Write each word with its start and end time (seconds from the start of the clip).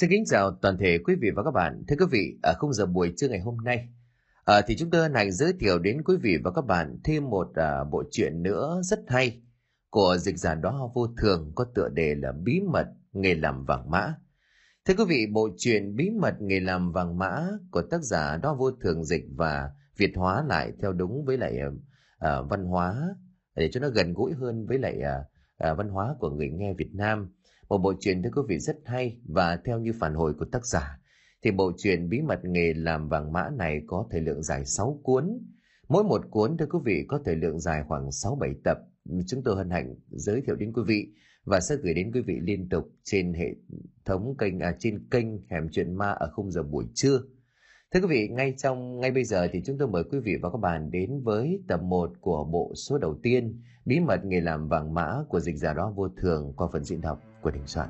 Xin 0.00 0.10
kính 0.10 0.24
chào 0.26 0.50
toàn 0.62 0.78
thể 0.78 0.98
quý 0.98 1.14
vị 1.20 1.30
và 1.36 1.42
các 1.42 1.50
bạn. 1.50 1.84
Thưa 1.88 1.96
quý 1.98 2.06
vị, 2.10 2.38
ở 2.42 2.54
khung 2.58 2.72
giờ 2.72 2.86
buổi 2.86 3.12
trưa 3.16 3.28
ngày 3.28 3.40
hôm 3.40 3.56
nay, 3.64 3.88
à, 4.44 4.60
thì 4.66 4.76
chúng 4.76 4.90
tôi 4.90 5.02
hân 5.02 5.14
hạnh 5.14 5.32
giới 5.32 5.52
thiệu 5.60 5.78
đến 5.78 6.02
quý 6.04 6.16
vị 6.22 6.36
và 6.44 6.50
các 6.50 6.66
bạn 6.66 6.98
thêm 7.04 7.30
một 7.30 7.48
à, 7.54 7.84
bộ 7.84 8.02
truyện 8.10 8.42
nữa 8.42 8.80
rất 8.82 8.98
hay 9.08 9.42
của 9.90 10.16
dịch 10.16 10.38
giả 10.38 10.54
đó 10.54 10.90
vô 10.94 11.06
thường 11.20 11.52
có 11.54 11.66
tựa 11.74 11.88
đề 11.88 12.14
là 12.14 12.32
Bí 12.32 12.60
mật 12.72 12.86
nghề 13.12 13.34
làm 13.34 13.64
vàng 13.64 13.90
mã. 13.90 14.14
Thưa 14.84 14.94
quý 14.98 15.04
vị, 15.08 15.26
bộ 15.32 15.48
truyện 15.58 15.96
Bí 15.96 16.10
mật 16.10 16.34
nghề 16.40 16.60
làm 16.60 16.92
vàng 16.92 17.18
mã 17.18 17.48
của 17.70 17.82
tác 17.82 18.02
giả 18.02 18.36
đó 18.36 18.54
vô 18.54 18.70
thường 18.70 19.04
dịch 19.04 19.24
và 19.36 19.70
Việt 19.96 20.12
hóa 20.16 20.44
lại 20.48 20.72
theo 20.82 20.92
đúng 20.92 21.24
với 21.24 21.38
lại 21.38 21.58
à, 22.18 22.40
văn 22.40 22.64
hóa 22.64 23.14
để 23.54 23.68
cho 23.72 23.80
nó 23.80 23.88
gần 23.88 24.14
gũi 24.14 24.32
hơn 24.32 24.66
với 24.66 24.78
lại 24.78 25.00
à, 25.00 25.24
à, 25.56 25.74
văn 25.74 25.88
hóa 25.88 26.14
của 26.18 26.30
người 26.30 26.50
nghe 26.50 26.74
Việt 26.78 26.90
Nam 26.94 27.32
một 27.68 27.78
bộ 27.78 27.92
truyện 28.00 28.22
thưa 28.22 28.30
quý 28.30 28.42
vị 28.48 28.58
rất 28.58 28.76
hay 28.84 29.18
và 29.28 29.58
theo 29.64 29.78
như 29.78 29.92
phản 30.00 30.14
hồi 30.14 30.34
của 30.38 30.44
tác 30.44 30.66
giả 30.66 30.98
thì 31.42 31.50
bộ 31.50 31.72
truyện 31.78 32.08
bí 32.08 32.20
mật 32.20 32.44
nghề 32.44 32.72
làm 32.74 33.08
vàng 33.08 33.32
mã 33.32 33.50
này 33.58 33.82
có 33.86 34.06
thời 34.10 34.20
lượng 34.20 34.42
dài 34.42 34.64
6 34.64 35.00
cuốn. 35.02 35.38
Mỗi 35.88 36.04
một 36.04 36.20
cuốn 36.30 36.56
thưa 36.56 36.66
quý 36.66 36.78
vị 36.84 37.04
có 37.08 37.20
thời 37.24 37.36
lượng 37.36 37.60
dài 37.60 37.82
khoảng 37.88 38.08
6-7 38.08 38.54
tập. 38.64 38.78
Chúng 39.26 39.42
tôi 39.44 39.56
hân 39.56 39.70
hạnh 39.70 39.94
giới 40.08 40.42
thiệu 40.46 40.56
đến 40.56 40.72
quý 40.72 40.82
vị 40.86 41.12
và 41.44 41.60
sẽ 41.60 41.76
gửi 41.76 41.94
đến 41.94 42.12
quý 42.12 42.20
vị 42.20 42.34
liên 42.40 42.68
tục 42.68 42.84
trên 43.04 43.34
hệ 43.34 43.54
thống 44.04 44.36
kênh 44.38 44.60
à, 44.60 44.76
trên 44.78 45.08
kênh 45.10 45.26
Hẻm 45.50 45.68
Chuyện 45.72 45.94
Ma 45.94 46.10
ở 46.10 46.30
khung 46.34 46.50
giờ 46.50 46.62
buổi 46.62 46.84
trưa. 46.94 47.20
Thưa 47.94 48.00
quý 48.00 48.06
vị, 48.08 48.28
ngay 48.28 48.54
trong 48.56 49.00
ngay 49.00 49.10
bây 49.10 49.24
giờ 49.24 49.48
thì 49.52 49.62
chúng 49.64 49.78
tôi 49.78 49.88
mời 49.88 50.04
quý 50.10 50.18
vị 50.18 50.32
và 50.42 50.50
các 50.50 50.58
bạn 50.58 50.90
đến 50.90 51.20
với 51.22 51.60
tập 51.68 51.82
1 51.82 52.10
của 52.20 52.44
bộ 52.44 52.72
số 52.74 52.98
đầu 52.98 53.18
tiên 53.22 53.62
Bí 53.84 54.00
mật 54.00 54.24
nghề 54.24 54.40
làm 54.40 54.68
vàng 54.68 54.94
mã 54.94 55.16
của 55.28 55.40
dịch 55.40 55.56
giả 55.56 55.72
đó 55.72 55.92
vô 55.96 56.08
thường 56.08 56.52
qua 56.56 56.68
phần 56.72 56.84
diễn 56.84 57.00
đọc 57.00 57.22
của 57.42 57.50
Đình 57.50 57.66
Soạn. 57.66 57.88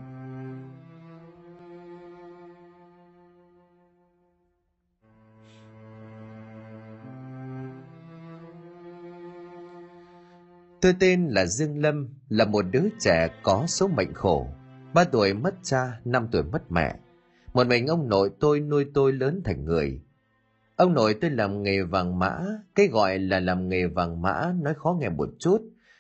Tôi 10.81 10.95
tên 11.01 11.29
là 11.29 11.47
Dương 11.47 11.79
Lâm, 11.79 12.09
là 12.29 12.45
một 12.45 12.65
đứa 12.71 12.89
trẻ 13.01 13.29
có 13.43 13.65
số 13.67 13.89
mệnh 13.89 14.15
khổ. 14.15 14.47
Ba 14.95 15.05
tuổi 15.05 15.35
mất 15.35 15.55
cha, 15.63 16.01
năm 16.05 16.29
tuổi 16.33 16.43
mất 16.43 16.73
mẹ. 16.73 16.95
Một 17.57 17.67
mình 17.67 17.87
ông 17.87 18.09
nội 18.09 18.31
tôi 18.41 18.61
nuôi 18.61 18.87
tôi 18.95 19.13
lớn 19.13 19.41
thành 19.45 19.65
người. 19.65 20.01
Ông 20.77 20.95
nội 20.95 21.15
tôi 21.21 21.31
làm 21.31 21.63
nghề 21.63 21.83
vàng 21.83 22.19
mã, 22.19 22.41
cái 22.75 22.89
gọi 22.89 23.19
là 23.19 23.41
làm 23.41 23.69
nghề 23.69 23.87
vàng 23.87 24.23
mã 24.23 24.53
nói 24.61 24.75
khó 24.77 24.97
nghe 25.01 25.09
một 25.09 25.29
chút, 25.39 25.59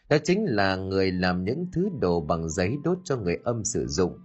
đó 0.08 0.16
chính 0.24 0.44
là 0.44 0.76
người 0.76 1.12
làm 1.12 1.44
những 1.44 1.66
thứ 1.72 1.88
đồ 2.00 2.20
bằng 2.20 2.48
giấy 2.48 2.76
đốt 2.84 2.98
cho 3.04 3.16
người 3.16 3.38
âm 3.44 3.64
sử 3.64 3.86
dụng. 3.86 4.18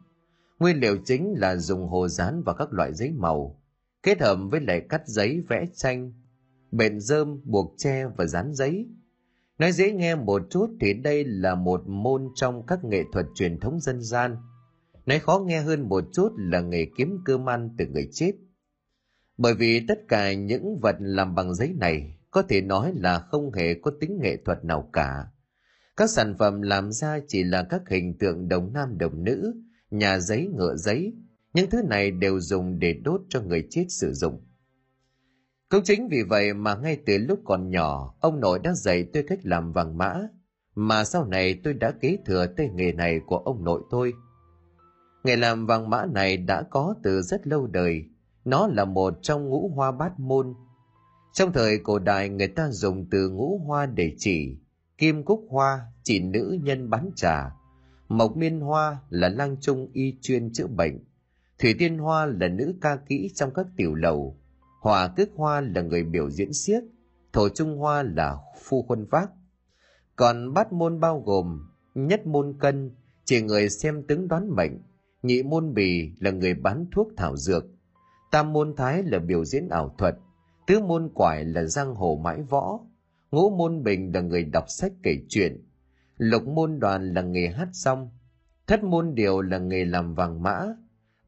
Nguyên 0.59 0.79
liệu 0.79 0.97
chính 1.05 1.33
là 1.37 1.55
dùng 1.55 1.87
hồ 1.87 2.07
dán 2.07 2.43
và 2.45 2.53
các 2.53 2.73
loại 2.73 2.93
giấy 2.93 3.11
màu, 3.11 3.61
kết 4.03 4.21
hợp 4.21 4.37
với 4.51 4.61
lại 4.61 4.81
cắt 4.89 5.01
giấy 5.07 5.43
vẽ 5.49 5.65
tranh, 5.75 6.13
bện 6.71 6.99
dơm, 6.99 7.41
buộc 7.43 7.73
tre 7.77 8.05
và 8.17 8.25
dán 8.25 8.53
giấy. 8.53 8.87
Nói 9.59 9.71
dễ 9.71 9.91
nghe 9.91 10.15
một 10.15 10.41
chút 10.49 10.69
thì 10.81 10.93
đây 10.93 11.23
là 11.25 11.55
một 11.55 11.87
môn 11.87 12.29
trong 12.35 12.65
các 12.65 12.83
nghệ 12.83 13.03
thuật 13.13 13.25
truyền 13.35 13.59
thống 13.59 13.79
dân 13.79 14.01
gian. 14.01 14.37
Nói 15.05 15.19
khó 15.19 15.39
nghe 15.39 15.61
hơn 15.61 15.89
một 15.89 16.03
chút 16.13 16.31
là 16.37 16.61
nghề 16.61 16.87
kiếm 16.97 17.17
cơm 17.25 17.49
ăn 17.49 17.69
từ 17.77 17.85
người 17.85 18.09
chết. 18.11 18.31
Bởi 19.37 19.53
vì 19.53 19.85
tất 19.87 19.99
cả 20.07 20.33
những 20.33 20.79
vật 20.81 20.95
làm 20.99 21.35
bằng 21.35 21.55
giấy 21.55 21.73
này 21.79 22.17
có 22.31 22.41
thể 22.41 22.61
nói 22.61 22.93
là 22.95 23.19
không 23.19 23.53
hề 23.53 23.73
có 23.73 23.91
tính 23.99 24.19
nghệ 24.21 24.37
thuật 24.45 24.65
nào 24.65 24.89
cả 24.93 25.25
các 26.01 26.09
sản 26.09 26.35
phẩm 26.39 26.61
làm 26.61 26.91
ra 26.91 27.19
chỉ 27.27 27.43
là 27.43 27.63
các 27.63 27.81
hình 27.89 28.17
tượng 28.17 28.47
đồng 28.47 28.73
nam 28.73 28.97
đồng 28.97 29.23
nữ, 29.23 29.53
nhà 29.91 30.19
giấy 30.19 30.49
ngựa 30.55 30.75
giấy. 30.75 31.13
Những 31.53 31.69
thứ 31.69 31.81
này 31.89 32.11
đều 32.11 32.39
dùng 32.39 32.79
để 32.79 32.93
đốt 32.93 33.21
cho 33.29 33.41
người 33.41 33.67
chết 33.69 33.85
sử 33.89 34.13
dụng. 34.13 34.41
Cũng 35.69 35.83
chính 35.83 36.07
vì 36.07 36.23
vậy 36.23 36.53
mà 36.53 36.75
ngay 36.75 36.97
từ 37.05 37.17
lúc 37.17 37.39
còn 37.45 37.69
nhỏ, 37.69 38.15
ông 38.21 38.39
nội 38.39 38.59
đã 38.59 38.73
dạy 38.73 39.05
tôi 39.13 39.23
cách 39.27 39.39
làm 39.43 39.71
vàng 39.73 39.97
mã, 39.97 40.21
mà 40.75 41.03
sau 41.03 41.25
này 41.25 41.59
tôi 41.63 41.73
đã 41.73 41.91
kế 41.91 42.17
thừa 42.25 42.45
tay 42.57 42.69
nghề 42.73 42.91
này 42.91 43.19
của 43.25 43.37
ông 43.37 43.63
nội 43.63 43.81
tôi. 43.89 44.13
Nghề 45.23 45.35
làm 45.35 45.65
vàng 45.65 45.89
mã 45.89 46.05
này 46.05 46.37
đã 46.37 46.63
có 46.69 46.95
từ 47.03 47.21
rất 47.21 47.47
lâu 47.47 47.67
đời, 47.67 48.05
nó 48.45 48.67
là 48.67 48.85
một 48.85 49.13
trong 49.21 49.49
ngũ 49.49 49.69
hoa 49.75 49.91
bát 49.91 50.19
môn. 50.19 50.53
Trong 51.33 51.53
thời 51.53 51.77
cổ 51.77 51.99
đại 51.99 52.29
người 52.29 52.47
ta 52.47 52.69
dùng 52.71 53.09
từ 53.11 53.29
ngũ 53.29 53.57
hoa 53.57 53.85
để 53.85 54.15
chỉ, 54.17 54.57
kim 54.97 55.23
cúc 55.23 55.45
hoa 55.49 55.79
chỉ 56.03 56.19
nữ 56.19 56.57
nhân 56.63 56.89
bán 56.89 57.09
trà. 57.15 57.51
Mộc 58.07 58.37
miên 58.37 58.59
hoa 58.59 58.97
là 59.09 59.29
lang 59.29 59.55
trung 59.61 59.89
y 59.93 60.17
chuyên 60.21 60.53
chữa 60.53 60.67
bệnh. 60.67 60.99
Thủy 61.59 61.75
tiên 61.79 61.97
hoa 61.97 62.25
là 62.25 62.47
nữ 62.47 62.73
ca 62.81 62.95
kỹ 62.95 63.31
trong 63.35 63.53
các 63.53 63.65
tiểu 63.77 63.95
lầu. 63.95 64.37
Hòa 64.81 65.07
cước 65.07 65.29
hoa 65.35 65.61
là 65.61 65.81
người 65.81 66.03
biểu 66.03 66.29
diễn 66.29 66.53
xiếc 66.53 66.81
thổ 67.33 67.49
trung 67.49 67.77
hoa 67.77 68.03
là 68.03 68.37
phu 68.63 68.83
khuân 68.83 69.05
vác. 69.05 69.29
Còn 70.15 70.53
bát 70.53 70.73
môn 70.73 70.99
bao 70.99 71.21
gồm 71.25 71.67
nhất 71.95 72.27
môn 72.27 72.53
cân 72.59 72.91
chỉ 73.25 73.41
người 73.41 73.69
xem 73.69 74.03
tướng 74.07 74.27
đoán 74.27 74.55
mệnh 74.55 74.81
nhị 75.23 75.43
môn 75.43 75.73
bì 75.73 76.11
là 76.19 76.31
người 76.31 76.53
bán 76.53 76.85
thuốc 76.91 77.07
thảo 77.17 77.37
dược. 77.37 77.65
Tam 78.31 78.53
môn 78.53 78.75
thái 78.75 79.03
là 79.03 79.19
biểu 79.19 79.45
diễn 79.45 79.69
ảo 79.69 79.95
thuật. 79.97 80.15
Tứ 80.67 80.79
môn 80.79 81.09
quải 81.13 81.45
là 81.45 81.63
giang 81.63 81.95
hồ 81.95 82.19
mãi 82.23 82.41
võ. 82.49 82.79
Ngũ 83.31 83.49
môn 83.49 83.83
bình 83.83 84.11
là 84.13 84.21
người 84.21 84.43
đọc 84.43 84.65
sách 84.67 84.91
kể 85.03 85.17
chuyện. 85.29 85.65
Lục 86.17 86.47
môn 86.47 86.79
đoàn 86.79 87.13
là 87.13 87.21
nghề 87.21 87.47
hát 87.47 87.69
xong 87.73 88.09
thất 88.71 88.83
môn 88.83 89.15
điều 89.15 89.41
là 89.41 89.57
nghề 89.57 89.85
làm 89.85 90.13
vàng 90.13 90.43
mã. 90.43 90.59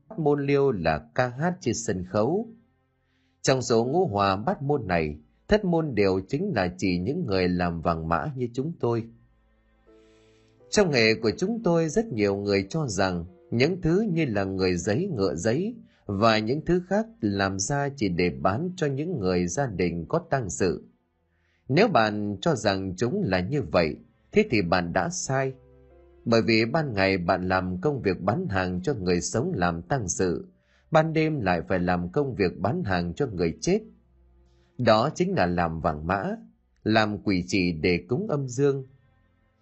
Bát 0.10 0.20
môn 0.20 0.46
liêu 0.46 0.72
là 0.72 1.10
ca 1.16 1.28
hát 1.28 1.54
trên 1.62 1.74
sân 1.75 2.06
khấu. 2.06 2.48
Trong 3.42 3.62
số 3.62 3.86
ngũ 3.86 4.08
hòa 4.08 4.36
bát 4.36 4.62
môn 4.62 4.88
này, 4.88 5.18
thất 5.48 5.66
môn 5.66 5.96
điều 5.96 6.20
chính 6.28 6.54
là 6.56 6.74
chỉ 6.78 6.98
những 6.98 7.25
người 7.25 7.48
làm 7.48 7.81
vàng 7.81 8.08
mã 8.08 8.31
như 8.36 8.48
chúng 8.54 8.74
tôi. 8.80 9.04
Trong 10.70 10.92
nghề 10.92 11.16
của 11.16 11.31
chúng 11.38 11.64
tôi, 11.64 11.90
rất 11.90 12.06
nhiều 12.06 12.36
người 12.36 12.68
cho 12.70 12.88
rằng 12.88 13.25
những 13.53 13.81
thứ 13.81 14.02
như 14.12 14.25
là 14.25 14.44
người 14.44 14.75
giấy 14.75 15.09
ngựa 15.16 15.36
giấy 15.36 15.75
và 16.06 16.40
những 16.40 16.66
thứ 16.66 16.81
khác 16.88 17.06
làm 17.22 17.59
ra 17.59 17.90
chỉ 17.96 18.09
để 18.09 18.30
bán 18.30 18.69
cho 18.75 18.88
những 18.88 19.19
người 19.19 19.47
gia 19.47 19.68
đình 19.68 20.06
có 20.09 20.19
tăng 20.30 20.50
sự 20.50 20.94
nếu 21.69 21.88
bạn 21.88 22.38
cho 22.42 22.56
rằng 22.56 22.94
chúng 22.97 23.24
là 23.24 23.40
như 23.40 23.62
vậy, 23.62 23.97
thế 24.31 24.46
thì 24.50 24.62
bạn 24.62 24.94
đã 24.94 25.09
sai. 25.09 25.53
Bởi 26.25 26.42
vì 26.42 26.66
ban 26.66 26.94
ngày 26.94 27.18
bạn 27.18 27.47
làm 27.47 27.81
công 27.81 28.02
việc 28.02 28.22
bán 28.22 28.47
hàng 28.50 28.81
cho 28.81 28.94
người 28.94 29.22
sống 29.22 29.52
làm 29.56 29.81
tăng 29.81 30.08
sự, 30.08 30.47
ban 30.92 31.13
đêm 31.13 31.42
lại 31.42 31.62
phải 31.68 31.80
làm 31.80 32.12
công 32.12 32.36
việc 32.36 32.59
bán 32.59 32.84
hàng 32.84 33.13
cho 33.13 33.28
người 33.28 33.58
chết. 33.62 33.80
Đó 34.78 35.09
chính 35.16 35.34
là 35.34 35.46
làm 35.46 35.81
vàng 35.81 36.08
mã, 36.08 36.36
làm 36.84 37.18
quỷ 37.24 37.44
chỉ 37.47 37.72
để 37.72 38.06
cúng 38.08 38.28
âm 38.28 38.47
dương. 38.47 38.88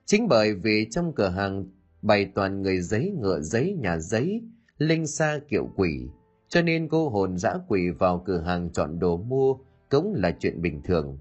Chính 0.05 0.27
bởi 0.27 0.53
vì 0.53 0.87
trong 0.91 1.13
cửa 1.15 1.29
hàng 1.29 1.65
bày 2.01 2.25
toàn 2.25 2.61
người 2.61 2.81
giấy 2.81 3.11
ngựa 3.19 3.41
giấy 3.41 3.77
nhà 3.79 3.97
giấy, 3.97 4.41
linh 4.77 5.07
xa 5.07 5.39
kiệu 5.49 5.69
quỷ, 5.75 6.07
cho 6.47 6.61
nên 6.61 6.87
cô 6.89 7.09
hồn 7.09 7.37
dã 7.37 7.53
quỷ 7.67 7.89
vào 7.89 8.23
cửa 8.25 8.41
hàng 8.41 8.69
chọn 8.73 8.99
đồ 8.99 9.17
mua 9.17 9.55
cũng 9.89 10.13
là 10.15 10.31
chuyện 10.39 10.61
bình 10.61 10.81
thường 10.83 11.17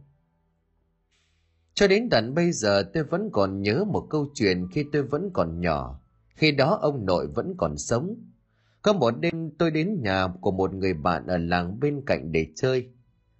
cho 1.81 1.87
đến 1.87 2.09
tận 2.11 2.35
bây 2.35 2.53
giờ 2.53 2.83
tôi 2.95 3.05
vẫn 3.05 3.31
còn 3.33 3.63
nhớ 3.63 3.85
một 3.85 4.07
câu 4.11 4.27
chuyện 4.35 4.69
khi 4.73 4.85
tôi 4.93 5.03
vẫn 5.03 5.31
còn 5.33 5.61
nhỏ. 5.61 6.01
Khi 6.29 6.53
đó 6.53 6.79
ông 6.83 7.07
nội 7.07 7.27
vẫn 7.27 7.55
còn 7.59 7.79
sống. 7.79 8.15
Có 8.83 8.93
một 8.93 9.11
đêm 9.21 9.51
tôi 9.59 9.71
đến 9.71 10.03
nhà 10.03 10.29
của 10.41 10.51
một 10.51 10.75
người 10.75 10.95
bạn 10.95 11.27
ở 11.27 11.39
làng 11.39 11.81
bên 11.81 12.03
cạnh 12.07 12.33
để 12.33 12.47
chơi. 12.57 12.89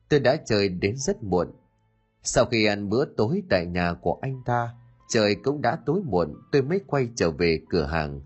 Tôi 0.09 0.21
đã 0.21 0.37
chơi 0.37 0.69
đến 0.69 0.97
rất 0.97 1.23
muộn. 1.23 1.49
Sau 2.23 2.45
khi 2.45 2.65
ăn 2.65 2.89
bữa 2.89 3.05
tối 3.05 3.43
tại 3.51 3.67
nhà 3.67 3.95
của 3.95 4.19
anh 4.23 4.43
ta, 4.45 4.75
trời 5.11 5.35
cũng 5.35 5.63
đã 5.63 5.79
tối 5.87 6.01
muộn 6.05 6.35
tôi 6.53 6.63
mới 6.63 6.81
quay 6.87 7.09
trở 7.17 7.31
về 7.31 7.61
cửa 7.69 7.85
hàng. 7.85 8.21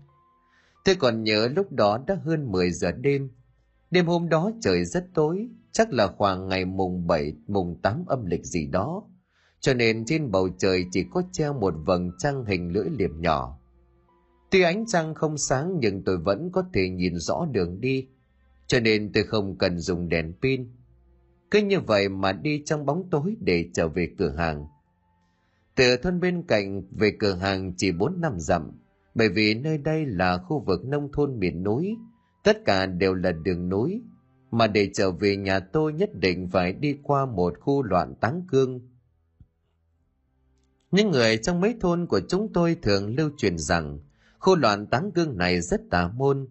Tôi 0.85 0.95
còn 0.95 1.23
nhớ 1.23 1.47
lúc 1.55 1.71
đó 1.71 2.03
đã 2.07 2.17
hơn 2.23 2.51
10 2.51 2.71
giờ 2.71 2.91
đêm. 2.91 3.29
Đêm 3.91 4.05
hôm 4.05 4.29
đó 4.29 4.51
trời 4.61 4.85
rất 4.85 5.05
tối, 5.13 5.49
chắc 5.71 5.93
là 5.93 6.07
khoảng 6.07 6.47
ngày 6.47 6.65
mùng 6.65 7.07
7, 7.07 7.33
mùng 7.47 7.81
8 7.81 8.05
âm 8.07 8.25
lịch 8.25 8.45
gì 8.45 8.67
đó 8.67 9.03
cho 9.65 9.73
nên 9.73 10.05
trên 10.05 10.31
bầu 10.31 10.49
trời 10.57 10.85
chỉ 10.91 11.05
có 11.11 11.23
treo 11.31 11.53
một 11.53 11.73
vầng 11.85 12.11
trăng 12.17 12.45
hình 12.45 12.73
lưỡi 12.73 12.89
liềm 12.97 13.21
nhỏ. 13.21 13.59
Tuy 14.51 14.61
ánh 14.61 14.85
trăng 14.87 15.13
không 15.15 15.37
sáng 15.37 15.77
nhưng 15.79 16.03
tôi 16.03 16.17
vẫn 16.17 16.49
có 16.51 16.63
thể 16.73 16.89
nhìn 16.89 17.15
rõ 17.15 17.47
đường 17.51 17.81
đi, 17.81 18.07
cho 18.67 18.79
nên 18.79 19.11
tôi 19.13 19.23
không 19.23 19.57
cần 19.57 19.79
dùng 19.79 20.09
đèn 20.09 20.33
pin. 20.41 20.71
Cứ 21.51 21.61
như 21.61 21.79
vậy 21.79 22.09
mà 22.09 22.31
đi 22.31 22.61
trong 22.65 22.85
bóng 22.85 23.09
tối 23.09 23.35
để 23.39 23.69
trở 23.73 23.87
về 23.87 24.09
cửa 24.17 24.35
hàng. 24.37 24.65
Từ 25.75 25.97
thôn 25.97 26.19
bên 26.19 26.43
cạnh 26.47 26.81
về 26.91 27.11
cửa 27.19 27.33
hàng 27.33 27.73
chỉ 27.77 27.91
4 27.91 28.21
năm 28.21 28.33
dặm, 28.39 28.71
bởi 29.15 29.29
vì 29.29 29.53
nơi 29.53 29.77
đây 29.77 30.05
là 30.05 30.37
khu 30.37 30.63
vực 30.65 30.85
nông 30.85 31.11
thôn 31.11 31.39
miền 31.39 31.63
núi, 31.63 31.97
tất 32.43 32.65
cả 32.65 32.85
đều 32.85 33.13
là 33.13 33.31
đường 33.31 33.69
núi, 33.69 34.01
mà 34.51 34.67
để 34.67 34.89
trở 34.93 35.11
về 35.11 35.37
nhà 35.37 35.59
tôi 35.59 35.93
nhất 35.93 36.09
định 36.13 36.49
phải 36.51 36.73
đi 36.73 36.97
qua 37.03 37.25
một 37.25 37.53
khu 37.59 37.83
loạn 37.83 38.15
táng 38.21 38.43
cương. 38.51 38.79
Những 40.91 41.11
người 41.11 41.37
trong 41.37 41.61
mấy 41.61 41.75
thôn 41.81 42.05
của 42.05 42.21
chúng 42.29 42.53
tôi 42.53 42.77
thường 42.81 43.15
lưu 43.15 43.29
truyền 43.37 43.57
rằng 43.57 43.99
khu 44.39 44.55
loạn 44.55 44.87
táng 44.87 45.11
cương 45.11 45.37
này 45.37 45.61
rất 45.61 45.81
tà 45.91 46.07
môn. 46.07 46.47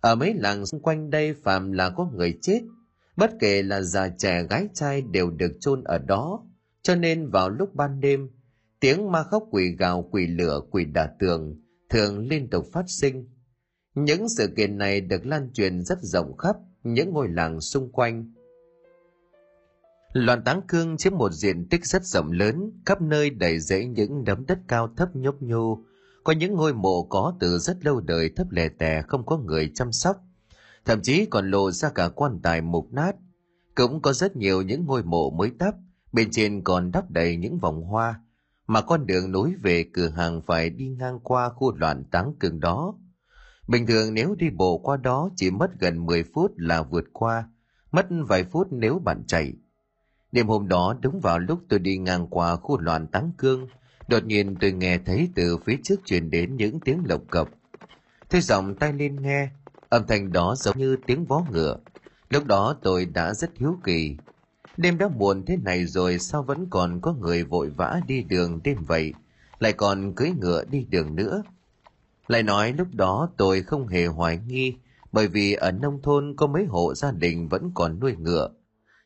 Ở 0.00 0.14
mấy 0.14 0.34
làng 0.34 0.66
xung 0.66 0.82
quanh 0.82 1.10
đây 1.10 1.34
phàm 1.34 1.72
là 1.72 1.90
có 1.90 2.10
người 2.14 2.38
chết, 2.42 2.60
bất 3.16 3.30
kể 3.40 3.62
là 3.62 3.80
già 3.80 4.08
trẻ 4.08 4.42
gái 4.42 4.68
trai 4.74 5.02
đều 5.02 5.30
được 5.30 5.52
chôn 5.60 5.84
ở 5.84 5.98
đó, 5.98 6.46
cho 6.82 6.94
nên 6.94 7.30
vào 7.30 7.50
lúc 7.50 7.74
ban 7.74 8.00
đêm, 8.00 8.28
tiếng 8.80 9.12
ma 9.12 9.22
khóc 9.22 9.44
quỷ 9.50 9.76
gào 9.78 10.08
quỷ 10.10 10.26
lửa 10.26 10.60
quỷ 10.70 10.84
đả 10.84 11.10
tường 11.18 11.60
thường 11.90 12.18
liên 12.18 12.50
tục 12.50 12.64
phát 12.72 12.84
sinh. 12.88 13.28
Những 13.94 14.28
sự 14.28 14.48
kiện 14.56 14.78
này 14.78 15.00
được 15.00 15.26
lan 15.26 15.50
truyền 15.52 15.84
rất 15.84 15.98
rộng 16.02 16.36
khắp 16.36 16.56
những 16.82 17.10
ngôi 17.10 17.28
làng 17.28 17.60
xung 17.60 17.92
quanh. 17.92 18.32
Loạn 20.12 20.42
táng 20.44 20.60
cương 20.68 20.96
chiếm 20.96 21.16
một 21.16 21.32
diện 21.32 21.68
tích 21.68 21.86
rất 21.86 22.04
rộng 22.04 22.32
lớn, 22.32 22.82
khắp 22.86 23.02
nơi 23.02 23.30
đầy 23.30 23.58
rẫy 23.58 23.86
những 23.86 24.24
đống 24.24 24.46
đất 24.46 24.58
cao 24.68 24.88
thấp 24.96 25.16
nhấp 25.16 25.42
nhô, 25.42 25.84
có 26.24 26.32
những 26.32 26.54
ngôi 26.54 26.74
mộ 26.74 27.02
có 27.02 27.36
từ 27.40 27.58
rất 27.58 27.84
lâu 27.84 28.00
đời 28.00 28.30
thấp 28.36 28.50
lè 28.50 28.68
tè 28.68 29.02
không 29.02 29.26
có 29.26 29.38
người 29.38 29.72
chăm 29.74 29.92
sóc, 29.92 30.16
thậm 30.84 31.00
chí 31.02 31.26
còn 31.26 31.50
lộ 31.50 31.70
ra 31.70 31.88
cả 31.88 32.08
quan 32.08 32.40
tài 32.42 32.60
mục 32.60 32.92
nát. 32.92 33.16
Cũng 33.74 34.02
có 34.02 34.12
rất 34.12 34.36
nhiều 34.36 34.62
những 34.62 34.84
ngôi 34.84 35.02
mộ 35.02 35.30
mới 35.30 35.50
đắp, 35.58 35.74
bên 36.12 36.30
trên 36.30 36.64
còn 36.64 36.90
đắp 36.90 37.10
đầy 37.10 37.36
những 37.36 37.58
vòng 37.58 37.82
hoa, 37.82 38.20
mà 38.68 38.80
con 38.80 39.06
đường 39.06 39.32
nối 39.32 39.54
về 39.62 39.84
cửa 39.92 40.08
hàng 40.08 40.42
phải 40.46 40.70
đi 40.70 40.88
ngang 40.88 41.20
qua 41.20 41.48
khu 41.48 41.76
loạn 41.76 42.04
táng 42.10 42.32
cương 42.40 42.60
đó. 42.60 42.94
Bình 43.68 43.86
thường 43.86 44.14
nếu 44.14 44.34
đi 44.38 44.50
bộ 44.50 44.78
qua 44.78 44.96
đó 44.96 45.30
chỉ 45.36 45.50
mất 45.50 45.70
gần 45.80 46.06
10 46.06 46.24
phút 46.34 46.52
là 46.56 46.82
vượt 46.82 47.04
qua, 47.12 47.48
mất 47.92 48.06
vài 48.28 48.44
phút 48.44 48.66
nếu 48.70 48.98
bạn 48.98 49.24
chạy. 49.26 49.52
Đêm 50.32 50.46
hôm 50.48 50.68
đó 50.68 50.96
đúng 51.00 51.20
vào 51.20 51.38
lúc 51.38 51.60
tôi 51.68 51.78
đi 51.78 51.98
ngang 51.98 52.26
qua 52.30 52.56
khu 52.56 52.78
loạn 52.78 53.06
táng 53.06 53.32
cương, 53.38 53.68
đột 54.08 54.24
nhiên 54.24 54.56
tôi 54.60 54.72
nghe 54.72 54.98
thấy 54.98 55.28
từ 55.34 55.58
phía 55.58 55.76
trước 55.82 56.00
truyền 56.04 56.30
đến 56.30 56.56
những 56.56 56.80
tiếng 56.80 57.02
lộc 57.04 57.22
cập. 57.30 57.48
Thế 58.30 58.40
giọng 58.40 58.74
tay 58.74 58.92
lên 58.92 59.22
nghe, 59.22 59.50
âm 59.88 60.06
thanh 60.06 60.32
đó 60.32 60.54
giống 60.58 60.78
như 60.78 60.96
tiếng 61.06 61.24
vó 61.24 61.44
ngựa. 61.52 61.76
Lúc 62.30 62.44
đó 62.44 62.76
tôi 62.82 63.06
đã 63.06 63.34
rất 63.34 63.50
hiếu 63.56 63.76
kỳ. 63.84 64.16
Đêm 64.78 64.98
đã 64.98 65.08
buồn 65.08 65.44
thế 65.46 65.56
này 65.56 65.86
rồi 65.86 66.18
sao 66.18 66.42
vẫn 66.42 66.66
còn 66.70 67.00
có 67.00 67.12
người 67.12 67.44
vội 67.44 67.70
vã 67.70 68.00
đi 68.06 68.22
đường 68.22 68.60
đêm 68.64 68.76
vậy, 68.86 69.12
lại 69.58 69.72
còn 69.72 70.14
cưới 70.14 70.32
ngựa 70.40 70.64
đi 70.64 70.86
đường 70.90 71.14
nữa. 71.14 71.42
Lại 72.28 72.42
nói 72.42 72.72
lúc 72.72 72.88
đó 72.94 73.30
tôi 73.36 73.62
không 73.62 73.86
hề 73.86 74.06
hoài 74.06 74.38
nghi, 74.46 74.74
bởi 75.12 75.28
vì 75.28 75.52
ở 75.52 75.72
nông 75.72 76.02
thôn 76.02 76.34
có 76.36 76.46
mấy 76.46 76.64
hộ 76.64 76.94
gia 76.94 77.12
đình 77.12 77.48
vẫn 77.48 77.70
còn 77.74 78.00
nuôi 78.00 78.16
ngựa. 78.18 78.50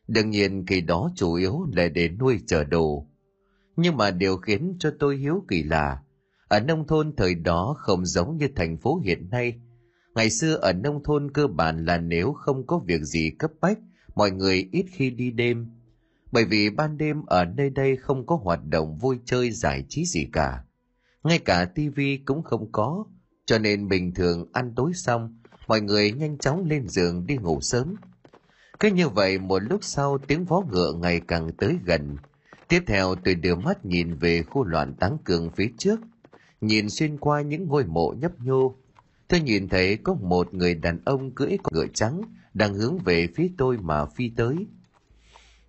Đương 0.09 0.31
nhiên 0.31 0.67
kỳ 0.67 0.81
đó 0.81 1.11
chủ 1.17 1.35
yếu 1.35 1.67
là 1.73 1.89
để 1.89 2.09
nuôi 2.09 2.41
chở 2.47 2.65
đồ. 2.65 3.07
Nhưng 3.77 3.97
mà 3.97 4.11
điều 4.11 4.37
khiến 4.37 4.77
cho 4.79 4.93
tôi 4.99 5.17
hiếu 5.17 5.45
kỳ 5.49 5.63
là, 5.63 6.03
ở 6.49 6.61
nông 6.61 6.87
thôn 6.87 7.13
thời 7.17 7.35
đó 7.35 7.77
không 7.79 8.07
giống 8.07 8.37
như 8.37 8.49
thành 8.57 8.77
phố 8.77 9.01
hiện 9.05 9.31
nay. 9.31 9.61
Ngày 10.15 10.31
xưa 10.31 10.55
ở 10.55 10.73
nông 10.73 11.03
thôn 11.03 11.31
cơ 11.31 11.47
bản 11.47 11.85
là 11.85 11.99
nếu 11.99 12.33
không 12.33 12.67
có 12.67 12.79
việc 12.79 13.03
gì 13.03 13.31
cấp 13.39 13.51
bách, 13.61 13.79
mọi 14.15 14.31
người 14.31 14.69
ít 14.73 14.87
khi 14.91 15.11
đi 15.11 15.31
đêm. 15.31 15.67
Bởi 16.33 16.45
vì 16.45 16.71
ban 16.71 16.99
đêm 16.99 17.23
ở 17.27 17.45
nơi 17.45 17.71
đây 17.71 17.97
không 17.97 18.27
có 18.27 18.37
hoạt 18.43 18.61
động 18.65 18.99
vui 18.99 19.19
chơi 19.25 19.51
giải 19.51 19.85
trí 19.89 20.05
gì 20.05 20.29
cả. 20.33 20.65
Ngay 21.25 21.39
cả 21.39 21.65
tivi 21.65 22.17
cũng 22.17 22.43
không 22.43 22.73
có, 22.73 23.05
cho 23.47 23.59
nên 23.59 23.89
bình 23.89 24.15
thường 24.15 24.49
ăn 24.53 24.73
tối 24.77 24.93
xong, 24.95 25.39
mọi 25.67 25.81
người 25.81 26.13
nhanh 26.13 26.39
chóng 26.39 26.65
lên 26.65 26.89
giường 26.89 27.27
đi 27.27 27.37
ngủ 27.37 27.61
sớm. 27.61 27.95
Cứ 28.81 28.89
như 28.89 29.09
vậy 29.09 29.39
một 29.39 29.59
lúc 29.59 29.85
sau 29.85 30.19
tiếng 30.19 30.45
vó 30.45 30.61
ngựa 30.71 30.93
ngày 30.93 31.21
càng 31.29 31.51
tới 31.59 31.79
gần. 31.85 32.17
Tiếp 32.69 32.83
theo 32.87 33.15
tôi 33.15 33.35
đưa 33.35 33.55
mắt 33.55 33.85
nhìn 33.85 34.15
về 34.15 34.43
khu 34.43 34.65
loạn 34.65 34.95
táng 34.95 35.19
cường 35.25 35.51
phía 35.51 35.69
trước, 35.79 36.01
nhìn 36.61 36.91
xuyên 36.91 37.19
qua 37.19 37.43
những 37.43 37.67
ngôi 37.69 37.85
mộ 37.85 38.15
nhấp 38.21 38.41
nhô. 38.41 38.75
Tôi 39.29 39.41
nhìn 39.41 39.69
thấy 39.69 39.97
có 39.97 40.15
một 40.15 40.55
người 40.55 40.75
đàn 40.75 40.99
ông 41.05 41.31
cưỡi 41.31 41.57
con 41.63 41.75
ngựa 41.75 41.87
trắng 41.95 42.23
đang 42.55 42.75
hướng 42.75 42.99
về 42.99 43.29
phía 43.37 43.51
tôi 43.59 43.79
mà 43.79 44.07
phi 44.07 44.29
tới. 44.37 44.67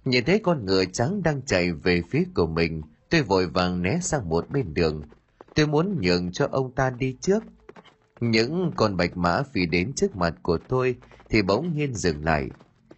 Nhìn 0.05 0.25
thấy 0.25 0.39
con 0.39 0.65
ngựa 0.65 0.85
trắng 0.85 1.23
đang 1.23 1.41
chạy 1.41 1.71
về 1.71 2.01
phía 2.09 2.23
của 2.35 2.47
mình, 2.47 2.81
tôi 3.09 3.21
vội 3.21 3.47
vàng 3.47 3.81
né 3.81 3.99
sang 4.01 4.29
một 4.29 4.49
bên 4.49 4.73
đường. 4.73 5.01
Tôi 5.55 5.67
muốn 5.67 6.01
nhường 6.01 6.31
cho 6.31 6.47
ông 6.51 6.75
ta 6.75 6.89
đi 6.89 7.17
trước. 7.21 7.43
Những 8.19 8.71
con 8.75 8.97
bạch 8.97 9.17
mã 9.17 9.43
phi 9.53 9.65
đến 9.65 9.93
trước 9.95 10.15
mặt 10.15 10.35
của 10.41 10.57
tôi 10.67 10.95
thì 11.29 11.41
bỗng 11.41 11.75
nhiên 11.75 11.93
dừng 11.93 12.23
lại. 12.23 12.49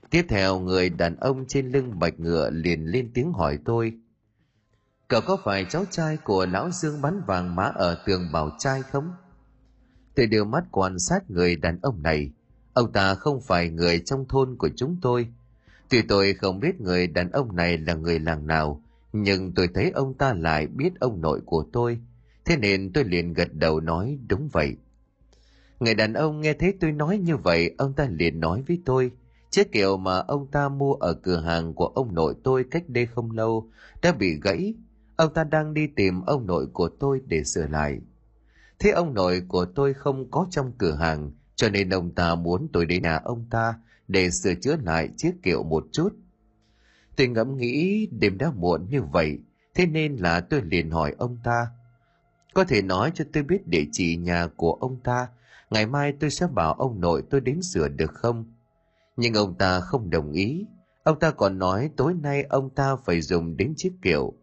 Tiếp 0.09 0.25
theo 0.29 0.59
người 0.59 0.89
đàn 0.89 1.15
ông 1.15 1.45
trên 1.47 1.71
lưng 1.71 1.99
bạch 1.99 2.19
ngựa 2.19 2.49
liền 2.49 2.85
lên 2.85 3.11
tiếng 3.13 3.31
hỏi 3.31 3.59
tôi. 3.65 3.93
Cậu 5.07 5.21
có 5.21 5.37
phải 5.43 5.65
cháu 5.69 5.85
trai 5.91 6.17
của 6.17 6.45
lão 6.45 6.71
Dương 6.71 7.01
bắn 7.01 7.21
vàng 7.27 7.55
mã 7.55 7.63
ở 7.63 8.03
tường 8.05 8.29
bảo 8.33 8.49
trai 8.59 8.81
không? 8.81 9.11
Tôi 10.15 10.27
đưa 10.27 10.43
mắt 10.43 10.63
quan 10.71 10.99
sát 10.99 11.31
người 11.31 11.55
đàn 11.55 11.79
ông 11.81 12.03
này. 12.03 12.31
Ông 12.75 12.91
ta 12.91 13.15
không 13.15 13.41
phải 13.41 13.69
người 13.69 13.99
trong 14.05 14.25
thôn 14.27 14.55
của 14.57 14.69
chúng 14.75 14.97
tôi. 15.01 15.27
Tuy 15.89 16.01
tôi 16.01 16.33
không 16.33 16.59
biết 16.59 16.81
người 16.81 17.07
đàn 17.07 17.31
ông 17.31 17.55
này 17.55 17.77
là 17.77 17.93
người 17.93 18.19
làng 18.19 18.47
nào, 18.47 18.81
nhưng 19.13 19.53
tôi 19.53 19.69
thấy 19.73 19.91
ông 19.91 20.13
ta 20.13 20.33
lại 20.33 20.67
biết 20.67 20.99
ông 20.99 21.21
nội 21.21 21.41
của 21.45 21.65
tôi. 21.73 21.99
Thế 22.45 22.57
nên 22.57 22.93
tôi 22.93 23.03
liền 23.03 23.33
gật 23.33 23.53
đầu 23.53 23.79
nói 23.79 24.19
đúng 24.27 24.49
vậy. 24.51 24.75
Người 25.79 25.95
đàn 25.95 26.13
ông 26.13 26.41
nghe 26.41 26.53
thấy 26.53 26.73
tôi 26.79 26.91
nói 26.91 27.17
như 27.17 27.37
vậy, 27.37 27.75
ông 27.77 27.93
ta 27.93 28.07
liền 28.11 28.39
nói 28.39 28.63
với 28.67 28.81
tôi– 28.85 29.11
Chiếc 29.55 29.71
kiệu 29.71 29.97
mà 29.97 30.17
ông 30.17 30.47
ta 30.47 30.69
mua 30.69 30.93
ở 30.93 31.13
cửa 31.13 31.39
hàng 31.39 31.73
của 31.73 31.87
ông 31.87 32.15
nội 32.15 32.35
tôi 32.43 32.65
cách 32.71 32.83
đây 32.89 33.05
không 33.05 33.31
lâu 33.31 33.69
đã 34.01 34.11
bị 34.11 34.39
gãy. 34.41 34.73
Ông 35.15 35.33
ta 35.33 35.43
đang 35.43 35.73
đi 35.73 35.87
tìm 35.87 36.21
ông 36.21 36.47
nội 36.47 36.67
của 36.73 36.89
tôi 36.99 37.21
để 37.25 37.43
sửa 37.43 37.67
lại. 37.67 37.99
Thế 38.79 38.91
ông 38.91 39.13
nội 39.13 39.41
của 39.47 39.65
tôi 39.65 39.93
không 39.93 40.31
có 40.31 40.47
trong 40.49 40.71
cửa 40.77 40.95
hàng, 40.95 41.31
cho 41.55 41.69
nên 41.69 41.89
ông 41.89 42.11
ta 42.15 42.35
muốn 42.35 42.67
tôi 42.73 42.85
đến 42.85 43.03
nhà 43.03 43.15
ông 43.23 43.45
ta 43.49 43.73
để 44.07 44.29
sửa 44.31 44.53
chữa 44.53 44.75
lại 44.83 45.09
chiếc 45.17 45.31
kiệu 45.43 45.63
một 45.63 45.85
chút. 45.91 46.09
Tôi 47.15 47.27
ngẫm 47.27 47.57
nghĩ 47.57 48.07
đêm 48.11 48.37
đã 48.37 48.51
muộn 48.55 48.89
như 48.89 49.01
vậy, 49.01 49.39
thế 49.73 49.85
nên 49.85 50.15
là 50.15 50.39
tôi 50.39 50.61
liền 50.61 50.91
hỏi 50.91 51.15
ông 51.17 51.37
ta. 51.43 51.67
Có 52.53 52.63
thể 52.63 52.81
nói 52.81 53.11
cho 53.15 53.25
tôi 53.33 53.43
biết 53.43 53.67
địa 53.67 53.83
chỉ 53.91 54.15
nhà 54.15 54.47
của 54.55 54.73
ông 54.73 54.99
ta, 55.03 55.27
ngày 55.69 55.85
mai 55.85 56.13
tôi 56.19 56.29
sẽ 56.29 56.47
bảo 56.47 56.73
ông 56.73 57.01
nội 57.01 57.23
tôi 57.29 57.41
đến 57.41 57.61
sửa 57.61 57.87
được 57.87 58.13
không? 58.13 58.45
nhưng 59.17 59.33
ông 59.33 59.53
ta 59.57 59.79
không 59.79 60.09
đồng 60.09 60.31
ý 60.31 60.65
ông 61.03 61.19
ta 61.19 61.31
còn 61.31 61.59
nói 61.59 61.89
tối 61.95 62.13
nay 62.13 62.43
ông 62.43 62.69
ta 62.69 62.95
phải 62.95 63.21
dùng 63.21 63.57
đến 63.57 63.73
chiếc 63.77 63.93
kiệu 64.01 64.33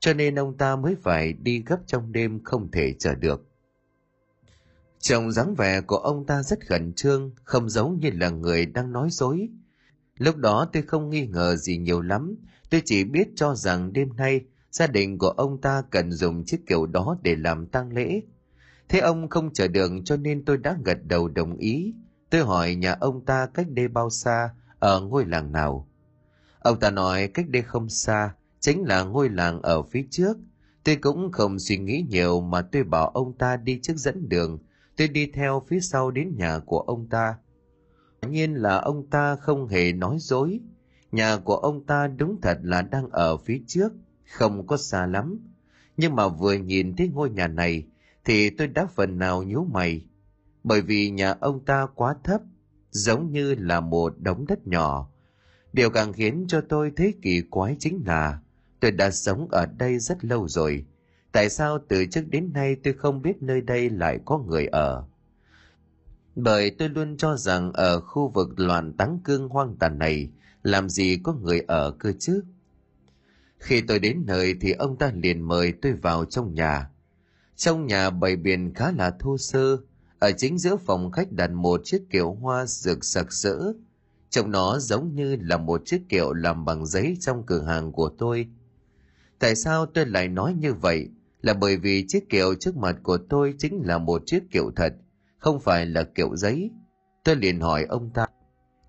cho 0.00 0.14
nên 0.14 0.38
ông 0.38 0.56
ta 0.56 0.76
mới 0.76 0.96
phải 1.02 1.32
đi 1.32 1.62
gấp 1.66 1.78
trong 1.86 2.12
đêm 2.12 2.40
không 2.44 2.70
thể 2.70 2.94
chờ 2.98 3.14
được 3.14 3.48
trông 5.02 5.32
dáng 5.32 5.54
vẻ 5.54 5.80
của 5.80 5.96
ông 5.96 6.26
ta 6.26 6.42
rất 6.42 6.66
khẩn 6.66 6.92
trương 6.92 7.30
không 7.44 7.68
giống 7.68 7.98
như 8.00 8.10
là 8.10 8.30
người 8.30 8.66
đang 8.66 8.92
nói 8.92 9.08
dối 9.10 9.48
lúc 10.18 10.36
đó 10.36 10.68
tôi 10.72 10.82
không 10.82 11.10
nghi 11.10 11.26
ngờ 11.26 11.56
gì 11.56 11.76
nhiều 11.78 12.00
lắm 12.00 12.36
tôi 12.70 12.82
chỉ 12.84 13.04
biết 13.04 13.28
cho 13.36 13.54
rằng 13.54 13.92
đêm 13.92 14.16
nay 14.16 14.40
gia 14.70 14.86
đình 14.86 15.18
của 15.18 15.30
ông 15.30 15.60
ta 15.60 15.82
cần 15.90 16.12
dùng 16.12 16.44
chiếc 16.44 16.66
kiệu 16.66 16.86
đó 16.86 17.16
để 17.22 17.36
làm 17.36 17.66
tang 17.66 17.92
lễ 17.92 18.20
thế 18.88 18.98
ông 18.98 19.28
không 19.28 19.52
chờ 19.52 19.68
được 19.68 19.92
cho 20.04 20.16
nên 20.16 20.44
tôi 20.44 20.56
đã 20.56 20.76
gật 20.84 20.98
đầu 21.04 21.28
đồng 21.28 21.56
ý 21.56 21.94
Tôi 22.32 22.42
hỏi 22.42 22.74
nhà 22.74 22.96
ông 23.00 23.24
ta 23.24 23.46
cách 23.46 23.66
đây 23.70 23.88
bao 23.88 24.10
xa, 24.10 24.50
ở 24.78 25.00
ngôi 25.00 25.24
làng 25.24 25.52
nào. 25.52 25.88
Ông 26.58 26.80
ta 26.80 26.90
nói 26.90 27.28
cách 27.28 27.48
đây 27.48 27.62
không 27.62 27.88
xa, 27.88 28.34
chính 28.60 28.82
là 28.82 29.02
ngôi 29.02 29.28
làng 29.28 29.62
ở 29.62 29.82
phía 29.82 30.06
trước. 30.10 30.36
Tôi 30.84 30.96
cũng 30.96 31.32
không 31.32 31.58
suy 31.58 31.78
nghĩ 31.78 32.04
nhiều 32.08 32.40
mà 32.40 32.62
tôi 32.62 32.82
bảo 32.84 33.08
ông 33.08 33.38
ta 33.38 33.56
đi 33.56 33.80
trước 33.82 33.96
dẫn 33.96 34.28
đường. 34.28 34.58
Tôi 35.02 35.08
đi 35.08 35.26
theo 35.26 35.62
phía 35.68 35.80
sau 35.80 36.10
đến 36.10 36.34
nhà 36.36 36.58
của 36.58 36.80
ông 36.80 37.08
ta. 37.08 37.34
Quả 38.20 38.28
nhiên 38.28 38.54
là 38.54 38.78
ông 38.78 39.10
ta 39.10 39.36
không 39.36 39.68
hề 39.68 39.92
nói 39.92 40.16
dối. 40.20 40.60
Nhà 41.12 41.36
của 41.36 41.56
ông 41.56 41.86
ta 41.86 42.06
đúng 42.06 42.40
thật 42.42 42.58
là 42.62 42.82
đang 42.82 43.10
ở 43.10 43.36
phía 43.36 43.60
trước, 43.66 43.92
không 44.32 44.66
có 44.66 44.76
xa 44.76 45.06
lắm. 45.06 45.38
Nhưng 45.96 46.16
mà 46.16 46.28
vừa 46.28 46.54
nhìn 46.54 46.96
thấy 46.96 47.08
ngôi 47.08 47.30
nhà 47.30 47.48
này, 47.48 47.86
thì 48.24 48.50
tôi 48.50 48.66
đã 48.66 48.86
phần 48.86 49.18
nào 49.18 49.42
nhíu 49.42 49.64
mày 49.64 50.06
bởi 50.64 50.80
vì 50.80 51.10
nhà 51.10 51.34
ông 51.40 51.64
ta 51.64 51.86
quá 51.94 52.14
thấp, 52.24 52.40
giống 52.90 53.32
như 53.32 53.54
là 53.54 53.80
một 53.80 54.14
đống 54.18 54.46
đất 54.46 54.66
nhỏ. 54.66 55.10
Điều 55.72 55.90
càng 55.90 56.12
khiến 56.12 56.44
cho 56.48 56.60
tôi 56.68 56.92
thấy 56.96 57.14
kỳ 57.22 57.42
quái 57.50 57.76
chính 57.78 58.02
là 58.06 58.38
tôi 58.80 58.90
đã 58.90 59.10
sống 59.10 59.48
ở 59.50 59.66
đây 59.66 59.98
rất 59.98 60.24
lâu 60.24 60.48
rồi. 60.48 60.86
Tại 61.32 61.50
sao 61.50 61.78
từ 61.88 62.06
trước 62.06 62.24
đến 62.28 62.52
nay 62.52 62.76
tôi 62.84 62.94
không 62.94 63.22
biết 63.22 63.42
nơi 63.42 63.60
đây 63.60 63.90
lại 63.90 64.18
có 64.24 64.38
người 64.38 64.66
ở? 64.66 65.04
Bởi 66.34 66.70
tôi 66.70 66.88
luôn 66.88 67.16
cho 67.16 67.36
rằng 67.36 67.72
ở 67.72 68.00
khu 68.00 68.28
vực 68.28 68.48
loạn 68.56 68.92
táng 68.92 69.18
cương 69.24 69.48
hoang 69.48 69.76
tàn 69.76 69.98
này, 69.98 70.30
làm 70.62 70.88
gì 70.88 71.18
có 71.22 71.32
người 71.32 71.60
ở 71.60 71.90
cơ 71.98 72.12
chứ? 72.18 72.42
Khi 73.58 73.80
tôi 73.80 73.98
đến 73.98 74.22
nơi 74.26 74.54
thì 74.60 74.72
ông 74.72 74.96
ta 74.98 75.12
liền 75.14 75.40
mời 75.40 75.72
tôi 75.82 75.92
vào 75.92 76.24
trong 76.24 76.54
nhà. 76.54 76.90
Trong 77.56 77.86
nhà 77.86 78.10
bày 78.10 78.36
biện 78.36 78.74
khá 78.74 78.92
là 78.92 79.10
thô 79.20 79.38
sơ, 79.38 79.76
ở 80.18 80.32
chính 80.32 80.58
giữa 80.58 80.76
phòng 80.76 81.10
khách 81.10 81.32
đặt 81.32 81.50
một 81.50 81.80
chiếc 81.84 82.02
kiệu 82.10 82.32
hoa 82.32 82.66
rực 82.66 83.04
sặc 83.04 83.32
sỡ. 83.32 83.72
Trông 84.30 84.50
nó 84.50 84.78
giống 84.78 85.14
như 85.14 85.36
là 85.36 85.56
một 85.56 85.82
chiếc 85.84 86.02
kiệu 86.08 86.32
làm 86.32 86.64
bằng 86.64 86.86
giấy 86.86 87.16
trong 87.20 87.46
cửa 87.46 87.62
hàng 87.62 87.92
của 87.92 88.08
tôi. 88.18 88.48
Tại 89.38 89.56
sao 89.56 89.86
tôi 89.86 90.06
lại 90.06 90.28
nói 90.28 90.54
như 90.54 90.74
vậy? 90.74 91.10
Là 91.42 91.54
bởi 91.54 91.76
vì 91.76 92.04
chiếc 92.08 92.30
kiệu 92.30 92.54
trước 92.54 92.76
mặt 92.76 92.96
của 93.02 93.18
tôi 93.28 93.54
chính 93.58 93.82
là 93.84 93.98
một 93.98 94.22
chiếc 94.26 94.42
kiệu 94.50 94.70
thật, 94.76 94.94
không 95.38 95.60
phải 95.60 95.86
là 95.86 96.02
kiệu 96.02 96.36
giấy. 96.36 96.70
Tôi 97.24 97.36
liền 97.36 97.60
hỏi 97.60 97.84
ông 97.88 98.10
ta, 98.14 98.26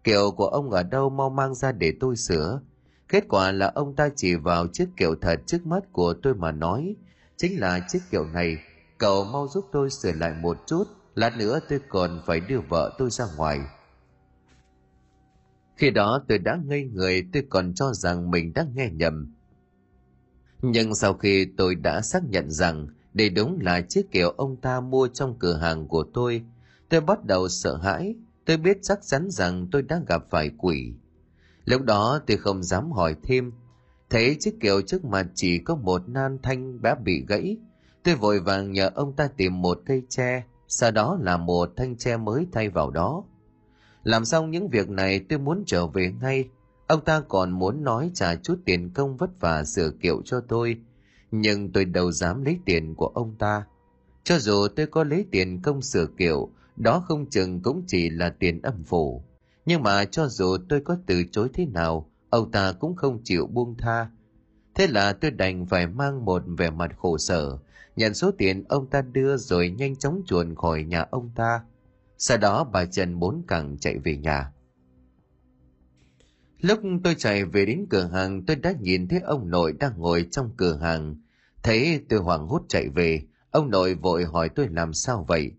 kiệu 0.03 0.31
của 0.31 0.47
ông 0.47 0.69
ở 0.69 0.83
đâu 0.83 1.09
mau 1.09 1.29
mang 1.29 1.55
ra 1.55 1.71
để 1.71 1.93
tôi 1.99 2.15
sửa. 2.15 2.61
Kết 3.07 3.23
quả 3.29 3.51
là 3.51 3.71
ông 3.75 3.95
ta 3.95 4.09
chỉ 4.15 4.35
vào 4.35 4.67
chiếc 4.67 4.89
kiệu 4.97 5.15
thật 5.21 5.39
trước 5.45 5.65
mắt 5.65 5.83
của 5.91 6.13
tôi 6.23 6.35
mà 6.35 6.51
nói, 6.51 6.95
chính 7.37 7.59
là 7.59 7.79
chiếc 7.87 7.99
kiệu 8.11 8.25
này, 8.25 8.57
cậu 8.97 9.25
mau 9.25 9.47
giúp 9.47 9.65
tôi 9.71 9.89
sửa 9.89 10.11
lại 10.11 10.33
một 10.41 10.57
chút, 10.67 10.83
lát 11.15 11.37
nữa 11.37 11.59
tôi 11.69 11.79
còn 11.89 12.21
phải 12.25 12.39
đưa 12.39 12.59
vợ 12.69 12.95
tôi 12.97 13.09
ra 13.09 13.25
ngoài. 13.37 13.59
Khi 15.75 15.89
đó 15.89 16.23
tôi 16.27 16.37
đã 16.37 16.59
ngây 16.65 16.83
người 16.83 17.27
tôi 17.33 17.43
còn 17.49 17.73
cho 17.73 17.93
rằng 17.93 18.31
mình 18.31 18.53
đã 18.53 18.65
nghe 18.75 18.89
nhầm. 18.89 19.35
Nhưng 20.65 20.95
sau 20.95 21.13
khi 21.13 21.45
tôi 21.57 21.75
đã 21.75 22.01
xác 22.01 22.23
nhận 22.29 22.51
rằng 22.51 22.87
đây 23.13 23.29
đúng 23.29 23.59
là 23.61 23.81
chiếc 23.81 24.11
kiểu 24.11 24.29
ông 24.29 24.55
ta 24.55 24.79
mua 24.79 25.07
trong 25.07 25.39
cửa 25.39 25.57
hàng 25.57 25.87
của 25.87 26.03
tôi, 26.13 26.41
tôi 26.89 27.01
bắt 27.01 27.25
đầu 27.25 27.49
sợ 27.49 27.75
hãi, 27.75 28.15
tôi 28.45 28.57
biết 28.57 28.77
chắc 28.81 28.99
chắn 29.01 29.27
rằng 29.31 29.67
tôi 29.71 29.81
đã 29.81 30.01
gặp 30.07 30.23
phải 30.29 30.51
quỷ. 30.57 30.93
Lúc 31.65 31.81
đó 31.81 32.19
tôi 32.27 32.37
không 32.37 32.63
dám 32.63 32.91
hỏi 32.91 33.15
thêm, 33.23 33.51
thấy 34.09 34.37
chiếc 34.39 34.55
kiểu 34.59 34.81
trước 34.81 35.05
mặt 35.05 35.27
chỉ 35.35 35.59
có 35.59 35.75
một 35.75 36.09
nan 36.09 36.37
thanh 36.43 36.81
đã 36.81 36.95
bị 36.95 37.25
gãy, 37.27 37.57
tôi 38.03 38.15
vội 38.15 38.39
vàng 38.39 38.71
nhờ 38.71 38.91
ông 38.95 39.15
ta 39.15 39.27
tìm 39.27 39.61
một 39.61 39.79
cây 39.85 40.03
tre, 40.09 40.43
sau 40.67 40.91
đó 40.91 41.17
là 41.21 41.37
một 41.37 41.69
thanh 41.77 41.97
tre 41.97 42.17
mới 42.17 42.47
thay 42.51 42.69
vào 42.69 42.91
đó. 42.91 43.23
Làm 44.03 44.25
xong 44.25 44.51
những 44.51 44.69
việc 44.69 44.89
này 44.89 45.19
tôi 45.29 45.39
muốn 45.39 45.63
trở 45.65 45.87
về 45.87 46.13
ngay, 46.21 46.49
ông 46.87 47.05
ta 47.05 47.19
còn 47.19 47.51
muốn 47.51 47.83
nói 47.83 48.11
trả 48.13 48.35
chút 48.35 48.59
tiền 48.65 48.89
công 48.93 49.17
vất 49.17 49.29
vả 49.39 49.63
sửa 49.63 49.91
kiệu 50.01 50.21
cho 50.25 50.41
tôi, 50.47 50.77
nhưng 51.31 51.71
tôi 51.71 51.85
đâu 51.85 52.11
dám 52.11 52.43
lấy 52.43 52.59
tiền 52.65 52.95
của 52.95 53.07
ông 53.07 53.35
ta. 53.39 53.65
Cho 54.23 54.39
dù 54.39 54.67
tôi 54.75 54.85
có 54.85 55.03
lấy 55.03 55.25
tiền 55.31 55.61
công 55.61 55.81
sửa 55.81 56.07
kiệu, 56.17 56.49
đó 56.75 57.03
không 57.07 57.29
chừng 57.29 57.61
cũng 57.61 57.83
chỉ 57.87 58.09
là 58.09 58.29
tiền 58.29 58.61
âm 58.61 58.83
phủ. 58.83 59.23
Nhưng 59.65 59.83
mà 59.83 60.05
cho 60.05 60.27
dù 60.27 60.57
tôi 60.69 60.81
có 60.81 60.97
từ 61.05 61.23
chối 61.31 61.49
thế 61.53 61.65
nào, 61.65 62.09
ông 62.29 62.51
ta 62.51 62.71
cũng 62.71 62.95
không 62.95 63.19
chịu 63.23 63.47
buông 63.47 63.75
tha. 63.77 64.09
Thế 64.75 64.87
là 64.87 65.13
tôi 65.13 65.31
đành 65.31 65.65
phải 65.65 65.87
mang 65.87 66.25
một 66.25 66.43
vẻ 66.57 66.69
mặt 66.69 66.91
khổ 66.97 67.17
sở, 67.17 67.57
nhận 67.95 68.13
số 68.13 68.31
tiền 68.37 68.63
ông 68.69 68.89
ta 68.89 69.01
đưa 69.01 69.37
rồi 69.37 69.69
nhanh 69.69 69.95
chóng 69.95 70.21
chuồn 70.25 70.55
khỏi 70.55 70.83
nhà 70.83 71.05
ông 71.11 71.29
ta. 71.35 71.61
Sau 72.17 72.37
đó 72.37 72.63
bà 72.63 72.85
Trần 72.85 73.19
bốn 73.19 73.43
cẳng 73.47 73.77
chạy 73.79 73.97
về 73.97 74.17
nhà. 74.17 74.52
Lúc 76.63 76.79
tôi 77.03 77.15
chạy 77.15 77.45
về 77.45 77.65
đến 77.65 77.85
cửa 77.89 78.09
hàng 78.13 78.45
tôi 78.45 78.55
đã 78.55 78.73
nhìn 78.81 79.07
thấy 79.07 79.19
ông 79.19 79.49
nội 79.49 79.73
đang 79.79 79.93
ngồi 79.97 80.27
trong 80.31 80.49
cửa 80.57 80.77
hàng. 80.77 81.15
Thấy 81.63 82.01
tôi 82.09 82.19
hoảng 82.19 82.47
hốt 82.47 82.61
chạy 82.69 82.89
về, 82.89 83.21
ông 83.51 83.69
nội 83.69 83.95
vội 83.95 84.25
hỏi 84.25 84.49
tôi 84.49 84.67
làm 84.69 84.93
sao 84.93 85.25
vậy. 85.27 85.51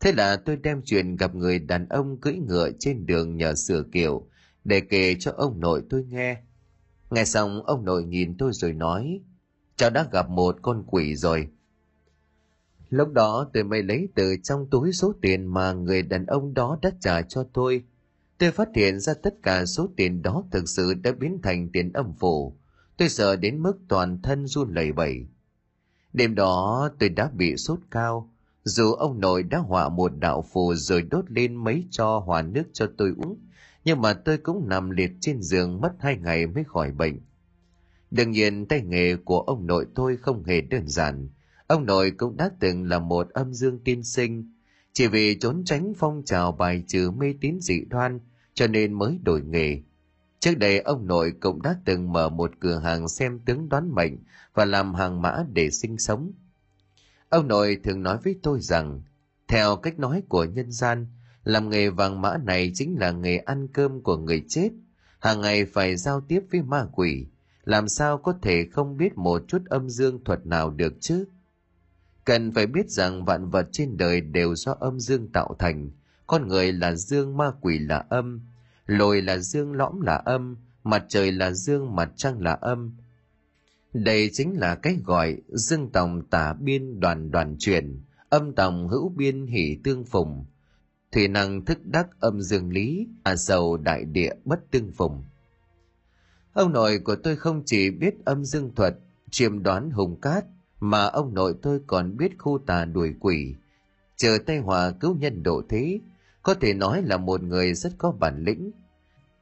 Thế 0.00 0.12
là 0.12 0.36
tôi 0.36 0.56
đem 0.56 0.82
chuyện 0.84 1.16
gặp 1.16 1.34
người 1.34 1.58
đàn 1.58 1.88
ông 1.88 2.20
cưỡi 2.20 2.34
ngựa 2.34 2.70
trên 2.78 3.06
đường 3.06 3.36
nhờ 3.36 3.54
sửa 3.54 3.82
kiểu 3.92 4.28
để 4.64 4.80
kể 4.80 5.16
cho 5.18 5.32
ông 5.36 5.60
nội 5.60 5.82
tôi 5.90 6.04
nghe. 6.04 6.36
Nghe 7.10 7.24
xong 7.24 7.62
ông 7.62 7.84
nội 7.84 8.04
nhìn 8.04 8.36
tôi 8.38 8.52
rồi 8.52 8.72
nói, 8.72 9.20
cháu 9.76 9.90
đã 9.90 10.06
gặp 10.12 10.28
một 10.28 10.56
con 10.62 10.84
quỷ 10.86 11.16
rồi. 11.16 11.48
Lúc 12.88 13.12
đó 13.12 13.50
tôi 13.52 13.64
mới 13.64 13.82
lấy 13.82 14.08
từ 14.14 14.36
trong 14.42 14.70
túi 14.70 14.92
số 14.92 15.12
tiền 15.22 15.46
mà 15.46 15.72
người 15.72 16.02
đàn 16.02 16.26
ông 16.26 16.54
đó 16.54 16.78
đã 16.82 16.90
trả 17.00 17.22
cho 17.22 17.46
tôi. 17.52 17.84
Tôi 18.38 18.50
phát 18.50 18.68
hiện 18.74 19.00
ra 19.00 19.14
tất 19.14 19.34
cả 19.42 19.64
số 19.64 19.88
tiền 19.96 20.22
đó 20.22 20.44
thực 20.50 20.68
sự 20.68 20.94
đã 20.94 21.12
biến 21.12 21.38
thành 21.42 21.68
tiền 21.72 21.92
âm 21.92 22.12
phủ. 22.12 22.56
Tôi 22.96 23.08
sợ 23.08 23.36
đến 23.36 23.62
mức 23.62 23.78
toàn 23.88 24.22
thân 24.22 24.46
run 24.46 24.74
lẩy 24.74 24.92
bẩy. 24.92 25.26
Đêm 26.12 26.34
đó 26.34 26.90
tôi 26.98 27.08
đã 27.08 27.30
bị 27.34 27.56
sốt 27.56 27.78
cao. 27.90 28.30
Dù 28.64 28.92
ông 28.92 29.20
nội 29.20 29.42
đã 29.42 29.58
hỏa 29.58 29.88
một 29.88 30.12
đạo 30.18 30.44
phù 30.52 30.74
rồi 30.74 31.02
đốt 31.02 31.30
lên 31.30 31.54
mấy 31.54 31.84
cho 31.90 32.18
hòa 32.18 32.42
nước 32.42 32.64
cho 32.72 32.90
tôi 32.96 33.14
uống, 33.16 33.38
nhưng 33.84 34.00
mà 34.00 34.12
tôi 34.12 34.38
cũng 34.38 34.68
nằm 34.68 34.90
liệt 34.90 35.10
trên 35.20 35.42
giường 35.42 35.80
mất 35.80 35.92
hai 36.00 36.16
ngày 36.16 36.46
mới 36.46 36.64
khỏi 36.64 36.92
bệnh. 36.92 37.20
Đương 38.10 38.30
nhiên 38.30 38.66
tay 38.66 38.82
nghề 38.82 39.16
của 39.16 39.40
ông 39.40 39.66
nội 39.66 39.86
tôi 39.94 40.16
không 40.16 40.44
hề 40.44 40.60
đơn 40.60 40.88
giản. 40.88 41.28
Ông 41.66 41.86
nội 41.86 42.10
cũng 42.10 42.36
đã 42.36 42.50
từng 42.60 42.84
là 42.84 42.98
một 42.98 43.28
âm 43.30 43.52
dương 43.54 43.78
tiên 43.78 44.02
sinh, 44.02 44.52
chỉ 44.96 45.06
vì 45.06 45.38
trốn 45.38 45.62
tránh 45.64 45.92
phong 45.96 46.22
trào 46.24 46.52
bài 46.52 46.84
trừ 46.86 47.10
mê 47.10 47.34
tín 47.40 47.58
dị 47.60 47.84
đoan 47.90 48.20
cho 48.54 48.66
nên 48.66 48.92
mới 48.92 49.18
đổi 49.22 49.42
nghề. 49.42 49.82
Trước 50.40 50.58
đây 50.58 50.78
ông 50.78 51.06
nội 51.06 51.32
cũng 51.40 51.62
đã 51.62 51.76
từng 51.84 52.12
mở 52.12 52.28
một 52.28 52.50
cửa 52.60 52.78
hàng 52.78 53.08
xem 53.08 53.38
tướng 53.38 53.68
đoán 53.68 53.94
mệnh 53.94 54.16
và 54.54 54.64
làm 54.64 54.94
hàng 54.94 55.22
mã 55.22 55.44
để 55.52 55.70
sinh 55.70 55.98
sống. 55.98 56.32
Ông 57.28 57.48
nội 57.48 57.80
thường 57.84 58.02
nói 58.02 58.18
với 58.24 58.38
tôi 58.42 58.60
rằng, 58.60 59.02
theo 59.48 59.76
cách 59.76 59.98
nói 59.98 60.22
của 60.28 60.44
nhân 60.44 60.72
gian, 60.72 61.06
làm 61.44 61.70
nghề 61.70 61.90
vàng 61.90 62.20
mã 62.20 62.38
này 62.44 62.72
chính 62.74 62.96
là 62.98 63.10
nghề 63.10 63.36
ăn 63.36 63.68
cơm 63.68 64.02
của 64.02 64.16
người 64.16 64.44
chết, 64.48 64.70
hàng 65.18 65.40
ngày 65.40 65.64
phải 65.64 65.96
giao 65.96 66.20
tiếp 66.20 66.40
với 66.52 66.62
ma 66.62 66.86
quỷ, 66.92 67.26
làm 67.64 67.88
sao 67.88 68.18
có 68.18 68.34
thể 68.42 68.66
không 68.72 68.96
biết 68.96 69.16
một 69.16 69.42
chút 69.48 69.62
âm 69.66 69.90
dương 69.90 70.24
thuật 70.24 70.46
nào 70.46 70.70
được 70.70 70.92
chứ? 71.00 71.24
Cần 72.26 72.52
phải 72.52 72.66
biết 72.66 72.90
rằng 72.90 73.24
vạn 73.24 73.48
vật 73.50 73.68
trên 73.72 73.96
đời 73.96 74.20
đều 74.20 74.54
do 74.54 74.76
âm 74.80 75.00
dương 75.00 75.28
tạo 75.32 75.56
thành, 75.58 75.90
con 76.26 76.48
người 76.48 76.72
là 76.72 76.94
dương 76.94 77.36
ma 77.36 77.50
quỷ 77.60 77.78
là 77.78 78.04
âm, 78.08 78.40
lồi 78.86 79.22
là 79.22 79.38
dương 79.38 79.72
lõm 79.72 80.00
là 80.00 80.16
âm, 80.16 80.56
mặt 80.84 81.04
trời 81.08 81.32
là 81.32 81.50
dương 81.52 81.96
mặt 81.96 82.10
trăng 82.16 82.40
là 82.40 82.52
âm. 82.52 82.96
Đây 83.92 84.30
chính 84.32 84.58
là 84.58 84.74
cách 84.74 84.96
gọi 85.04 85.36
dương 85.48 85.90
tòng 85.92 86.22
tả 86.30 86.52
biên 86.52 87.00
đoàn 87.00 87.30
đoàn 87.30 87.56
truyền, 87.58 88.00
âm 88.28 88.54
tòng 88.54 88.88
hữu 88.88 89.08
biên 89.08 89.46
hỷ 89.46 89.78
tương 89.84 90.04
phùng, 90.04 90.44
thủy 91.12 91.28
năng 91.28 91.64
thức 91.64 91.78
đắc 91.84 92.08
âm 92.20 92.40
dương 92.40 92.72
lý, 92.72 93.08
à 93.22 93.36
sầu 93.36 93.76
đại 93.76 94.04
địa 94.04 94.32
bất 94.44 94.70
tương 94.70 94.92
phùng. 94.92 95.24
Ông 96.52 96.72
nội 96.72 96.98
của 96.98 97.16
tôi 97.16 97.36
không 97.36 97.62
chỉ 97.66 97.90
biết 97.90 98.14
âm 98.24 98.44
dương 98.44 98.74
thuật, 98.74 98.94
chiêm 99.30 99.62
đoán 99.62 99.90
hùng 99.90 100.20
cát, 100.20 100.44
mà 100.80 101.04
ông 101.04 101.34
nội 101.34 101.54
tôi 101.62 101.80
còn 101.86 102.16
biết 102.16 102.38
khu 102.38 102.58
tà 102.66 102.84
đuổi 102.84 103.14
quỷ, 103.20 103.54
chờ 104.16 104.38
tay 104.46 104.58
hòa 104.58 104.90
cứu 104.90 105.16
nhân 105.16 105.42
độ 105.42 105.62
thế, 105.68 106.00
có 106.42 106.54
thể 106.54 106.74
nói 106.74 107.02
là 107.02 107.16
một 107.16 107.42
người 107.42 107.74
rất 107.74 107.92
có 107.98 108.12
bản 108.12 108.44
lĩnh. 108.44 108.70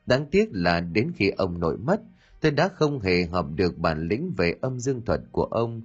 Đáng 0.06 0.26
tiếc 0.30 0.48
là 0.52 0.80
đến 0.80 1.12
khi 1.16 1.30
ông 1.30 1.60
nội 1.60 1.76
mất, 1.76 2.00
tôi 2.40 2.52
đã 2.52 2.68
không 2.68 3.00
hề 3.00 3.26
học 3.26 3.46
được 3.54 3.78
bản 3.78 4.08
lĩnh 4.08 4.32
về 4.36 4.54
âm 4.60 4.80
dương 4.80 5.04
thuật 5.04 5.20
của 5.32 5.44
ông. 5.44 5.82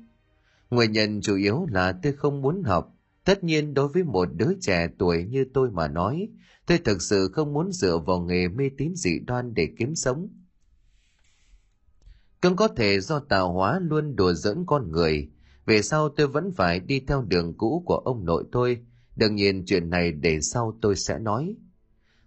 Nguyên 0.70 0.91
nhân 0.91 1.22
chủ 1.22 1.36
yếu 1.36 1.68
là 1.72 1.91
tôi 2.03 2.13
không 2.13 2.41
muốn 2.41 2.63
học. 2.63 2.96
Tất 3.24 3.44
nhiên 3.44 3.74
đối 3.74 3.88
với 3.88 4.03
một 4.03 4.29
đứa 4.36 4.53
trẻ 4.62 4.88
tuổi 4.98 5.24
như 5.24 5.46
tôi 5.53 5.72
mà 5.72 5.88
nói, 5.88 6.29
tôi 6.65 6.77
thực 6.77 7.01
sự 7.01 7.29
không 7.34 7.53
muốn 7.53 7.72
dựa 7.72 7.98
vào 7.98 8.20
nghề 8.20 8.48
mê 8.48 8.70
tín 8.77 8.96
dị 8.96 9.20
đoan 9.20 9.53
để 9.53 9.68
kiếm 9.77 9.96
sống. 9.96 10.27
Cũng 12.41 12.56
có 12.56 12.68
thể 12.68 13.00
do 13.00 13.20
tạo 13.20 13.53
hóa 13.53 13.79
luôn 13.79 14.15
đùa 14.15 14.34
giỡn 14.34 14.63
con 14.68 14.91
người, 14.91 15.29
về 15.66 15.82
sau 15.82 16.10
tôi 16.10 16.28
vẫn 16.28 16.51
phải 16.51 16.80
đi 16.80 17.00
theo 17.00 17.22
đường 17.28 17.54
cũ 17.58 17.84
của 17.86 17.98
ông 17.98 18.25
nội 18.25 18.44
tôi, 18.51 18.78
đương 19.16 19.36
nhiên 19.36 19.63
chuyện 19.66 19.89
này 19.89 20.12
để 20.12 20.42
sau 20.42 20.78
tôi 20.82 20.96
sẽ 20.96 21.20
nói. 21.20 21.56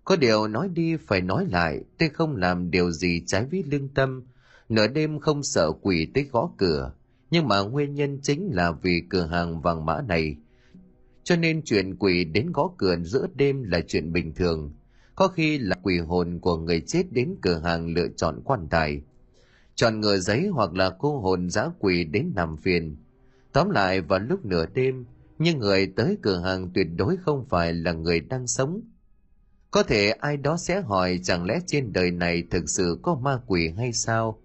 Có 0.04 0.16
điều 0.16 0.48
nói 0.48 0.68
đi 0.68 0.96
phải 0.96 1.20
nói 1.20 1.46
lại, 1.50 1.80
tôi 1.98 2.08
không 2.08 2.36
làm 2.36 2.70
điều 2.70 2.90
gì 2.90 3.22
trái 3.26 3.46
với 3.50 3.62
lương 3.66 3.88
tâm, 3.88 4.22
nửa 4.68 4.86
đêm 4.86 5.20
không 5.20 5.42
sợ 5.42 5.72
quỷ 5.82 6.08
tới 6.14 6.28
gõ 6.32 6.50
cửa, 6.56 6.92
nhưng 7.30 7.48
mà 7.48 7.60
nguyên 7.60 7.94
nhân 7.94 8.18
chính 8.22 8.50
là 8.52 8.72
vì 8.72 9.02
cửa 9.10 9.26
hàng 9.26 9.60
vàng 9.60 9.86
mã 9.86 10.00
này. 10.08 10.36
Cho 11.24 11.36
nên 11.36 11.62
chuyện 11.64 11.96
quỷ 11.96 12.24
đến 12.24 12.52
gõ 12.52 12.70
cửa 12.78 12.96
giữa 13.02 13.26
đêm 13.34 13.62
là 13.62 13.80
chuyện 13.88 14.12
bình 14.12 14.34
thường, 14.34 14.72
có 15.14 15.28
khi 15.28 15.58
là 15.58 15.76
quỷ 15.82 15.98
hồn 15.98 16.38
của 16.40 16.56
người 16.56 16.80
chết 16.80 17.12
đến 17.12 17.34
cửa 17.42 17.58
hàng 17.64 17.94
lựa 17.94 18.08
chọn 18.16 18.40
quan 18.44 18.66
tài. 18.70 19.02
Chọn 19.74 20.00
ngựa 20.00 20.16
giấy 20.18 20.46
hoặc 20.46 20.74
là 20.74 20.90
cô 20.98 21.20
hồn 21.20 21.50
giã 21.50 21.68
quỷ 21.78 22.04
đến 22.04 22.32
nằm 22.34 22.56
phiền. 22.56 22.96
Tóm 23.52 23.70
lại 23.70 24.00
vào 24.00 24.18
lúc 24.18 24.44
nửa 24.44 24.66
đêm, 24.74 25.04
nhưng 25.38 25.58
người 25.58 25.86
tới 25.86 26.18
cửa 26.22 26.40
hàng 26.40 26.70
tuyệt 26.74 26.86
đối 26.96 27.16
không 27.16 27.46
phải 27.48 27.72
là 27.72 27.92
người 27.92 28.20
đang 28.20 28.46
sống. 28.46 28.80
Có 29.70 29.82
thể 29.82 30.10
ai 30.10 30.36
đó 30.36 30.56
sẽ 30.56 30.80
hỏi 30.80 31.20
chẳng 31.22 31.44
lẽ 31.44 31.60
trên 31.66 31.92
đời 31.92 32.10
này 32.10 32.42
thực 32.50 32.68
sự 32.68 32.98
có 33.02 33.14
ma 33.14 33.40
quỷ 33.46 33.70
hay 33.76 33.92
sao? 33.92 34.38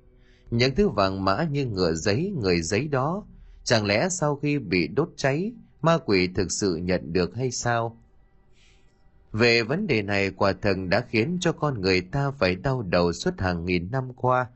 Những 0.51 0.75
thứ 0.75 0.89
vàng 0.89 1.25
mã 1.25 1.43
như 1.51 1.65
ngựa 1.65 1.93
giấy, 1.93 2.33
người 2.41 2.61
giấy 2.61 2.87
đó, 2.87 3.25
chẳng 3.63 3.85
lẽ 3.85 4.09
sau 4.09 4.35
khi 4.35 4.59
bị 4.59 4.87
đốt 4.87 5.09
cháy, 5.15 5.51
ma 5.81 5.97
quỷ 5.97 6.29
thực 6.35 6.51
sự 6.51 6.75
nhận 6.75 7.13
được 7.13 7.35
hay 7.35 7.51
sao? 7.51 7.97
Về 9.31 9.63
vấn 9.63 9.87
đề 9.87 10.01
này 10.01 10.29
quả 10.29 10.53
thần 10.61 10.89
đã 10.89 11.05
khiến 11.09 11.37
cho 11.41 11.51
con 11.51 11.81
người 11.81 12.01
ta 12.01 12.31
phải 12.31 12.55
đau 12.55 12.81
đầu 12.81 13.13
suốt 13.13 13.39
hàng 13.39 13.65
nghìn 13.65 13.91
năm 13.91 14.13
qua. 14.13 14.47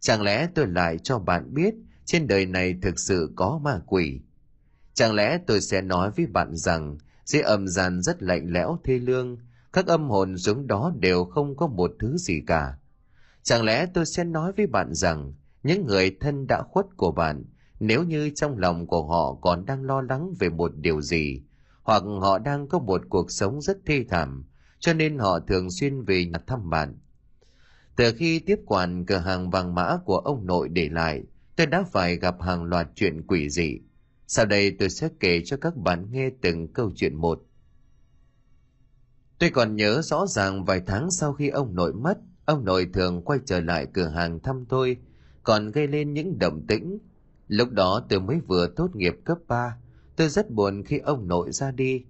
Chẳng 0.00 0.22
lẽ 0.22 0.48
tôi 0.54 0.66
lại 0.66 0.98
cho 0.98 1.18
bạn 1.18 1.54
biết 1.54 1.74
trên 2.10 2.26
đời 2.26 2.46
này 2.46 2.74
thực 2.82 2.98
sự 2.98 3.32
có 3.36 3.60
ma 3.64 3.80
quỷ? 3.86 4.20
Chẳng 4.94 5.14
lẽ 5.14 5.38
tôi 5.46 5.60
sẽ 5.60 5.82
nói 5.82 6.10
với 6.16 6.26
bạn 6.26 6.56
rằng 6.56 6.98
dưới 7.24 7.42
âm 7.42 7.68
gian 7.68 8.02
rất 8.02 8.22
lạnh 8.22 8.46
lẽo 8.52 8.78
thê 8.84 8.98
lương, 8.98 9.38
các 9.72 9.86
âm 9.86 10.10
hồn 10.10 10.38
xuống 10.38 10.66
đó 10.66 10.92
đều 10.98 11.24
không 11.24 11.56
có 11.56 11.66
một 11.66 11.90
thứ 11.98 12.16
gì 12.16 12.42
cả. 12.46 12.74
Chẳng 13.42 13.64
lẽ 13.64 13.86
tôi 13.94 14.06
sẽ 14.06 14.24
nói 14.24 14.52
với 14.56 14.66
bạn 14.66 14.94
rằng 14.94 15.32
những 15.62 15.86
người 15.86 16.16
thân 16.20 16.46
đã 16.48 16.62
khuất 16.62 16.86
của 16.96 17.12
bạn, 17.12 17.44
nếu 17.80 18.04
như 18.04 18.30
trong 18.34 18.58
lòng 18.58 18.86
của 18.86 19.06
họ 19.06 19.34
còn 19.34 19.66
đang 19.66 19.82
lo 19.82 20.00
lắng 20.00 20.32
về 20.38 20.48
một 20.48 20.72
điều 20.76 21.00
gì, 21.00 21.42
hoặc 21.82 22.02
họ 22.20 22.38
đang 22.38 22.68
có 22.68 22.78
một 22.78 23.02
cuộc 23.08 23.30
sống 23.30 23.60
rất 23.60 23.78
thê 23.86 24.04
thảm, 24.08 24.44
cho 24.78 24.92
nên 24.92 25.18
họ 25.18 25.40
thường 25.40 25.70
xuyên 25.70 26.04
về 26.04 26.24
nhà 26.24 26.38
thăm 26.46 26.70
bạn. 26.70 26.98
Từ 27.96 28.12
khi 28.12 28.38
tiếp 28.38 28.60
quản 28.66 29.06
cửa 29.06 29.18
hàng 29.18 29.50
vàng 29.50 29.74
mã 29.74 29.98
của 30.04 30.18
ông 30.18 30.46
nội 30.46 30.68
để 30.68 30.88
lại, 30.88 31.22
tôi 31.60 31.66
đã 31.66 31.82
phải 31.82 32.16
gặp 32.16 32.42
hàng 32.42 32.64
loạt 32.64 32.88
chuyện 32.94 33.26
quỷ 33.26 33.50
dị. 33.50 33.78
Sau 34.26 34.46
đây 34.46 34.76
tôi 34.78 34.90
sẽ 34.90 35.08
kể 35.20 35.42
cho 35.44 35.56
các 35.56 35.76
bạn 35.76 36.06
nghe 36.10 36.30
từng 36.42 36.72
câu 36.72 36.90
chuyện 36.96 37.14
một. 37.14 37.42
Tôi 39.38 39.50
còn 39.50 39.76
nhớ 39.76 40.02
rõ 40.02 40.26
ràng 40.26 40.64
vài 40.64 40.82
tháng 40.86 41.10
sau 41.10 41.32
khi 41.32 41.48
ông 41.48 41.74
nội 41.74 41.92
mất, 41.92 42.18
ông 42.44 42.64
nội 42.64 42.90
thường 42.92 43.24
quay 43.24 43.38
trở 43.44 43.60
lại 43.60 43.86
cửa 43.92 44.08
hàng 44.08 44.40
thăm 44.40 44.64
tôi, 44.68 44.96
còn 45.42 45.70
gây 45.70 45.88
lên 45.88 46.12
những 46.12 46.38
động 46.38 46.66
tĩnh. 46.68 46.98
Lúc 47.48 47.70
đó 47.70 48.06
tôi 48.08 48.20
mới 48.20 48.40
vừa 48.46 48.66
tốt 48.76 48.96
nghiệp 48.96 49.14
cấp 49.24 49.38
3, 49.48 49.76
tôi 50.16 50.28
rất 50.28 50.50
buồn 50.50 50.84
khi 50.84 50.98
ông 50.98 51.28
nội 51.28 51.52
ra 51.52 51.70
đi. 51.70 52.04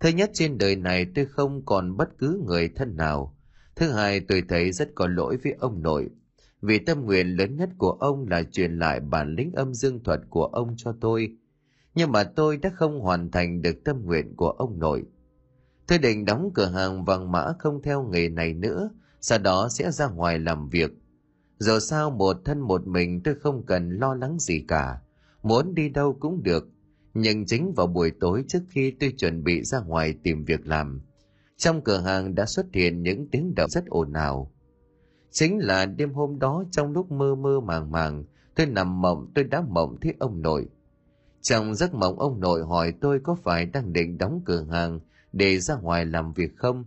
Thứ 0.00 0.08
nhất 0.08 0.30
trên 0.34 0.58
đời 0.58 0.76
này 0.76 1.06
tôi 1.14 1.26
không 1.26 1.64
còn 1.64 1.96
bất 1.96 2.18
cứ 2.18 2.42
người 2.46 2.68
thân 2.68 2.96
nào. 2.96 3.36
Thứ 3.76 3.92
hai 3.92 4.20
tôi 4.20 4.42
thấy 4.48 4.72
rất 4.72 4.88
có 4.94 5.06
lỗi 5.06 5.36
với 5.36 5.52
ông 5.52 5.82
nội, 5.82 6.08
vì 6.62 6.78
tâm 6.78 7.04
nguyện 7.04 7.36
lớn 7.36 7.56
nhất 7.56 7.68
của 7.78 7.90
ông 7.90 8.28
là 8.28 8.42
truyền 8.42 8.78
lại 8.78 9.00
bản 9.00 9.34
lĩnh 9.34 9.52
âm 9.52 9.74
dương 9.74 10.04
thuật 10.04 10.20
của 10.30 10.44
ông 10.44 10.74
cho 10.76 10.94
tôi. 11.00 11.36
Nhưng 11.94 12.12
mà 12.12 12.24
tôi 12.24 12.56
đã 12.56 12.70
không 12.74 13.00
hoàn 13.00 13.30
thành 13.30 13.62
được 13.62 13.84
tâm 13.84 14.02
nguyện 14.04 14.36
của 14.36 14.50
ông 14.50 14.78
nội. 14.78 15.04
Tôi 15.86 15.98
định 15.98 16.24
đóng 16.24 16.50
cửa 16.54 16.66
hàng 16.66 17.04
vàng 17.04 17.32
mã 17.32 17.52
không 17.58 17.82
theo 17.82 18.02
nghề 18.02 18.28
này 18.28 18.54
nữa, 18.54 18.90
sau 19.20 19.38
đó 19.38 19.68
sẽ 19.70 19.90
ra 19.90 20.08
ngoài 20.08 20.38
làm 20.38 20.68
việc. 20.68 20.90
Dù 21.58 21.78
sao 21.78 22.10
một 22.10 22.36
thân 22.44 22.60
một 22.60 22.86
mình 22.86 23.20
tôi 23.22 23.34
không 23.34 23.66
cần 23.66 23.90
lo 23.90 24.14
lắng 24.14 24.38
gì 24.38 24.64
cả, 24.68 25.00
muốn 25.42 25.74
đi 25.74 25.88
đâu 25.88 26.16
cũng 26.20 26.42
được. 26.42 26.68
Nhưng 27.14 27.46
chính 27.46 27.72
vào 27.76 27.86
buổi 27.86 28.10
tối 28.20 28.44
trước 28.48 28.62
khi 28.68 28.90
tôi 29.00 29.14
chuẩn 29.18 29.44
bị 29.44 29.62
ra 29.62 29.80
ngoài 29.80 30.14
tìm 30.22 30.44
việc 30.44 30.66
làm, 30.66 31.00
trong 31.56 31.84
cửa 31.84 32.00
hàng 32.00 32.34
đã 32.34 32.46
xuất 32.46 32.66
hiện 32.72 33.02
những 33.02 33.28
tiếng 33.30 33.54
động 33.54 33.70
rất 33.70 33.86
ồn 33.86 34.12
ào. 34.12 34.52
Chính 35.30 35.58
là 35.58 35.86
đêm 35.86 36.12
hôm 36.12 36.38
đó 36.38 36.64
trong 36.70 36.92
lúc 36.92 37.12
mơ 37.12 37.34
mơ 37.34 37.60
màng 37.60 37.90
màng, 37.90 38.24
tôi 38.54 38.66
nằm 38.66 39.00
mộng 39.00 39.32
tôi 39.34 39.44
đã 39.44 39.60
mộng 39.60 39.96
thấy 40.00 40.14
ông 40.18 40.42
nội. 40.42 40.68
Trong 41.40 41.74
giấc 41.74 41.94
mộng 41.94 42.18
ông 42.18 42.40
nội 42.40 42.64
hỏi 42.64 42.94
tôi 43.00 43.20
có 43.20 43.34
phải 43.34 43.66
đang 43.66 43.92
định 43.92 44.18
đóng 44.18 44.42
cửa 44.44 44.66
hàng 44.70 45.00
để 45.32 45.58
ra 45.58 45.76
ngoài 45.76 46.06
làm 46.06 46.32
việc 46.32 46.56
không? 46.56 46.84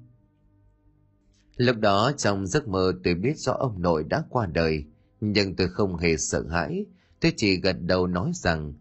Lúc 1.57 1.75
đó 1.79 2.11
trong 2.17 2.47
giấc 2.47 2.67
mơ 2.67 2.93
tôi 3.03 3.15
biết 3.15 3.37
rõ 3.37 3.53
ông 3.53 3.81
nội 3.81 4.03
đã 4.03 4.23
qua 4.29 4.45
đời, 4.45 4.85
nhưng 5.21 5.55
tôi 5.55 5.67
không 5.67 5.97
hề 5.97 6.17
sợ 6.17 6.43
hãi, 6.49 6.85
tôi 7.21 7.33
chỉ 7.37 7.59
gật 7.61 7.75
đầu 7.81 8.07
nói 8.07 8.31
rằng 8.33 8.73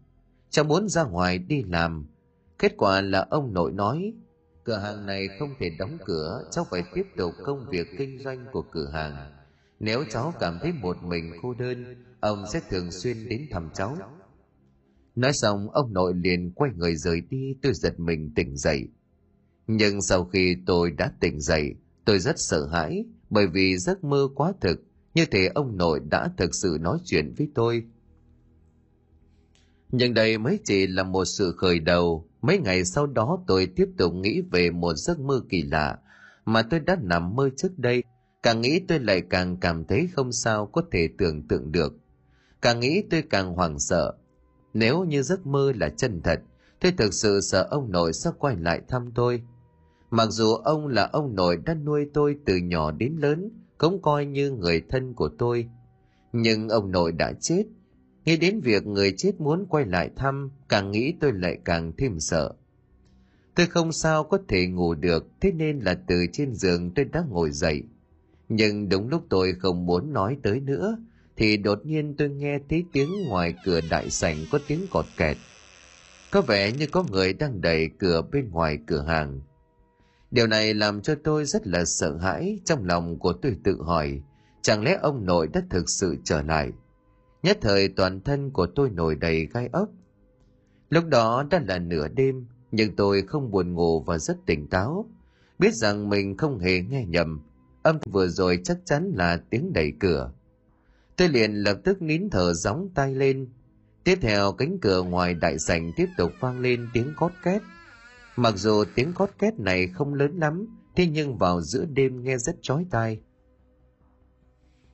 cháu 0.49 0.65
muốn 0.65 0.89
ra 0.89 1.03
ngoài 1.03 1.37
đi 1.37 1.63
làm. 1.63 2.05
Kết 2.59 2.73
quả 2.77 3.01
là 3.01 3.27
ông 3.29 3.53
nội 3.53 3.71
nói, 3.71 4.13
cửa 4.63 4.77
hàng 4.77 5.05
này 5.05 5.27
không 5.39 5.49
thể 5.59 5.69
đóng 5.79 5.97
cửa, 6.05 6.43
cháu 6.51 6.65
phải 6.69 6.83
tiếp 6.93 7.05
tục 7.17 7.33
công 7.43 7.65
việc 7.69 7.87
kinh 7.97 8.19
doanh 8.23 8.45
của 8.51 8.61
cửa 8.71 8.89
hàng. 8.93 9.42
Nếu 9.83 10.03
cháu 10.09 10.33
cảm 10.39 10.59
thấy 10.61 10.71
một 10.71 10.97
mình 11.03 11.31
cô 11.41 11.53
đơn, 11.53 11.95
ông 12.19 12.45
sẽ 12.53 12.61
thường 12.69 12.91
xuyên 12.91 13.29
đến 13.29 13.47
thăm 13.51 13.69
cháu. 13.73 13.97
Nói 15.15 15.33
xong, 15.33 15.69
ông 15.69 15.93
nội 15.93 16.13
liền 16.15 16.51
quay 16.51 16.71
người 16.75 16.95
rời 16.95 17.21
đi, 17.29 17.55
tôi 17.61 17.73
giật 17.73 17.99
mình 17.99 18.31
tỉnh 18.35 18.57
dậy. 18.57 18.87
Nhưng 19.67 20.01
sau 20.01 20.25
khi 20.25 20.55
tôi 20.65 20.91
đã 20.91 21.11
tỉnh 21.19 21.41
dậy, 21.41 21.75
tôi 22.05 22.19
rất 22.19 22.39
sợ 22.39 22.65
hãi 22.65 23.05
bởi 23.29 23.47
vì 23.47 23.77
giấc 23.77 24.03
mơ 24.03 24.27
quá 24.35 24.53
thực, 24.61 24.83
như 25.13 25.25
thể 25.25 25.47
ông 25.55 25.77
nội 25.77 25.99
đã 26.09 26.29
thực 26.37 26.55
sự 26.55 26.77
nói 26.81 26.97
chuyện 27.05 27.33
với 27.37 27.47
tôi. 27.55 27.83
Nhưng 29.91 30.13
đây 30.13 30.37
mới 30.37 30.59
chỉ 30.63 30.87
là 30.87 31.03
một 31.03 31.25
sự 31.25 31.53
khởi 31.57 31.79
đầu. 31.79 32.29
Mấy 32.41 32.59
ngày 32.59 32.85
sau 32.85 33.07
đó 33.07 33.43
tôi 33.47 33.65
tiếp 33.65 33.87
tục 33.97 34.13
nghĩ 34.13 34.41
về 34.51 34.71
một 34.71 34.93
giấc 34.93 35.19
mơ 35.19 35.41
kỳ 35.49 35.61
lạ 35.61 35.99
mà 36.45 36.61
tôi 36.61 36.79
đã 36.79 36.97
nằm 37.01 37.35
mơ 37.35 37.49
trước 37.57 37.79
đây. 37.79 38.03
Càng 38.43 38.61
nghĩ 38.61 38.79
tôi 38.87 38.99
lại 38.99 39.21
càng 39.29 39.57
cảm 39.57 39.85
thấy 39.85 40.09
không 40.13 40.31
sao 40.31 40.65
có 40.65 40.81
thể 40.91 41.09
tưởng 41.17 41.47
tượng 41.47 41.71
được. 41.71 41.93
Càng 42.61 42.79
nghĩ 42.79 43.03
tôi 43.09 43.21
càng 43.29 43.53
hoảng 43.53 43.79
sợ. 43.79 44.13
Nếu 44.73 45.03
như 45.03 45.21
giấc 45.21 45.45
mơ 45.45 45.73
là 45.75 45.89
chân 45.89 46.21
thật, 46.23 46.41
tôi 46.79 46.91
thực 46.91 47.13
sự 47.13 47.41
sợ 47.41 47.67
ông 47.71 47.91
nội 47.91 48.13
sẽ 48.13 48.29
quay 48.39 48.55
lại 48.55 48.81
thăm 48.87 49.11
tôi. 49.15 49.41
Mặc 50.09 50.27
dù 50.29 50.53
ông 50.53 50.87
là 50.87 51.09
ông 51.11 51.35
nội 51.35 51.57
đã 51.65 51.73
nuôi 51.73 52.09
tôi 52.13 52.37
từ 52.45 52.55
nhỏ 52.55 52.91
đến 52.91 53.15
lớn, 53.17 53.49
cũng 53.77 54.01
coi 54.01 54.25
như 54.25 54.51
người 54.51 54.81
thân 54.89 55.13
của 55.13 55.29
tôi. 55.37 55.69
Nhưng 56.33 56.69
ông 56.69 56.91
nội 56.91 57.11
đã 57.11 57.33
chết. 57.39 57.63
Nghĩ 58.25 58.37
đến 58.37 58.59
việc 58.59 58.87
người 58.87 59.13
chết 59.17 59.41
muốn 59.41 59.65
quay 59.69 59.85
lại 59.85 60.09
thăm, 60.15 60.51
càng 60.69 60.91
nghĩ 60.91 61.13
tôi 61.19 61.33
lại 61.33 61.57
càng 61.65 61.93
thêm 61.97 62.19
sợ. 62.19 62.53
Tôi 63.55 63.65
không 63.65 63.91
sao 63.91 64.23
có 64.23 64.37
thể 64.47 64.67
ngủ 64.67 64.93
được, 64.93 65.27
thế 65.41 65.51
nên 65.51 65.79
là 65.79 65.93
từ 66.07 66.25
trên 66.33 66.53
giường 66.53 66.91
tôi 66.95 67.05
đã 67.05 67.23
ngồi 67.29 67.51
dậy. 67.51 67.83
Nhưng 68.49 68.89
đúng 68.89 69.09
lúc 69.09 69.25
tôi 69.29 69.53
không 69.59 69.85
muốn 69.85 70.13
nói 70.13 70.37
tới 70.43 70.59
nữa, 70.59 70.97
thì 71.37 71.57
đột 71.57 71.85
nhiên 71.85 72.15
tôi 72.17 72.29
nghe 72.29 72.59
thấy 72.69 72.85
tiếng 72.93 73.09
ngoài 73.27 73.53
cửa 73.65 73.79
đại 73.89 74.09
sảnh 74.09 74.37
có 74.51 74.59
tiếng 74.67 74.87
cọt 74.91 75.05
kẹt. 75.17 75.37
Có 76.31 76.41
vẻ 76.41 76.71
như 76.71 76.87
có 76.87 77.03
người 77.11 77.33
đang 77.33 77.61
đẩy 77.61 77.89
cửa 77.99 78.21
bên 78.31 78.49
ngoài 78.49 78.77
cửa 78.87 79.01
hàng. 79.01 79.41
Điều 80.31 80.47
này 80.47 80.73
làm 80.73 81.01
cho 81.01 81.15
tôi 81.23 81.45
rất 81.45 81.67
là 81.67 81.85
sợ 81.85 82.17
hãi, 82.17 82.59
trong 82.65 82.85
lòng 82.85 83.19
của 83.19 83.33
tôi 83.33 83.55
tự 83.63 83.81
hỏi, 83.81 84.21
chẳng 84.61 84.83
lẽ 84.83 84.97
ông 85.01 85.25
nội 85.25 85.47
đã 85.53 85.61
thực 85.69 85.89
sự 85.89 86.17
trở 86.23 86.41
lại? 86.41 86.71
Nhất 87.43 87.57
thời 87.61 87.87
toàn 87.87 88.21
thân 88.21 88.51
của 88.51 88.65
tôi 88.65 88.89
nổi 88.89 89.15
đầy 89.15 89.45
gai 89.53 89.69
ốc. 89.71 89.89
Lúc 90.89 91.05
đó 91.05 91.45
đã 91.51 91.61
là 91.67 91.79
nửa 91.79 92.07
đêm, 92.07 92.45
nhưng 92.71 92.95
tôi 92.95 93.21
không 93.21 93.51
buồn 93.51 93.73
ngủ 93.73 94.01
và 94.01 94.17
rất 94.17 94.37
tỉnh 94.45 94.67
táo. 94.67 95.09
Biết 95.59 95.73
rằng 95.73 96.09
mình 96.09 96.37
không 96.37 96.59
hề 96.59 96.81
nghe 96.81 97.05
nhầm, 97.05 97.41
âm 97.83 97.97
vừa 98.11 98.27
rồi 98.27 98.59
chắc 98.63 98.77
chắn 98.85 99.11
là 99.15 99.41
tiếng 99.49 99.73
đẩy 99.73 99.93
cửa. 99.99 100.31
Tôi 101.15 101.29
liền 101.29 101.53
lập 101.53 101.79
tức 101.83 102.01
nín 102.01 102.29
thở 102.29 102.53
gióng 102.53 102.89
tay 102.95 103.15
lên. 103.15 103.49
Tiếp 104.03 104.17
theo 104.21 104.51
cánh 104.51 104.77
cửa 104.81 105.03
ngoài 105.03 105.33
đại 105.33 105.59
sảnh 105.59 105.91
tiếp 105.95 106.07
tục 106.17 106.31
vang 106.39 106.59
lên 106.59 106.87
tiếng 106.93 107.13
cót 107.15 107.31
két. 107.43 107.61
Mặc 108.35 108.53
dù 108.57 108.83
tiếng 108.95 109.13
cót 109.13 109.29
két 109.39 109.59
này 109.59 109.87
không 109.87 110.13
lớn 110.13 110.39
lắm, 110.39 110.67
thế 110.95 111.07
nhưng 111.07 111.37
vào 111.37 111.61
giữa 111.61 111.85
đêm 111.85 112.23
nghe 112.23 112.37
rất 112.37 112.55
chói 112.61 112.85
tai. 112.89 113.19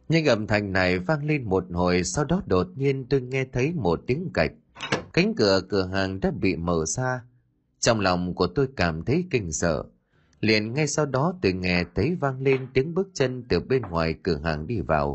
Nhưng 0.10 0.26
âm 0.26 0.48
thanh 0.48 0.74
này 0.74 1.00
vang 1.00 1.26
lên 1.26 1.44
một 1.44 1.66
hồi, 1.72 2.04
sau 2.04 2.26
đó 2.26 2.42
đột 2.46 2.68
nhiên 2.76 3.06
tôi 3.10 3.22
nghe 3.22 3.46
thấy 3.52 3.74
một 3.74 4.02
tiếng 4.08 4.30
cạch. 4.34 4.52
Cánh 5.14 5.36
cửa 5.36 5.62
cửa 5.70 5.86
hàng 5.86 6.20
đã 6.20 6.32
bị 6.32 6.56
mở 6.56 6.86
ra. 6.86 7.22
Trong 7.80 8.00
lòng 8.00 8.36
của 8.36 8.48
tôi 8.48 8.68
cảm 8.76 9.06
thấy 9.06 9.26
kinh 9.32 9.52
sợ. 9.52 9.84
Liền 10.42 10.74
ngay 10.74 10.88
sau 10.88 11.06
đó 11.06 11.34
tôi 11.42 11.54
nghe 11.54 11.84
thấy 11.96 12.16
vang 12.20 12.42
lên 12.42 12.68
tiếng 12.74 12.94
bước 12.94 13.08
chân 13.14 13.44
từ 13.50 13.60
bên 13.60 13.82
ngoài 13.82 14.16
cửa 14.24 14.40
hàng 14.44 14.68
đi 14.68 14.82
vào. 14.82 15.14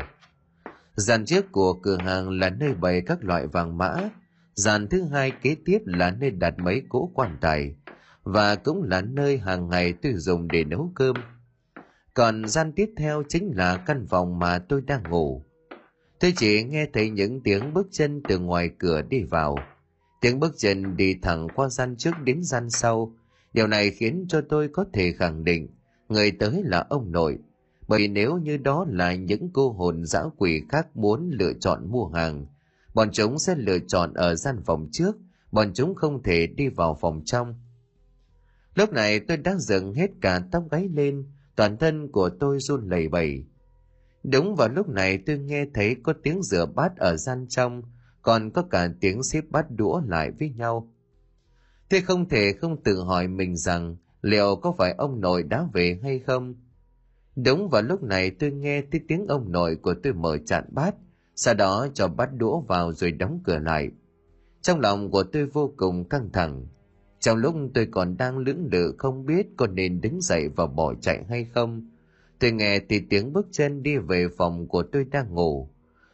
Dàn 0.95 1.25
trước 1.25 1.51
của 1.51 1.73
cửa 1.73 1.97
hàng 1.97 2.29
là 2.29 2.49
nơi 2.49 2.73
bày 2.73 3.01
các 3.05 3.23
loại 3.23 3.47
vàng 3.47 3.77
mã. 3.77 4.09
Dàn 4.55 4.87
thứ 4.87 5.03
hai 5.03 5.31
kế 5.31 5.55
tiếp 5.65 5.79
là 5.85 6.11
nơi 6.11 6.31
đặt 6.31 6.53
mấy 6.59 6.83
cỗ 6.89 7.11
quan 7.13 7.37
tài 7.41 7.75
và 8.23 8.55
cũng 8.55 8.83
là 8.83 9.01
nơi 9.01 9.37
hàng 9.37 9.69
ngày 9.69 9.93
tôi 9.93 10.13
dùng 10.13 10.47
để 10.47 10.63
nấu 10.63 10.91
cơm. 10.95 11.15
Còn 12.13 12.47
gian 12.47 12.71
tiếp 12.71 12.89
theo 12.97 13.23
chính 13.29 13.51
là 13.55 13.77
căn 13.77 14.05
phòng 14.09 14.39
mà 14.39 14.59
tôi 14.59 14.81
đang 14.81 15.03
ngủ. 15.09 15.43
Tôi 16.19 16.33
chỉ 16.37 16.63
nghe 16.63 16.87
thấy 16.93 17.09
những 17.09 17.41
tiếng 17.41 17.73
bước 17.73 17.87
chân 17.91 18.21
từ 18.27 18.39
ngoài 18.39 18.69
cửa 18.79 19.01
đi 19.01 19.23
vào. 19.23 19.55
Tiếng 20.21 20.39
bước 20.39 20.53
chân 20.57 20.97
đi 20.97 21.15
thẳng 21.21 21.47
qua 21.55 21.69
gian 21.69 21.95
trước 21.97 22.11
đến 22.23 22.43
gian 22.43 22.69
sau. 22.69 23.13
Điều 23.55 23.67
này 23.67 23.91
khiến 23.91 24.25
cho 24.29 24.41
tôi 24.49 24.67
có 24.67 24.85
thể 24.93 25.11
khẳng 25.11 25.43
định 25.43 25.67
người 26.09 26.31
tới 26.31 26.61
là 26.65 26.85
ông 26.89 27.11
nội. 27.11 27.37
Bởi 27.87 28.07
nếu 28.07 28.37
như 28.37 28.57
đó 28.57 28.85
là 28.89 29.15
những 29.15 29.49
cô 29.53 29.71
hồn 29.71 30.05
dã 30.05 30.23
quỷ 30.37 30.61
khác 30.69 30.97
muốn 30.97 31.29
lựa 31.33 31.53
chọn 31.59 31.91
mua 31.91 32.07
hàng, 32.07 32.45
bọn 32.93 33.09
chúng 33.11 33.39
sẽ 33.39 33.55
lựa 33.55 33.79
chọn 33.87 34.13
ở 34.13 34.35
gian 34.35 34.61
phòng 34.65 34.87
trước, 34.91 35.17
bọn 35.51 35.71
chúng 35.73 35.95
không 35.95 36.23
thể 36.23 36.47
đi 36.47 36.67
vào 36.67 36.97
phòng 37.01 37.21
trong 37.25 37.55
Lúc 38.75 38.93
này 38.93 39.19
tôi 39.19 39.37
đã 39.37 39.55
dựng 39.59 39.93
hết 39.93 40.11
cả 40.21 40.41
tóc 40.51 40.63
gáy 40.71 40.89
lên, 40.93 41.25
toàn 41.55 41.77
thân 41.77 42.11
của 42.11 42.29
tôi 42.29 42.59
run 42.59 42.89
lẩy 42.89 43.07
bẩy. 43.07 43.45
Đúng 44.23 44.55
vào 44.55 44.69
lúc 44.69 44.89
này 44.89 45.17
tôi 45.17 45.37
nghe 45.37 45.65
thấy 45.73 45.95
có 46.03 46.13
tiếng 46.23 46.43
rửa 46.43 46.65
bát 46.65 46.97
ở 46.97 47.17
gian 47.17 47.45
trong, 47.49 47.81
còn 48.21 48.51
có 48.51 48.61
cả 48.61 48.89
tiếng 49.01 49.23
xếp 49.23 49.43
bát 49.49 49.65
đũa 49.69 50.01
lại 50.07 50.31
với 50.39 50.49
nhau. 50.49 50.91
Tôi 51.95 52.01
không 52.01 52.29
thể 52.29 52.53
không 52.53 52.83
tự 52.83 53.01
hỏi 53.01 53.27
mình 53.27 53.57
rằng 53.57 53.95
liệu 54.21 54.55
có 54.55 54.73
phải 54.77 54.93
ông 54.97 55.21
nội 55.21 55.43
đã 55.43 55.65
về 55.73 55.99
hay 56.03 56.19
không. 56.19 56.55
Đúng 57.35 57.69
vào 57.69 57.81
lúc 57.81 58.03
này 58.03 58.31
tôi 58.31 58.51
nghe 58.51 58.81
thấy 58.91 59.01
tiếng 59.07 59.25
ông 59.27 59.51
nội 59.51 59.75
của 59.75 59.93
tôi 60.03 60.13
mở 60.13 60.37
chạn 60.45 60.63
bát, 60.71 60.95
sau 61.35 61.53
đó 61.53 61.87
cho 61.93 62.07
bát 62.07 62.29
đũa 62.37 62.59
vào 62.59 62.93
rồi 62.93 63.11
đóng 63.11 63.39
cửa 63.43 63.59
lại. 63.59 63.89
Trong 64.61 64.79
lòng 64.79 65.11
của 65.11 65.23
tôi 65.23 65.45
vô 65.45 65.73
cùng 65.77 66.09
căng 66.09 66.29
thẳng, 66.33 66.67
trong 67.19 67.37
lúc 67.37 67.55
tôi 67.73 67.87
còn 67.91 68.17
đang 68.17 68.37
lưỡng 68.37 68.67
lự 68.71 68.95
không 68.97 69.25
biết 69.25 69.47
có 69.57 69.67
nên 69.67 70.01
đứng 70.01 70.21
dậy 70.21 70.49
và 70.55 70.67
bỏ 70.67 70.93
chạy 71.01 71.23
hay 71.29 71.47
không, 71.53 71.89
tôi 72.39 72.51
nghe 72.51 72.79
thì 72.89 72.99
tiếng 73.09 73.33
bước 73.33 73.47
chân 73.51 73.83
đi 73.83 73.97
về 73.97 74.27
phòng 74.37 74.67
của 74.67 74.83
tôi 74.83 75.05
đang 75.11 75.33
ngủ. 75.33 75.69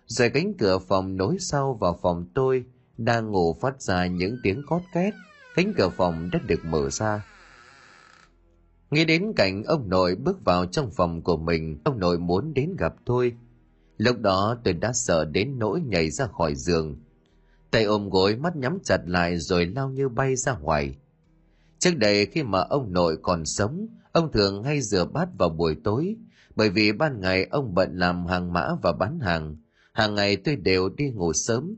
Rồi 0.06 0.30
cánh 0.30 0.54
cửa 0.60 0.80
phòng 0.80 1.18
nối 1.18 1.38
sau 1.40 1.74
vào 1.74 2.00
phòng 2.02 2.26
tôi 2.34 2.64
đang 2.98 3.32
ngủ 3.32 3.54
phát 3.62 3.82
ra 3.82 4.06
những 4.06 4.38
tiếng 4.44 4.62
cót 4.68 4.82
két, 4.94 5.14
cánh 5.56 5.74
cửa 5.78 5.90
phòng 5.90 6.30
đã 6.32 6.40
được 6.48 6.66
mở 6.66 6.90
ra. 6.90 7.26
Nghĩ 8.92 9.06
đến 9.06 9.34
cảnh 9.36 9.64
ông 9.64 9.90
nội 9.90 10.16
bước 10.16 10.46
vào 10.46 10.66
trong 10.66 10.92
phòng 10.92 11.22
của 11.22 11.38
mình, 11.38 11.82
ông 11.84 12.00
nội 12.00 12.20
muốn 12.20 12.54
đến 12.54 12.76
gặp 12.78 12.94
tôi. 13.06 13.34
Lúc 13.98 14.20
đó 14.20 14.58
tôi 14.64 14.74
đã 14.74 14.94
sợ 14.94 15.26
đến 15.26 15.60
nỗi 15.60 15.82
nhảy 15.82 16.10
ra 16.10 16.28
khỏi 16.28 16.56
giường. 16.56 17.00
Tay 17.72 17.84
ôm 17.84 18.10
gối 18.10 18.36
mắt 18.36 18.56
nhắm 18.56 18.78
chặt 18.84 19.02
lại 19.06 19.38
rồi 19.38 19.66
lao 19.66 19.90
như 19.90 20.10
bay 20.10 20.36
ra 20.36 20.54
ngoài. 20.54 20.96
Trước 21.80 21.98
đây 21.98 22.26
khi 22.26 22.44
mà 22.44 22.60
ông 22.60 22.94
nội 22.94 23.18
còn 23.22 23.46
sống, 23.46 23.88
ông 24.12 24.32
thường 24.32 24.64
hay 24.64 24.82
rửa 24.82 25.06
bát 25.06 25.30
vào 25.38 25.50
buổi 25.50 25.76
tối, 25.84 26.16
bởi 26.56 26.70
vì 26.70 26.92
ban 26.92 27.22
ngày 27.22 27.48
ông 27.52 27.74
bận 27.74 27.98
làm 27.98 28.26
hàng 28.26 28.54
mã 28.54 28.68
và 28.82 28.92
bán 28.92 29.20
hàng. 29.20 29.56
Hàng 29.94 30.16
ngày 30.16 30.36
tôi 30.36 30.56
đều 30.56 30.90
đi 30.90 31.10
ngủ 31.10 31.34
sớm. 31.34 31.76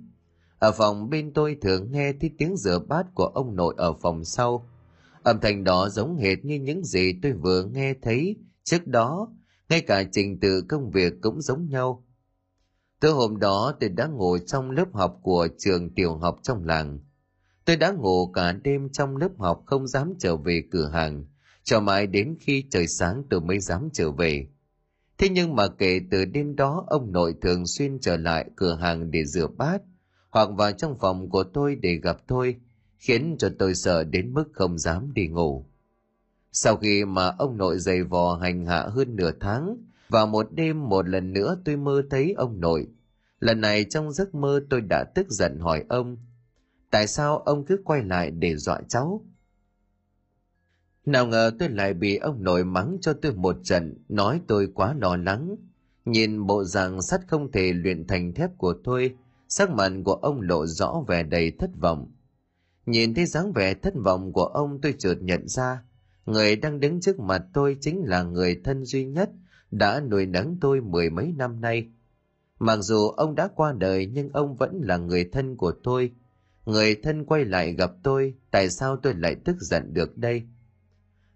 Ở 0.64 0.72
phòng 0.72 1.10
bên 1.10 1.34
tôi 1.34 1.58
thường 1.62 1.92
nghe 1.92 2.14
thấy 2.14 2.32
tiếng 2.38 2.58
rửa 2.58 2.80
bát 2.80 3.06
của 3.16 3.26
ông 3.26 3.56
nội 3.56 3.74
ở 3.78 3.94
phòng 3.94 4.26
sau. 4.26 4.70
Âm 5.24 5.40
thanh 5.40 5.64
đó 5.64 5.90
giống 5.90 6.18
hệt 6.18 6.46
như 6.46 6.56
những 6.56 6.84
gì 6.84 7.14
tôi 7.22 7.32
vừa 7.32 7.64
nghe 7.64 7.94
thấy 8.02 8.36
trước 8.64 8.88
đó, 8.88 9.28
ngay 9.70 9.82
cả 9.82 10.04
trình 10.12 10.40
tự 10.40 10.62
công 10.70 10.92
việc 10.92 11.14
cũng 11.22 11.42
giống 11.42 11.70
nhau. 11.70 12.06
Từ 13.00 13.12
hôm 13.12 13.40
đó 13.40 13.74
tôi 13.80 13.90
đã 13.90 14.08
ngồi 14.08 14.40
trong 14.46 14.72
lớp 14.72 14.86
học 14.94 15.20
của 15.24 15.48
trường 15.58 15.90
tiểu 15.90 16.18
học 16.18 16.40
trong 16.44 16.66
làng. 16.66 17.00
Tôi 17.66 17.76
đã 17.76 17.92
ngủ 17.92 18.32
cả 18.32 18.52
đêm 18.52 18.90
trong 18.90 19.18
lớp 19.18 19.32
học 19.38 19.64
không 19.66 19.88
dám 19.88 20.14
trở 20.20 20.38
về 20.38 20.64
cửa 20.72 20.88
hàng, 20.88 21.26
cho 21.64 21.80
mãi 21.80 22.08
đến 22.08 22.36
khi 22.40 22.64
trời 22.72 22.88
sáng 22.88 23.24
tôi 23.30 23.42
mới 23.42 23.60
dám 23.60 23.90
trở 23.94 24.12
về. 24.12 24.48
Thế 25.18 25.30
nhưng 25.30 25.56
mà 25.56 25.68
kể 25.68 26.02
từ 26.12 26.26
đêm 26.26 26.56
đó 26.56 26.86
ông 26.88 27.12
nội 27.12 27.36
thường 27.42 27.68
xuyên 27.68 28.00
trở 28.00 28.18
lại 28.18 28.50
cửa 28.56 28.76
hàng 28.76 29.12
để 29.12 29.26
rửa 29.26 29.48
bát, 29.48 29.82
hoặc 30.34 30.50
vào 30.58 30.72
trong 30.72 30.98
phòng 31.00 31.30
của 31.30 31.44
tôi 31.44 31.76
để 31.76 31.96
gặp 31.96 32.18
tôi, 32.28 32.56
khiến 32.98 33.36
cho 33.40 33.50
tôi 33.60 33.76
sợ 33.76 34.04
đến 34.04 34.34
mức 34.34 34.50
không 34.54 34.78
dám 34.78 35.14
đi 35.14 35.28
ngủ. 35.28 35.66
Sau 36.52 36.76
khi 36.76 37.06
mà 37.06 37.36
ông 37.38 37.58
nội 37.58 37.80
giày 37.80 38.04
vò 38.04 38.36
hành 38.36 38.66
hạ 38.66 38.82
hơn 38.82 39.16
nửa 39.16 39.32
tháng, 39.40 39.78
vào 40.10 40.28
một 40.28 40.48
đêm 40.52 40.90
một 40.90 41.08
lần 41.10 41.34
nữa 41.34 41.58
tôi 41.66 41.78
mơ 41.78 42.04
thấy 42.10 42.34
ông 42.38 42.60
nội. 42.60 42.88
Lần 43.40 43.62
này 43.62 43.86
trong 43.90 44.12
giấc 44.12 44.36
mơ 44.36 44.64
tôi 44.70 44.82
đã 44.82 45.04
tức 45.16 45.30
giận 45.30 45.60
hỏi 45.60 45.84
ông, 45.90 46.18
tại 46.92 47.08
sao 47.08 47.38
ông 47.38 47.66
cứ 47.66 47.82
quay 47.84 48.04
lại 48.04 48.32
để 48.32 48.56
dọa 48.56 48.82
cháu? 48.90 49.26
Nào 51.06 51.28
ngờ 51.28 51.52
tôi 51.60 51.70
lại 51.70 51.94
bị 51.94 52.18
ông 52.18 52.44
nội 52.44 52.66
mắng 52.66 52.98
cho 53.02 53.14
tôi 53.14 53.34
một 53.34 53.58
trận, 53.64 53.98
nói 54.10 54.42
tôi 54.48 54.68
quá 54.74 54.96
lo 55.00 55.16
lắng. 55.16 55.56
Nhìn 56.06 56.48
bộ 56.48 56.64
dạng 56.64 57.02
sắt 57.02 57.22
không 57.28 57.52
thể 57.52 57.74
luyện 57.74 58.08
thành 58.08 58.34
thép 58.34 58.58
của 58.58 58.74
tôi, 58.84 59.16
sắc 59.56 59.70
mặt 59.70 59.92
của 60.06 60.14
ông 60.14 60.42
lộ 60.42 60.66
rõ 60.66 61.04
vẻ 61.08 61.24
đầy 61.24 61.52
thất 61.60 61.70
vọng. 61.82 62.12
Nhìn 62.86 63.14
thấy 63.14 63.26
dáng 63.26 63.54
vẻ 63.54 63.74
thất 63.74 63.94
vọng 63.96 64.34
của 64.34 64.46
ông 64.46 64.82
tôi 64.82 64.96
chợt 65.00 65.16
nhận 65.22 65.48
ra, 65.48 65.84
người 66.26 66.56
đang 66.56 66.80
đứng 66.80 67.02
trước 67.02 67.20
mặt 67.20 67.44
tôi 67.54 67.78
chính 67.82 68.04
là 68.06 68.24
người 68.24 68.62
thân 68.64 68.86
duy 68.86 69.06
nhất 69.06 69.30
đã 69.72 70.00
nuôi 70.00 70.26
nấng 70.26 70.58
tôi 70.62 70.82
mười 70.82 71.10
mấy 71.10 71.34
năm 71.38 71.62
nay. 71.62 71.88
Mặc 72.60 72.78
dù 72.78 73.10
ông 73.10 73.36
đã 73.36 73.50
qua 73.56 73.74
đời 73.78 74.06
nhưng 74.14 74.30
ông 74.30 74.56
vẫn 74.56 74.82
là 74.84 74.98
người 74.98 75.30
thân 75.32 75.56
của 75.56 75.74
tôi. 75.84 76.12
Người 76.66 76.96
thân 77.04 77.26
quay 77.26 77.46
lại 77.46 77.74
gặp 77.74 77.92
tôi, 78.04 78.34
tại 78.52 78.70
sao 78.70 78.98
tôi 78.98 79.14
lại 79.14 79.36
tức 79.46 79.56
giận 79.60 79.94
được 79.94 80.18
đây? 80.18 80.44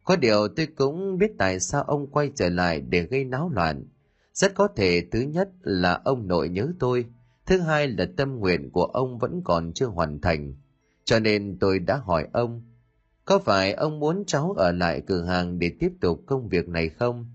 Có 0.03 0.15
điều 0.15 0.47
tôi 0.47 0.65
cũng 0.65 1.17
biết 1.17 1.31
tại 1.37 1.59
sao 1.59 1.83
ông 1.83 2.07
quay 2.07 2.31
trở 2.35 2.49
lại 2.49 2.81
để 2.81 3.01
gây 3.01 3.23
náo 3.23 3.49
loạn. 3.49 3.85
Rất 4.33 4.55
có 4.55 4.67
thể 4.75 5.07
thứ 5.11 5.19
nhất 5.19 5.49
là 5.61 6.01
ông 6.05 6.27
nội 6.27 6.49
nhớ 6.49 6.67
tôi, 6.79 7.05
thứ 7.47 7.59
hai 7.59 7.87
là 7.87 8.05
tâm 8.17 8.39
nguyện 8.39 8.69
của 8.71 8.85
ông 8.85 9.17
vẫn 9.17 9.41
còn 9.43 9.73
chưa 9.73 9.85
hoàn 9.85 10.21
thành. 10.21 10.53
Cho 11.03 11.19
nên 11.19 11.57
tôi 11.59 11.79
đã 11.79 11.97
hỏi 11.97 12.27
ông, 12.33 12.61
có 13.25 13.39
phải 13.39 13.73
ông 13.73 13.99
muốn 13.99 14.23
cháu 14.27 14.51
ở 14.51 14.71
lại 14.71 15.01
cửa 15.07 15.23
hàng 15.23 15.59
để 15.59 15.71
tiếp 15.79 15.91
tục 16.01 16.23
công 16.25 16.49
việc 16.49 16.69
này 16.69 16.89
không? 16.89 17.25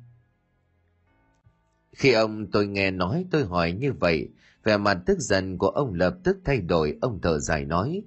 Khi 1.92 2.12
ông 2.12 2.50
tôi 2.50 2.66
nghe 2.66 2.90
nói 2.90 3.26
tôi 3.30 3.44
hỏi 3.44 3.72
như 3.72 3.92
vậy, 3.92 4.28
vẻ 4.64 4.76
mặt 4.76 4.98
tức 5.06 5.18
giận 5.18 5.58
của 5.58 5.68
ông 5.68 5.94
lập 5.94 6.16
tức 6.24 6.38
thay 6.44 6.60
đổi, 6.60 6.98
ông 7.00 7.20
thở 7.22 7.38
dài 7.38 7.64
nói. 7.64 8.02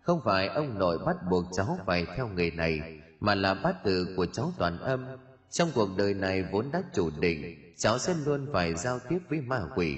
Không 0.00 0.20
phải 0.24 0.48
ông 0.48 0.78
nội 0.78 0.98
bắt 0.98 1.16
buộc 1.30 1.44
cháu 1.56 1.78
phải 1.86 2.06
theo 2.16 2.28
nghề 2.28 2.50
này, 2.50 3.00
mà 3.20 3.34
là 3.34 3.54
bát 3.54 3.84
tự 3.84 4.14
của 4.16 4.26
cháu 4.26 4.52
toàn 4.58 4.78
âm. 4.78 5.06
Trong 5.50 5.68
cuộc 5.74 5.88
đời 5.96 6.14
này 6.14 6.44
vốn 6.52 6.66
đã 6.72 6.82
chủ 6.94 7.10
định, 7.20 7.72
cháu 7.76 7.98
sẽ 7.98 8.14
luôn 8.24 8.46
phải 8.52 8.74
giao 8.74 8.98
tiếp 9.08 9.18
với 9.28 9.40
ma 9.40 9.62
quỷ. 9.74 9.96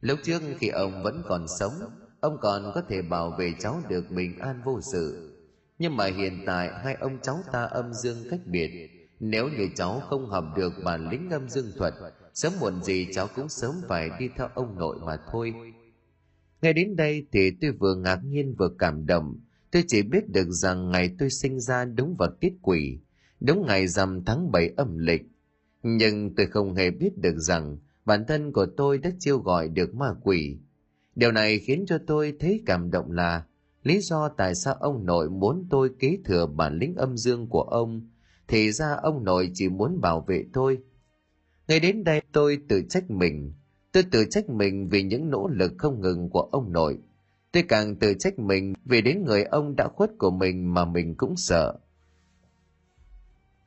Lúc 0.00 0.18
trước 0.24 0.42
khi 0.58 0.68
ông 0.68 1.02
vẫn 1.02 1.22
còn 1.28 1.46
sống, 1.58 1.72
ông 2.20 2.38
còn 2.40 2.72
có 2.74 2.82
thể 2.88 3.02
bảo 3.02 3.36
vệ 3.38 3.52
cháu 3.58 3.82
được 3.88 4.10
bình 4.10 4.38
an 4.38 4.60
vô 4.64 4.80
sự. 4.92 5.34
Nhưng 5.78 5.96
mà 5.96 6.06
hiện 6.06 6.42
tại 6.46 6.70
hai 6.84 6.94
ông 6.94 7.18
cháu 7.22 7.40
ta 7.52 7.64
âm 7.64 7.94
dương 7.94 8.16
cách 8.30 8.40
biệt, 8.46 8.90
nếu 9.20 9.48
như 9.48 9.68
cháu 9.76 10.00
không 10.00 10.26
học 10.26 10.44
được 10.56 10.72
bản 10.84 11.08
lĩnh 11.10 11.30
âm 11.30 11.48
dương 11.48 11.72
thuật, 11.76 11.94
sớm 12.34 12.52
muộn 12.60 12.82
gì 12.82 13.08
cháu 13.12 13.28
cũng 13.36 13.48
sớm 13.48 13.74
phải 13.88 14.10
đi 14.18 14.28
theo 14.36 14.48
ông 14.54 14.78
nội 14.78 14.96
mà 15.06 15.16
thôi. 15.32 15.54
Ngay 16.62 16.72
đến 16.72 16.96
đây 16.96 17.26
thì 17.32 17.50
tôi 17.60 17.70
vừa 17.70 17.94
ngạc 17.94 18.20
nhiên 18.24 18.54
vừa 18.58 18.70
cảm 18.78 19.06
động, 19.06 19.40
Tôi 19.70 19.84
chỉ 19.86 20.02
biết 20.02 20.28
được 20.28 20.50
rằng 20.50 20.90
ngày 20.90 21.14
tôi 21.18 21.30
sinh 21.30 21.60
ra 21.60 21.84
đúng 21.84 22.16
vào 22.16 22.30
tiết 22.40 22.52
quỷ, 22.62 22.98
đúng 23.40 23.66
ngày 23.66 23.86
rằm 23.86 24.24
tháng 24.24 24.52
7 24.52 24.70
âm 24.76 24.98
lịch. 24.98 25.22
Nhưng 25.82 26.34
tôi 26.34 26.46
không 26.46 26.74
hề 26.74 26.90
biết 26.90 27.18
được 27.18 27.38
rằng 27.38 27.78
bản 28.08 28.24
thân 28.28 28.52
của 28.52 28.66
tôi 28.76 28.98
đã 28.98 29.10
chiêu 29.18 29.38
gọi 29.38 29.68
được 29.68 29.94
ma 29.94 30.14
quỷ. 30.22 30.58
Điều 31.14 31.32
này 31.32 31.58
khiến 31.58 31.84
cho 31.86 31.98
tôi 32.06 32.36
thấy 32.40 32.62
cảm 32.66 32.90
động 32.90 33.12
là 33.12 33.42
lý 33.82 34.00
do 34.00 34.28
tại 34.28 34.54
sao 34.54 34.74
ông 34.74 35.06
nội 35.06 35.30
muốn 35.30 35.66
tôi 35.70 35.90
kế 35.98 36.18
thừa 36.24 36.46
bản 36.46 36.78
lĩnh 36.78 36.94
âm 36.94 37.16
dương 37.16 37.46
của 37.46 37.62
ông, 37.62 38.08
thì 38.48 38.72
ra 38.72 38.96
ông 39.02 39.24
nội 39.24 39.50
chỉ 39.54 39.68
muốn 39.68 40.00
bảo 40.00 40.24
vệ 40.28 40.44
tôi. 40.52 40.78
Ngay 41.68 41.80
đến 41.80 42.04
đây 42.04 42.22
tôi 42.32 42.58
tự 42.68 42.82
trách 42.88 43.10
mình, 43.10 43.52
tôi 43.92 44.02
tự 44.10 44.24
trách 44.30 44.48
mình 44.48 44.88
vì 44.88 45.02
những 45.02 45.30
nỗ 45.30 45.48
lực 45.48 45.72
không 45.78 46.00
ngừng 46.00 46.30
của 46.30 46.42
ông 46.42 46.72
nội 46.72 46.98
Tôi 47.52 47.62
càng 47.68 47.96
tự 47.96 48.14
trách 48.14 48.38
mình 48.38 48.74
vì 48.84 49.02
đến 49.02 49.24
người 49.24 49.44
ông 49.44 49.76
đã 49.76 49.88
khuất 49.88 50.10
của 50.18 50.30
mình 50.30 50.74
mà 50.74 50.84
mình 50.84 51.14
cũng 51.14 51.36
sợ. 51.36 51.74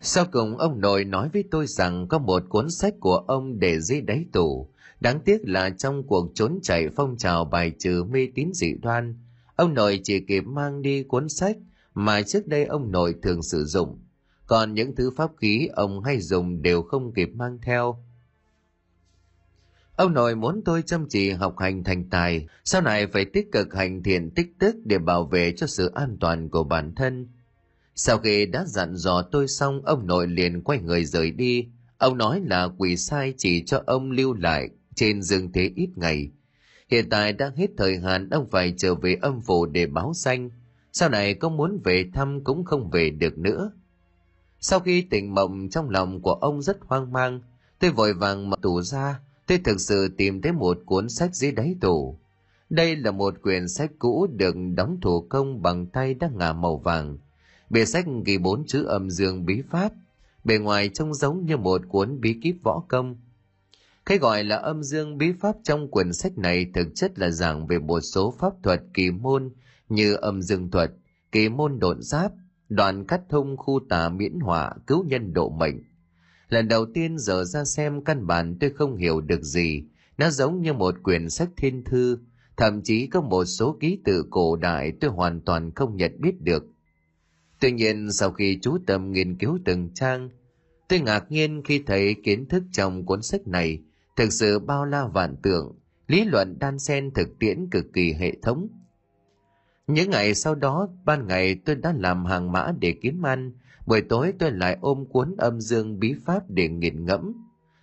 Sau 0.04 0.26
cùng 0.32 0.58
ông 0.58 0.82
nội 0.82 1.06
nói 1.06 1.30
với 1.34 1.44
tôi 1.52 1.68
rằng 1.68 2.08
có 2.08 2.20
một 2.20 2.44
cuốn 2.50 2.70
sách 2.70 2.94
của 3.00 3.18
ông 3.18 3.60
để 3.60 3.80
dưới 3.80 4.02
đáy 4.02 4.26
tủ. 4.32 4.70
Đáng 5.00 5.20
tiếc 5.20 5.42
là 5.44 5.70
trong 5.70 6.04
cuộc 6.04 6.32
trốn 6.36 6.60
chạy 6.62 6.90
phong 6.96 7.18
trào 7.18 7.46
bài 7.46 7.72
trừ 7.80 8.04
mê 8.04 8.28
tín 8.36 8.50
dị 8.54 8.74
đoan, 8.82 9.16
ông 9.56 9.74
nội 9.74 10.00
chỉ 10.04 10.20
kịp 10.20 10.42
mang 10.42 10.82
đi 10.82 11.04
cuốn 11.04 11.30
sách 11.30 11.58
mà 11.94 12.22
trước 12.22 12.48
đây 12.48 12.66
ông 12.66 12.92
nội 12.92 13.16
thường 13.22 13.44
sử 13.44 13.66
dụng. 13.66 14.00
Còn 14.48 14.74
những 14.74 14.96
thứ 14.96 15.12
pháp 15.18 15.32
khí 15.38 15.70
ông 15.74 16.04
hay 16.04 16.22
dùng 16.22 16.62
đều 16.62 16.82
không 16.82 17.14
kịp 17.14 17.30
mang 17.34 17.58
theo 17.62 17.98
Ông 19.96 20.14
nội 20.14 20.36
muốn 20.36 20.62
tôi 20.66 20.82
chăm 20.82 21.06
chỉ 21.10 21.32
học 21.32 21.60
hành 21.60 21.84
thành 21.84 22.10
tài, 22.10 22.48
sau 22.64 22.82
này 22.82 23.08
phải 23.08 23.26
tích 23.26 23.52
cực 23.52 23.74
hành 23.74 24.04
thiện 24.04 24.32
tích 24.32 24.54
đức 24.60 24.76
để 24.84 24.98
bảo 24.98 25.26
vệ 25.26 25.54
cho 25.58 25.68
sự 25.68 25.92
an 25.96 26.18
toàn 26.20 26.50
của 26.50 26.64
bản 26.64 26.96
thân. 26.96 27.28
Sau 27.96 28.18
khi 28.18 28.46
đã 28.46 28.66
dặn 28.66 28.96
dò 28.96 29.22
tôi 29.22 29.48
xong, 29.48 29.82
ông 29.86 30.08
nội 30.08 30.28
liền 30.28 30.62
quay 30.62 30.80
người 30.80 31.06
rời 31.06 31.32
đi. 31.32 31.68
Ông 31.98 32.18
nói 32.18 32.42
là 32.46 32.68
quỷ 32.78 32.98
sai 32.98 33.34
chỉ 33.38 33.64
cho 33.66 33.84
ông 33.86 34.12
lưu 34.12 34.34
lại 34.34 34.70
trên 34.96 35.22
dương 35.22 35.52
thế 35.52 35.72
ít 35.76 35.90
ngày. 35.96 36.32
Hiện 36.90 37.10
tại 37.10 37.34
đang 37.34 37.56
hết 37.56 37.70
thời 37.78 37.98
hạn 37.98 38.30
ông 38.30 38.50
phải 38.50 38.74
trở 38.78 38.96
về 38.96 39.18
âm 39.22 39.42
phủ 39.42 39.66
để 39.66 39.86
báo 39.86 40.12
danh. 40.16 40.50
Sau 40.94 41.10
này 41.10 41.34
có 41.34 41.50
muốn 41.50 41.80
về 41.84 42.06
thăm 42.14 42.44
cũng 42.44 42.66
không 42.66 42.90
về 42.90 43.10
được 43.10 43.38
nữa. 43.38 43.72
Sau 44.60 44.80
khi 44.80 45.02
tỉnh 45.02 45.36
mộng 45.36 45.70
trong 45.70 45.90
lòng 45.90 46.22
của 46.22 46.34
ông 46.34 46.62
rất 46.62 46.78
hoang 46.82 47.14
mang, 47.14 47.42
tôi 47.80 47.92
vội 47.92 48.14
vàng 48.14 48.50
mở 48.50 48.58
tủ 48.62 48.82
ra, 48.82 49.20
tôi 49.48 49.58
thực 49.58 49.80
sự 49.80 50.08
tìm 50.18 50.42
thấy 50.42 50.52
một 50.52 50.78
cuốn 50.86 51.10
sách 51.10 51.36
dưới 51.36 51.52
đáy 51.52 51.76
tủ. 51.82 52.20
Đây 52.70 52.96
là 52.96 53.12
một 53.12 53.42
quyển 53.42 53.68
sách 53.68 53.92
cũ 54.00 54.28
được 54.28 54.56
đóng 54.76 54.98
thủ 55.02 55.26
công 55.30 55.62
bằng 55.62 55.86
tay 55.86 56.14
đã 56.14 56.30
ngả 56.36 56.54
màu 56.54 56.78
vàng. 56.78 57.18
Bìa 57.72 57.86
sách 57.86 58.06
ghi 58.26 58.38
bốn 58.38 58.66
chữ 58.66 58.84
âm 58.84 59.10
dương 59.10 59.46
bí 59.46 59.62
pháp, 59.70 59.94
bề 60.44 60.58
ngoài 60.58 60.90
trông 60.90 61.14
giống 61.14 61.46
như 61.46 61.58
một 61.58 61.82
cuốn 61.90 62.22
bí 62.22 62.40
kíp 62.42 62.56
võ 62.64 62.84
công. 62.88 63.16
Cái 64.06 64.18
gọi 64.18 64.44
là 64.44 64.56
âm 64.56 64.84
dương 64.84 65.18
bí 65.18 65.32
pháp 65.40 65.56
trong 65.64 65.92
quyển 65.92 66.14
sách 66.14 66.38
này 66.38 66.66
thực 66.74 66.88
chất 66.96 67.20
là 67.20 67.30
giảng 67.30 67.68
về 67.68 67.80
một 67.80 68.00
số 68.00 68.34
pháp 68.40 68.54
thuật 68.64 68.82
kỳ 68.94 69.12
môn 69.12 69.50
như 69.90 70.14
âm 70.14 70.42
dương 70.42 70.72
thuật, 70.72 70.92
kỳ 71.32 71.50
môn 71.50 71.80
độn 71.80 72.02
giáp, 72.02 72.32
đoạn 72.70 73.06
cắt 73.08 73.22
thông 73.30 73.58
khu 73.58 73.80
tà 73.90 74.10
miễn 74.10 74.40
họa, 74.40 74.74
cứu 74.88 75.04
nhân 75.04 75.34
độ 75.34 75.50
mệnh, 75.50 75.84
Lần 76.50 76.68
đầu 76.68 76.86
tiên 76.94 77.18
giờ 77.18 77.44
ra 77.44 77.66
xem 77.66 78.04
căn 78.04 78.28
bản 78.28 78.58
tôi 78.60 78.70
không 78.70 78.96
hiểu 78.96 79.22
được 79.22 79.44
gì. 79.44 79.84
Nó 80.18 80.30
giống 80.30 80.62
như 80.62 80.74
một 80.74 80.96
quyển 81.04 81.30
sách 81.30 81.50
thiên 81.58 81.84
thư, 81.84 82.18
thậm 82.58 82.82
chí 82.82 83.08
có 83.08 83.22
một 83.22 83.46
số 83.46 83.78
ký 83.80 84.00
tự 84.06 84.26
cổ 84.30 84.56
đại 84.56 84.92
tôi 85.02 85.12
hoàn 85.12 85.42
toàn 85.42 85.72
không 85.76 85.98
nhận 85.98 86.22
biết 86.22 86.42
được. 86.42 86.64
Tuy 87.62 87.72
nhiên 87.72 88.12
sau 88.12 88.32
khi 88.32 88.60
chú 88.62 88.78
tâm 88.88 89.12
nghiên 89.12 89.38
cứu 89.38 89.60
từng 89.66 89.90
trang, 89.94 90.30
tôi 90.90 91.00
ngạc 91.00 91.32
nhiên 91.32 91.62
khi 91.66 91.84
thấy 91.86 92.16
kiến 92.24 92.48
thức 92.48 92.64
trong 92.72 93.06
cuốn 93.06 93.22
sách 93.22 93.48
này 93.48 93.80
thực 94.16 94.34
sự 94.34 94.60
bao 94.60 94.86
la 94.86 95.08
vạn 95.08 95.36
tượng, 95.44 95.80
lý 96.08 96.26
luận 96.26 96.58
đan 96.60 96.80
xen 96.80 97.12
thực 97.12 97.40
tiễn 97.40 97.70
cực 97.72 97.86
kỳ 97.94 98.14
hệ 98.14 98.36
thống. 98.42 98.68
Những 99.88 100.10
ngày 100.10 100.36
sau 100.36 100.56
đó, 100.56 100.90
ban 101.06 101.28
ngày 101.28 101.56
tôi 101.56 101.76
đã 101.76 101.94
làm 101.98 102.26
hàng 102.26 102.52
mã 102.52 102.72
để 102.80 102.96
kiếm 103.02 103.26
ăn, 103.26 103.52
buổi 103.86 104.02
tối 104.02 104.34
tôi 104.40 104.52
lại 104.52 104.78
ôm 104.82 105.06
cuốn 105.06 105.36
âm 105.38 105.62
dương 105.62 106.00
bí 106.00 106.16
pháp 106.26 106.44
để 106.50 106.70
nghiền 106.70 107.06
ngẫm. 107.06 107.34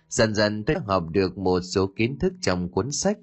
Dần 0.09 0.35
dần 0.35 0.63
tôi 0.63 0.75
học 0.85 1.03
được 1.11 1.37
một 1.37 1.59
số 1.59 1.87
kiến 1.95 2.19
thức 2.19 2.33
trong 2.41 2.71
cuốn 2.71 2.91
sách. 2.91 3.17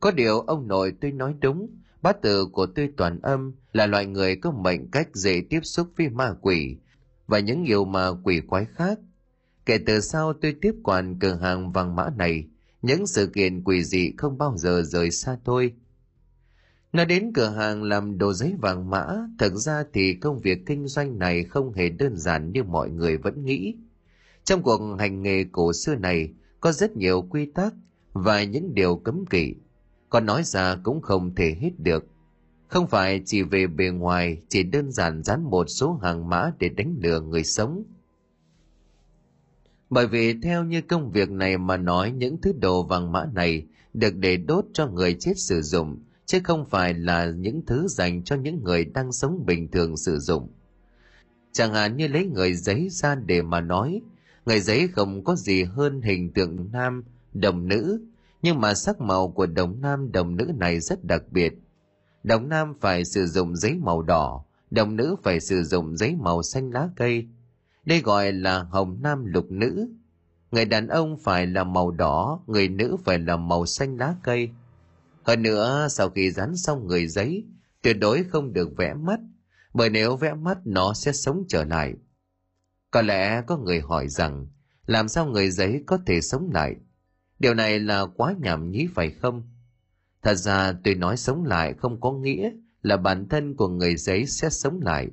Có 0.00 0.10
điều 0.10 0.40
ông 0.40 0.68
nội 0.68 0.92
tôi 1.00 1.12
nói 1.12 1.34
đúng, 1.40 1.79
bát 2.02 2.22
tự 2.22 2.46
của 2.46 2.66
tôi 2.66 2.90
toàn 2.96 3.20
âm 3.22 3.52
là 3.72 3.86
loại 3.86 4.06
người 4.06 4.36
có 4.36 4.50
mệnh 4.50 4.90
cách 4.90 5.08
dễ 5.14 5.42
tiếp 5.50 5.60
xúc 5.62 5.88
với 5.96 6.08
ma 6.08 6.34
quỷ 6.40 6.76
và 7.26 7.38
những 7.38 7.64
điều 7.64 7.84
ma 7.84 8.08
quỷ 8.24 8.40
quái 8.40 8.64
khác. 8.64 8.98
Kể 9.66 9.78
từ 9.86 10.00
sau 10.00 10.32
tôi 10.32 10.56
tiếp 10.60 10.74
quản 10.82 11.18
cửa 11.18 11.34
hàng 11.34 11.72
vàng 11.72 11.96
mã 11.96 12.10
này, 12.16 12.46
những 12.82 13.06
sự 13.06 13.26
kiện 13.26 13.64
quỷ 13.64 13.84
dị 13.84 14.12
không 14.16 14.38
bao 14.38 14.56
giờ 14.56 14.82
rời 14.82 15.10
xa 15.10 15.38
tôi. 15.44 15.72
Nói 16.92 17.06
đến 17.06 17.32
cửa 17.34 17.48
hàng 17.48 17.82
làm 17.82 18.18
đồ 18.18 18.32
giấy 18.32 18.54
vàng 18.60 18.90
mã, 18.90 19.06
thực 19.38 19.54
ra 19.54 19.84
thì 19.92 20.14
công 20.14 20.40
việc 20.40 20.66
kinh 20.66 20.86
doanh 20.86 21.18
này 21.18 21.44
không 21.44 21.72
hề 21.72 21.88
đơn 21.88 22.16
giản 22.16 22.52
như 22.52 22.62
mọi 22.62 22.90
người 22.90 23.16
vẫn 23.16 23.44
nghĩ. 23.44 23.74
Trong 24.44 24.62
cuộc 24.62 24.96
hành 24.98 25.22
nghề 25.22 25.44
cổ 25.52 25.72
xưa 25.72 25.94
này, 25.94 26.32
có 26.60 26.72
rất 26.72 26.96
nhiều 26.96 27.22
quy 27.30 27.46
tắc 27.46 27.74
và 28.12 28.44
những 28.44 28.74
điều 28.74 28.96
cấm 28.96 29.26
kỵ, 29.26 29.54
còn 30.10 30.26
nói 30.26 30.42
ra 30.44 30.76
cũng 30.82 31.00
không 31.00 31.34
thể 31.34 31.56
hết 31.60 31.70
được. 31.78 32.06
Không 32.68 32.86
phải 32.86 33.22
chỉ 33.26 33.42
về 33.42 33.66
bề 33.66 33.88
ngoài, 33.88 34.42
chỉ 34.48 34.62
đơn 34.62 34.92
giản 34.92 35.22
dán 35.22 35.42
một 35.50 35.64
số 35.68 35.98
hàng 36.02 36.28
mã 36.28 36.50
để 36.58 36.68
đánh 36.68 36.96
lừa 37.00 37.20
người 37.20 37.44
sống. 37.44 37.84
Bởi 39.90 40.06
vì 40.06 40.40
theo 40.40 40.64
như 40.64 40.80
công 40.80 41.10
việc 41.10 41.30
này 41.30 41.58
mà 41.58 41.76
nói 41.76 42.12
những 42.12 42.40
thứ 42.40 42.52
đồ 42.52 42.82
vàng 42.82 43.12
mã 43.12 43.26
này 43.34 43.66
được 43.94 44.16
để 44.16 44.36
đốt 44.36 44.64
cho 44.72 44.86
người 44.86 45.16
chết 45.20 45.38
sử 45.38 45.62
dụng, 45.62 45.98
chứ 46.26 46.40
không 46.44 46.68
phải 46.70 46.94
là 46.94 47.30
những 47.30 47.62
thứ 47.66 47.88
dành 47.88 48.22
cho 48.24 48.36
những 48.36 48.64
người 48.64 48.84
đang 48.84 49.12
sống 49.12 49.46
bình 49.46 49.68
thường 49.68 49.96
sử 49.96 50.18
dụng. 50.18 50.48
Chẳng 51.52 51.74
hạn 51.74 51.96
như 51.96 52.08
lấy 52.08 52.26
người 52.26 52.54
giấy 52.54 52.88
ra 52.90 53.14
để 53.14 53.42
mà 53.42 53.60
nói, 53.60 54.00
người 54.46 54.60
giấy 54.60 54.88
không 54.88 55.24
có 55.24 55.36
gì 55.36 55.62
hơn 55.62 56.02
hình 56.02 56.32
tượng 56.32 56.68
nam, 56.72 57.04
đồng 57.32 57.68
nữ, 57.68 58.00
nhưng 58.42 58.60
mà 58.60 58.74
sắc 58.74 59.00
màu 59.00 59.28
của 59.28 59.46
đồng 59.46 59.80
nam 59.80 60.12
đồng 60.12 60.36
nữ 60.36 60.52
này 60.56 60.80
rất 60.80 61.04
đặc 61.04 61.22
biệt. 61.30 61.54
Đồng 62.22 62.48
nam 62.48 62.74
phải 62.80 63.04
sử 63.04 63.26
dụng 63.26 63.56
giấy 63.56 63.74
màu 63.74 64.02
đỏ, 64.02 64.44
đồng 64.70 64.96
nữ 64.96 65.16
phải 65.22 65.40
sử 65.40 65.62
dụng 65.62 65.96
giấy 65.96 66.16
màu 66.16 66.42
xanh 66.42 66.70
lá 66.70 66.88
cây. 66.96 67.28
Đây 67.84 68.00
gọi 68.00 68.32
là 68.32 68.62
hồng 68.62 68.98
nam 69.02 69.24
lục 69.24 69.50
nữ. 69.50 69.88
Người 70.50 70.64
đàn 70.64 70.88
ông 70.88 71.18
phải 71.18 71.46
là 71.46 71.64
màu 71.64 71.90
đỏ, 71.90 72.40
người 72.46 72.68
nữ 72.68 72.96
phải 73.04 73.18
là 73.18 73.36
màu 73.36 73.66
xanh 73.66 73.96
lá 73.96 74.14
cây. 74.22 74.50
Hơn 75.22 75.42
nữa, 75.42 75.86
sau 75.90 76.10
khi 76.10 76.30
dán 76.30 76.56
xong 76.56 76.86
người 76.86 77.06
giấy, 77.06 77.44
tuyệt 77.82 77.96
đối 78.00 78.24
không 78.24 78.52
được 78.52 78.76
vẽ 78.76 78.94
mắt, 78.94 79.20
bởi 79.74 79.90
nếu 79.90 80.16
vẽ 80.16 80.34
mắt 80.34 80.58
nó 80.64 80.94
sẽ 80.94 81.12
sống 81.12 81.44
trở 81.48 81.64
lại. 81.64 81.94
Có 82.90 83.02
lẽ 83.02 83.42
có 83.46 83.56
người 83.56 83.80
hỏi 83.80 84.08
rằng, 84.08 84.46
làm 84.86 85.08
sao 85.08 85.26
người 85.26 85.50
giấy 85.50 85.82
có 85.86 85.98
thể 86.06 86.20
sống 86.20 86.50
lại? 86.54 86.76
Điều 87.40 87.54
này 87.54 87.80
là 87.80 88.06
quá 88.16 88.34
nhảm 88.40 88.70
nhí 88.70 88.86
phải 88.94 89.10
không? 89.10 89.42
Thật 90.22 90.34
ra 90.34 90.72
tôi 90.84 90.94
nói 90.94 91.16
sống 91.16 91.44
lại 91.44 91.74
không 91.74 92.00
có 92.00 92.12
nghĩa 92.12 92.50
là 92.82 92.96
bản 92.96 93.28
thân 93.28 93.56
của 93.56 93.68
người 93.68 93.96
giấy 93.96 94.26
sẽ 94.26 94.50
sống 94.50 94.80
lại, 94.82 95.08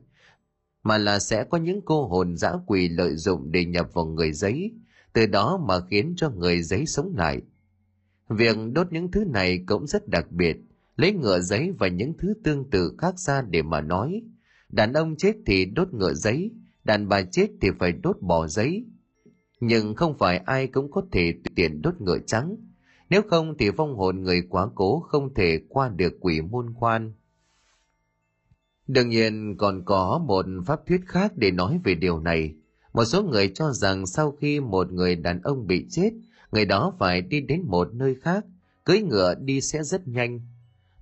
mà 0.84 0.98
là 0.98 1.20
sẽ 1.20 1.44
có 1.44 1.58
những 1.58 1.82
cô 1.86 2.08
hồn 2.08 2.38
dã 2.38 2.54
quỷ 2.66 2.90
lợi 2.90 3.16
dụng 3.16 3.52
để 3.52 3.66
nhập 3.66 3.94
vào 3.94 4.06
người 4.06 4.32
giấy, 4.32 4.72
từ 5.14 5.26
đó 5.26 5.64
mà 5.68 5.80
khiến 5.90 6.14
cho 6.18 6.30
người 6.30 6.62
giấy 6.62 6.86
sống 6.86 7.14
lại. 7.18 7.42
Việc 8.30 8.58
đốt 8.74 8.92
những 8.92 9.12
thứ 9.12 9.26
này 9.26 9.64
cũng 9.68 9.88
rất 9.88 10.08
đặc 10.08 10.32
biệt, 10.32 10.58
lấy 10.96 11.14
ngựa 11.14 11.40
giấy 11.40 11.72
và 11.80 11.88
những 11.88 12.14
thứ 12.18 12.34
tương 12.44 12.70
tự 12.70 12.96
khác 12.98 13.20
ra 13.20 13.42
để 13.42 13.62
mà 13.62 13.82
nói. 13.82 14.22
Đàn 14.70 14.94
ông 14.94 15.16
chết 15.16 15.36
thì 15.46 15.66
đốt 15.66 15.94
ngựa 15.94 16.14
giấy, 16.14 16.52
đàn 16.84 17.10
bà 17.10 17.22
chết 17.22 17.48
thì 17.62 17.70
phải 17.80 17.92
đốt 17.92 18.18
bò 18.22 18.48
giấy. 18.48 18.86
Nhưng 19.60 19.96
không 19.96 20.18
phải 20.18 20.38
ai 20.38 20.68
cũng 20.68 20.92
có 20.92 21.02
thể 21.12 21.32
tiền 21.44 21.54
tiện 21.56 21.82
đốt 21.82 22.02
ngựa 22.02 22.20
trắng, 22.20 22.56
nếu 23.10 23.22
không 23.30 23.58
thì 23.58 23.70
vong 23.70 23.96
hồn 23.96 24.22
người 24.22 24.42
quá 24.50 24.68
cố 24.76 25.00
không 25.00 25.34
thể 25.34 25.60
qua 25.70 25.90
được 25.90 26.14
quỷ 26.20 26.42
môn 26.42 26.74
quan. 26.80 27.14
Đương 28.88 29.10
nhiên 29.10 29.56
còn 29.58 29.86
có 29.86 30.24
một 30.28 30.46
pháp 30.66 30.86
thuyết 30.88 31.02
khác 31.06 31.32
để 31.36 31.52
nói 31.52 31.80
về 31.84 31.96
điều 31.96 32.20
này. 32.20 32.56
Một 32.94 33.06
số 33.06 33.24
người 33.24 33.52
cho 33.56 33.72
rằng 33.72 34.06
sau 34.06 34.32
khi 34.32 34.60
một 34.60 34.92
người 34.92 35.16
đàn 35.16 35.42
ông 35.42 35.68
bị 35.68 35.86
chết, 35.90 36.12
người 36.52 36.66
đó 36.66 36.94
phải 37.00 37.22
đi 37.22 37.42
đến 37.42 37.64
một 37.68 37.94
nơi 37.94 38.16
khác, 38.22 38.46
cưỡi 38.84 39.02
ngựa 39.02 39.36
đi 39.36 39.62
sẽ 39.62 39.84
rất 39.84 40.08
nhanh. 40.08 40.42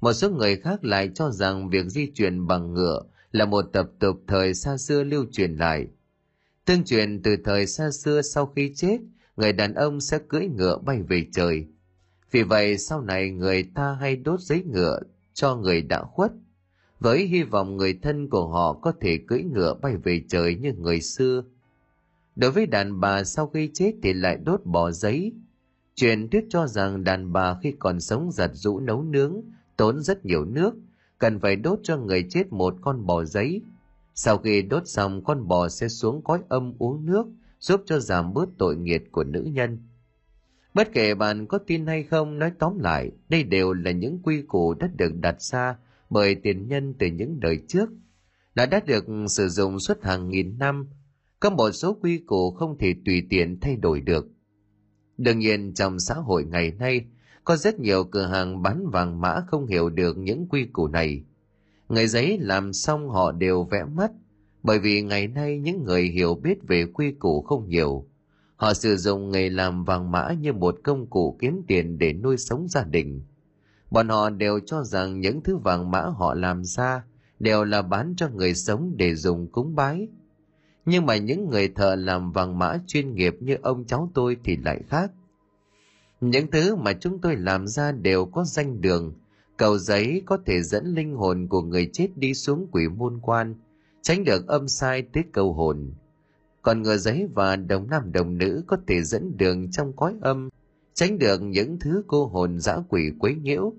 Một 0.01 0.13
số 0.13 0.29
người 0.29 0.55
khác 0.55 0.83
lại 0.85 1.09
cho 1.15 1.31
rằng 1.31 1.69
việc 1.69 1.85
di 1.85 2.11
chuyển 2.13 2.47
bằng 2.47 2.73
ngựa 2.73 3.01
là 3.31 3.45
một 3.45 3.61
tập 3.73 3.89
tục 3.99 4.21
thời 4.27 4.53
xa 4.53 4.77
xưa 4.77 5.03
lưu 5.03 5.25
truyền 5.31 5.55
lại. 5.55 5.87
Tương 6.65 6.84
truyền 6.84 7.21
từ 7.23 7.38
thời 7.43 7.67
xa 7.67 7.91
xưa 7.91 8.21
sau 8.21 8.45
khi 8.45 8.73
chết, 8.75 8.97
người 9.38 9.54
đàn 9.54 9.73
ông 9.73 10.01
sẽ 10.01 10.19
cưỡi 10.28 10.47
ngựa 10.47 10.78
bay 10.78 11.01
về 11.01 11.28
trời. 11.32 11.65
Vì 12.32 12.43
vậy 12.43 12.78
sau 12.78 13.01
này 13.01 13.32
người 13.32 13.63
ta 13.63 13.97
hay 13.99 14.15
đốt 14.15 14.39
giấy 14.39 14.63
ngựa 14.63 14.99
cho 15.34 15.56
người 15.56 15.82
đã 15.82 16.04
khuất, 16.04 16.32
với 16.99 17.28
hy 17.28 17.43
vọng 17.43 17.78
người 17.78 17.99
thân 18.01 18.30
của 18.30 18.47
họ 18.47 18.73
có 18.73 18.93
thể 19.01 19.19
cưỡi 19.28 19.43
ngựa 19.43 19.73
bay 19.82 19.97
về 19.97 20.21
trời 20.30 20.56
như 20.56 20.73
người 20.73 21.01
xưa. 21.01 21.43
Đối 22.36 22.51
với 22.51 22.65
đàn 22.65 22.99
bà 22.99 23.23
sau 23.23 23.47
khi 23.47 23.69
chết 23.73 23.93
thì 24.04 24.13
lại 24.13 24.38
đốt 24.43 24.62
bò 24.65 24.91
giấy. 24.91 25.34
Truyền 25.95 26.30
thuyết 26.30 26.45
cho 26.49 26.67
rằng 26.67 27.04
đàn 27.04 27.34
bà 27.34 27.58
khi 27.63 27.73
còn 27.80 27.99
sống 27.99 28.32
giặt 28.32 28.51
rũ 28.54 28.80
nấu 28.80 29.04
nướng, 29.04 29.41
tốn 29.78 30.01
rất 30.01 30.25
nhiều 30.25 30.45
nước, 30.45 30.73
cần 31.17 31.39
phải 31.39 31.56
đốt 31.56 31.80
cho 31.84 31.97
người 31.97 32.25
chết 32.30 32.54
một 32.54 32.75
con 32.82 33.06
bò 33.06 33.23
giấy. 33.23 33.62
Sau 34.15 34.38
khi 34.38 34.62
đốt 34.62 34.88
xong 34.88 35.23
con 35.23 35.47
bò 35.47 35.69
sẽ 35.69 35.88
xuống 35.88 36.23
cõi 36.23 36.39
âm 36.49 36.73
uống 36.80 37.06
nước, 37.06 37.25
giúp 37.60 37.82
cho 37.86 37.99
giảm 37.99 38.34
bớt 38.34 38.49
tội 38.58 38.75
nghiệt 38.75 39.04
của 39.12 39.23
nữ 39.23 39.41
nhân. 39.41 39.80
Bất 40.73 40.93
kể 40.93 41.15
bạn 41.15 41.47
có 41.47 41.58
tin 41.58 41.88
hay 41.88 42.04
không, 42.04 42.39
nói 42.39 42.51
tóm 42.60 42.80
lại, 42.80 43.12
đây 43.30 43.43
đều 43.43 43.73
là 43.73 43.91
những 43.91 44.19
quy 44.23 44.41
củ 44.41 44.73
đã 44.73 44.89
được 44.95 45.15
đặt 45.15 45.41
ra 45.41 45.78
bởi 46.10 46.36
tiền 46.36 46.67
nhân 46.67 46.93
từ 46.99 47.08
những 47.08 47.39
đời 47.39 47.60
trước, 47.67 47.89
đã 48.56 48.65
đã 48.65 48.80
được 48.80 49.06
sử 49.28 49.49
dụng 49.49 49.80
suốt 49.80 50.04
hàng 50.04 50.30
nghìn 50.30 50.58
năm. 50.58 50.88
Có 51.39 51.49
một 51.49 51.71
số 51.71 51.97
quy 52.01 52.17
củ 52.17 52.51
không 52.51 52.78
thể 52.78 52.95
tùy 53.06 53.28
tiện 53.30 53.60
thay 53.60 53.75
đổi 53.75 54.01
được. 54.01 54.28
Đương 55.17 55.39
nhiên 55.39 55.73
trong 55.73 55.99
xã 55.99 56.13
hội 56.15 56.45
ngày 56.45 56.71
nay, 56.71 57.06
có 57.43 57.56
rất 57.56 57.80
nhiều 57.80 58.04
cửa 58.04 58.25
hàng 58.25 58.62
bán 58.62 58.89
vàng 58.89 59.21
mã 59.21 59.41
không 59.47 59.65
hiểu 59.65 59.89
được 59.89 60.17
những 60.17 60.47
quy 60.49 60.65
củ 60.65 60.88
này. 60.88 61.23
Người 61.89 62.07
giấy 62.07 62.37
làm 62.41 62.73
xong 62.73 63.09
họ 63.09 63.31
đều 63.31 63.63
vẽ 63.63 63.83
mắt, 63.83 64.11
bởi 64.63 64.79
vì 64.79 65.01
ngày 65.01 65.27
nay 65.27 65.59
những 65.59 65.83
người 65.83 66.03
hiểu 66.03 66.35
biết 66.35 66.57
về 66.67 66.85
quy 66.85 67.11
củ 67.11 67.41
không 67.41 67.69
nhiều. 67.69 68.05
Họ 68.55 68.73
sử 68.73 68.97
dụng 68.97 69.31
nghề 69.31 69.49
làm 69.49 69.83
vàng 69.83 70.11
mã 70.11 70.33
như 70.39 70.53
một 70.53 70.75
công 70.83 71.07
cụ 71.07 71.37
kiếm 71.39 71.61
tiền 71.67 71.97
để 71.97 72.13
nuôi 72.13 72.37
sống 72.37 72.67
gia 72.67 72.83
đình. 72.83 73.21
Bọn 73.91 74.09
họ 74.09 74.29
đều 74.29 74.59
cho 74.65 74.83
rằng 74.83 75.19
những 75.19 75.41
thứ 75.41 75.57
vàng 75.57 75.91
mã 75.91 76.01
họ 76.01 76.33
làm 76.33 76.63
ra 76.63 77.03
đều 77.39 77.63
là 77.63 77.81
bán 77.81 78.13
cho 78.17 78.29
người 78.29 78.53
sống 78.53 78.93
để 78.97 79.15
dùng 79.15 79.47
cúng 79.47 79.75
bái. 79.75 80.07
Nhưng 80.85 81.05
mà 81.05 81.17
những 81.17 81.49
người 81.49 81.67
thợ 81.67 81.95
làm 81.95 82.31
vàng 82.31 82.59
mã 82.59 82.77
chuyên 82.87 83.15
nghiệp 83.15 83.35
như 83.39 83.57
ông 83.61 83.85
cháu 83.85 84.11
tôi 84.13 84.37
thì 84.43 84.57
lại 84.57 84.81
khác. 84.89 85.11
Những 86.21 86.51
thứ 86.51 86.75
mà 86.75 86.93
chúng 86.93 87.21
tôi 87.21 87.35
làm 87.35 87.67
ra 87.67 87.91
đều 87.91 88.25
có 88.25 88.43
danh 88.43 88.81
đường, 88.81 89.13
cầu 89.57 89.77
giấy 89.77 90.21
có 90.25 90.37
thể 90.45 90.61
dẫn 90.61 90.85
linh 90.85 91.15
hồn 91.15 91.47
của 91.47 91.61
người 91.61 91.89
chết 91.93 92.07
đi 92.15 92.33
xuống 92.33 92.67
quỷ 92.71 92.87
môn 92.87 93.19
quan, 93.21 93.55
tránh 94.01 94.23
được 94.23 94.47
âm 94.47 94.67
sai 94.67 95.01
tới 95.01 95.23
cầu 95.31 95.53
hồn. 95.53 95.93
Còn 96.61 96.81
ngựa 96.81 96.97
giấy 96.97 97.27
và 97.33 97.55
đồng 97.55 97.89
nam 97.89 98.11
đồng 98.11 98.37
nữ 98.37 98.63
có 98.67 98.77
thể 98.87 99.03
dẫn 99.03 99.37
đường 99.37 99.71
trong 99.71 99.93
cõi 99.93 100.13
âm, 100.21 100.49
tránh 100.93 101.19
được 101.19 101.41
những 101.41 101.79
thứ 101.79 102.03
cô 102.07 102.25
hồn 102.25 102.59
dã 102.59 102.77
quỷ 102.89 103.11
quấy 103.19 103.35
nhiễu. 103.35 103.73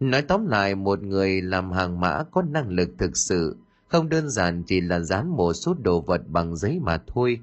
Nói 0.00 0.22
tóm 0.22 0.46
lại, 0.46 0.74
một 0.74 1.02
người 1.02 1.42
làm 1.42 1.72
hàng 1.72 2.00
mã 2.00 2.24
có 2.30 2.42
năng 2.42 2.68
lực 2.68 2.90
thực 2.98 3.16
sự, 3.16 3.56
không 3.88 4.08
đơn 4.08 4.30
giản 4.30 4.62
chỉ 4.66 4.80
là 4.80 5.00
dán 5.00 5.28
một 5.28 5.52
số 5.52 5.74
đồ 5.74 6.00
vật 6.00 6.22
bằng 6.28 6.56
giấy 6.56 6.78
mà 6.82 7.02
thôi. 7.06 7.40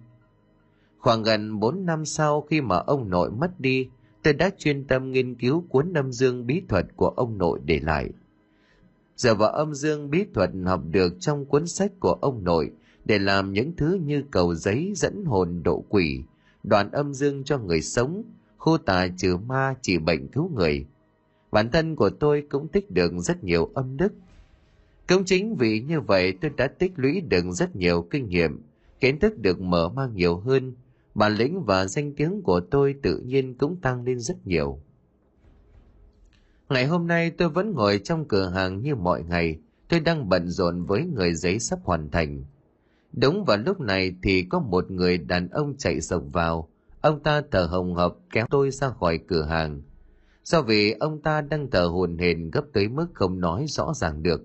Khoảng 0.99 1.23
gần 1.23 1.59
4 1.59 1.85
năm 1.85 2.05
sau 2.05 2.41
khi 2.41 2.61
mà 2.61 2.77
ông 2.77 3.09
nội 3.09 3.31
mất 3.31 3.59
đi, 3.59 3.89
tôi 4.23 4.33
đã 4.33 4.49
chuyên 4.57 4.83
tâm 4.83 5.11
nghiên 5.11 5.35
cứu 5.35 5.63
cuốn 5.69 5.93
âm 5.93 6.11
dương 6.11 6.47
bí 6.47 6.61
thuật 6.69 6.85
của 6.95 7.07
ông 7.09 7.37
nội 7.37 7.59
để 7.65 7.79
lại. 7.79 8.09
Giờ 9.15 9.35
vào 9.35 9.49
âm 9.49 9.73
dương 9.73 10.09
bí 10.09 10.25
thuật 10.33 10.49
học 10.65 10.81
được 10.91 11.13
trong 11.19 11.45
cuốn 11.45 11.67
sách 11.67 11.91
của 11.99 12.13
ông 12.13 12.43
nội 12.43 12.71
để 13.05 13.19
làm 13.19 13.53
những 13.53 13.75
thứ 13.77 13.99
như 14.05 14.23
cầu 14.31 14.55
giấy 14.55 14.93
dẫn 14.95 15.25
hồn 15.25 15.63
độ 15.63 15.83
quỷ, 15.89 16.21
đoàn 16.63 16.91
âm 16.91 17.13
dương 17.13 17.43
cho 17.43 17.57
người 17.57 17.81
sống, 17.81 18.23
khu 18.57 18.77
tà 18.77 19.07
trừ 19.17 19.37
ma 19.37 19.75
chỉ 19.81 19.97
bệnh 19.97 20.27
cứu 20.27 20.51
người. 20.55 20.85
Bản 21.51 21.71
thân 21.71 21.95
của 21.95 22.09
tôi 22.09 22.43
cũng 22.49 22.67
tích 22.67 22.91
được 22.91 23.11
rất 23.17 23.43
nhiều 23.43 23.69
âm 23.73 23.97
đức. 23.97 24.13
Cũng 25.07 25.25
chính 25.25 25.55
vì 25.55 25.79
như 25.79 26.01
vậy 26.01 26.33
tôi 26.41 26.51
đã 26.57 26.67
tích 26.67 26.91
lũy 26.95 27.21
được 27.21 27.45
rất 27.51 27.75
nhiều 27.75 28.07
kinh 28.09 28.29
nghiệm, 28.29 28.61
kiến 28.99 29.19
thức 29.19 29.39
được 29.39 29.61
mở 29.61 29.89
mang 29.89 30.15
nhiều 30.15 30.37
hơn, 30.37 30.73
bản 31.19 31.35
lĩnh 31.35 31.63
và 31.65 31.85
danh 31.85 32.13
tiếng 32.15 32.41
của 32.41 32.59
tôi 32.59 32.95
tự 33.03 33.17
nhiên 33.17 33.57
cũng 33.57 33.81
tăng 33.81 34.03
lên 34.03 34.19
rất 34.19 34.47
nhiều. 34.47 34.79
Ngày 36.69 36.85
hôm 36.85 37.07
nay 37.07 37.31
tôi 37.31 37.49
vẫn 37.49 37.71
ngồi 37.71 37.99
trong 38.03 38.27
cửa 38.27 38.49
hàng 38.49 38.81
như 38.81 38.95
mọi 38.95 39.23
ngày, 39.23 39.59
tôi 39.89 39.99
đang 39.99 40.29
bận 40.29 40.49
rộn 40.49 40.85
với 40.85 41.05
người 41.05 41.33
giấy 41.33 41.59
sắp 41.59 41.79
hoàn 41.83 42.11
thành. 42.11 42.43
Đúng 43.13 43.45
vào 43.45 43.57
lúc 43.57 43.79
này 43.79 44.15
thì 44.23 44.43
có 44.49 44.59
một 44.59 44.91
người 44.91 45.17
đàn 45.17 45.49
ông 45.49 45.77
chạy 45.77 46.01
sộc 46.01 46.23
vào. 46.31 46.69
Ông 47.01 47.23
ta 47.23 47.41
thở 47.51 47.65
hồng 47.65 47.95
hộc 47.95 48.17
kéo 48.33 48.47
tôi 48.49 48.71
ra 48.71 48.89
khỏi 48.89 49.19
cửa 49.27 49.43
hàng. 49.43 49.81
Do 50.43 50.61
vì 50.61 50.91
ông 50.91 51.21
ta 51.21 51.41
đang 51.41 51.69
thở 51.71 51.85
hồn 51.85 52.17
hển 52.17 52.51
gấp 52.51 52.63
tới 52.73 52.87
mức 52.87 53.07
không 53.13 53.39
nói 53.39 53.65
rõ 53.67 53.93
ràng 53.95 54.23
được. 54.23 54.41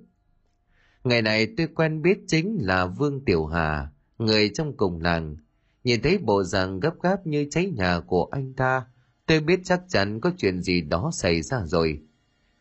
Ngày 1.04 1.22
này 1.22 1.48
tôi 1.56 1.66
quen 1.66 2.02
biết 2.02 2.18
chính 2.26 2.58
là 2.60 2.86
Vương 2.86 3.24
Tiểu 3.24 3.46
Hà, 3.46 3.88
người 4.18 4.50
trong 4.54 4.76
cùng 4.76 5.00
làng. 5.00 5.36
Nhìn 5.84 6.02
thấy 6.02 6.18
bộ 6.18 6.42
dạng 6.42 6.80
gấp 6.80 6.94
gáp 7.02 7.26
như 7.26 7.46
cháy 7.50 7.66
nhà 7.76 8.00
của 8.00 8.28
anh 8.30 8.52
ta, 8.54 8.86
tôi 9.26 9.40
biết 9.40 9.60
chắc 9.64 9.82
chắn 9.88 10.20
có 10.20 10.32
chuyện 10.38 10.62
gì 10.62 10.80
đó 10.80 11.10
xảy 11.12 11.42
ra 11.42 11.62
rồi. 11.64 12.00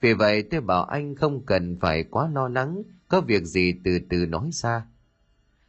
Vì 0.01 0.13
vậy 0.13 0.43
tôi 0.43 0.61
bảo 0.61 0.83
anh 0.83 1.15
không 1.15 1.45
cần 1.45 1.77
phải 1.81 2.03
quá 2.03 2.29
lo 2.33 2.47
lắng, 2.47 2.83
có 3.07 3.21
việc 3.21 3.43
gì 3.43 3.73
từ 3.83 3.99
từ 4.09 4.25
nói 4.25 4.49
ra. 4.53 4.85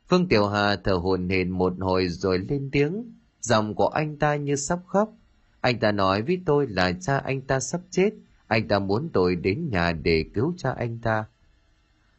Vương 0.08 0.28
Tiểu 0.28 0.48
Hà 0.48 0.76
thở 0.76 0.92
hồn 0.92 1.28
hển 1.28 1.50
một 1.50 1.72
hồi 1.80 2.08
rồi 2.08 2.38
lên 2.38 2.68
tiếng, 2.72 3.12
giọng 3.40 3.74
của 3.74 3.88
anh 3.88 4.18
ta 4.18 4.36
như 4.36 4.56
sắp 4.56 4.78
khóc. 4.86 5.16
Anh 5.60 5.80
ta 5.80 5.92
nói 5.92 6.22
với 6.22 6.42
tôi 6.46 6.66
là 6.66 6.92
cha 7.00 7.18
anh 7.18 7.40
ta 7.40 7.60
sắp 7.60 7.80
chết, 7.90 8.10
anh 8.46 8.68
ta 8.68 8.78
muốn 8.78 9.10
tôi 9.12 9.36
đến 9.36 9.68
nhà 9.70 9.92
để 9.92 10.24
cứu 10.34 10.54
cha 10.56 10.72
anh 10.72 10.98
ta. 11.02 11.24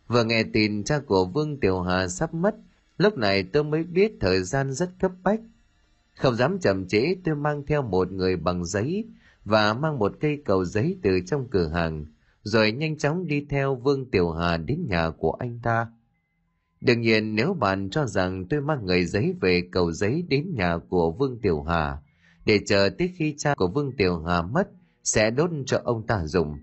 Vừa 0.07 0.23
nghe 0.23 0.43
tin 0.43 0.83
cha 0.83 0.99
của 0.99 1.25
Vương 1.25 1.59
Tiểu 1.59 1.81
Hà 1.81 2.07
sắp 2.07 2.33
mất, 2.33 2.55
lúc 2.97 3.17
này 3.17 3.43
tôi 3.43 3.63
mới 3.63 3.83
biết 3.83 4.11
thời 4.19 4.43
gian 4.43 4.73
rất 4.73 4.89
cấp 4.99 5.11
bách. 5.23 5.39
Không 6.15 6.35
dám 6.35 6.59
chậm 6.59 6.87
trễ 6.87 7.15
tôi 7.23 7.35
mang 7.35 7.65
theo 7.65 7.81
một 7.81 8.11
người 8.11 8.35
bằng 8.37 8.65
giấy 8.65 9.05
và 9.45 9.73
mang 9.73 9.99
một 9.99 10.13
cây 10.19 10.41
cầu 10.45 10.65
giấy 10.65 10.97
từ 11.03 11.19
trong 11.25 11.47
cửa 11.49 11.67
hàng, 11.67 12.05
rồi 12.43 12.71
nhanh 12.71 12.97
chóng 12.97 13.27
đi 13.27 13.45
theo 13.49 13.75
Vương 13.75 14.11
Tiểu 14.11 14.31
Hà 14.31 14.57
đến 14.57 14.85
nhà 14.89 15.09
của 15.09 15.31
anh 15.31 15.59
ta. 15.63 15.87
Đương 16.81 17.01
nhiên 17.01 17.35
nếu 17.35 17.53
bạn 17.53 17.89
cho 17.89 18.05
rằng 18.05 18.45
tôi 18.49 18.61
mang 18.61 18.85
người 18.85 19.05
giấy 19.05 19.33
về 19.41 19.63
cầu 19.71 19.91
giấy 19.91 20.25
đến 20.29 20.53
nhà 20.55 20.77
của 20.89 21.11
Vương 21.11 21.39
Tiểu 21.41 21.63
Hà, 21.63 21.97
để 22.45 22.59
chờ 22.65 22.89
tới 22.97 23.13
khi 23.15 23.35
cha 23.37 23.55
của 23.55 23.67
Vương 23.67 23.91
Tiểu 23.97 24.23
Hà 24.23 24.41
mất 24.41 24.69
sẽ 25.03 25.31
đốt 25.31 25.49
cho 25.65 25.81
ông 25.83 26.07
ta 26.07 26.25
dùng. 26.25 26.57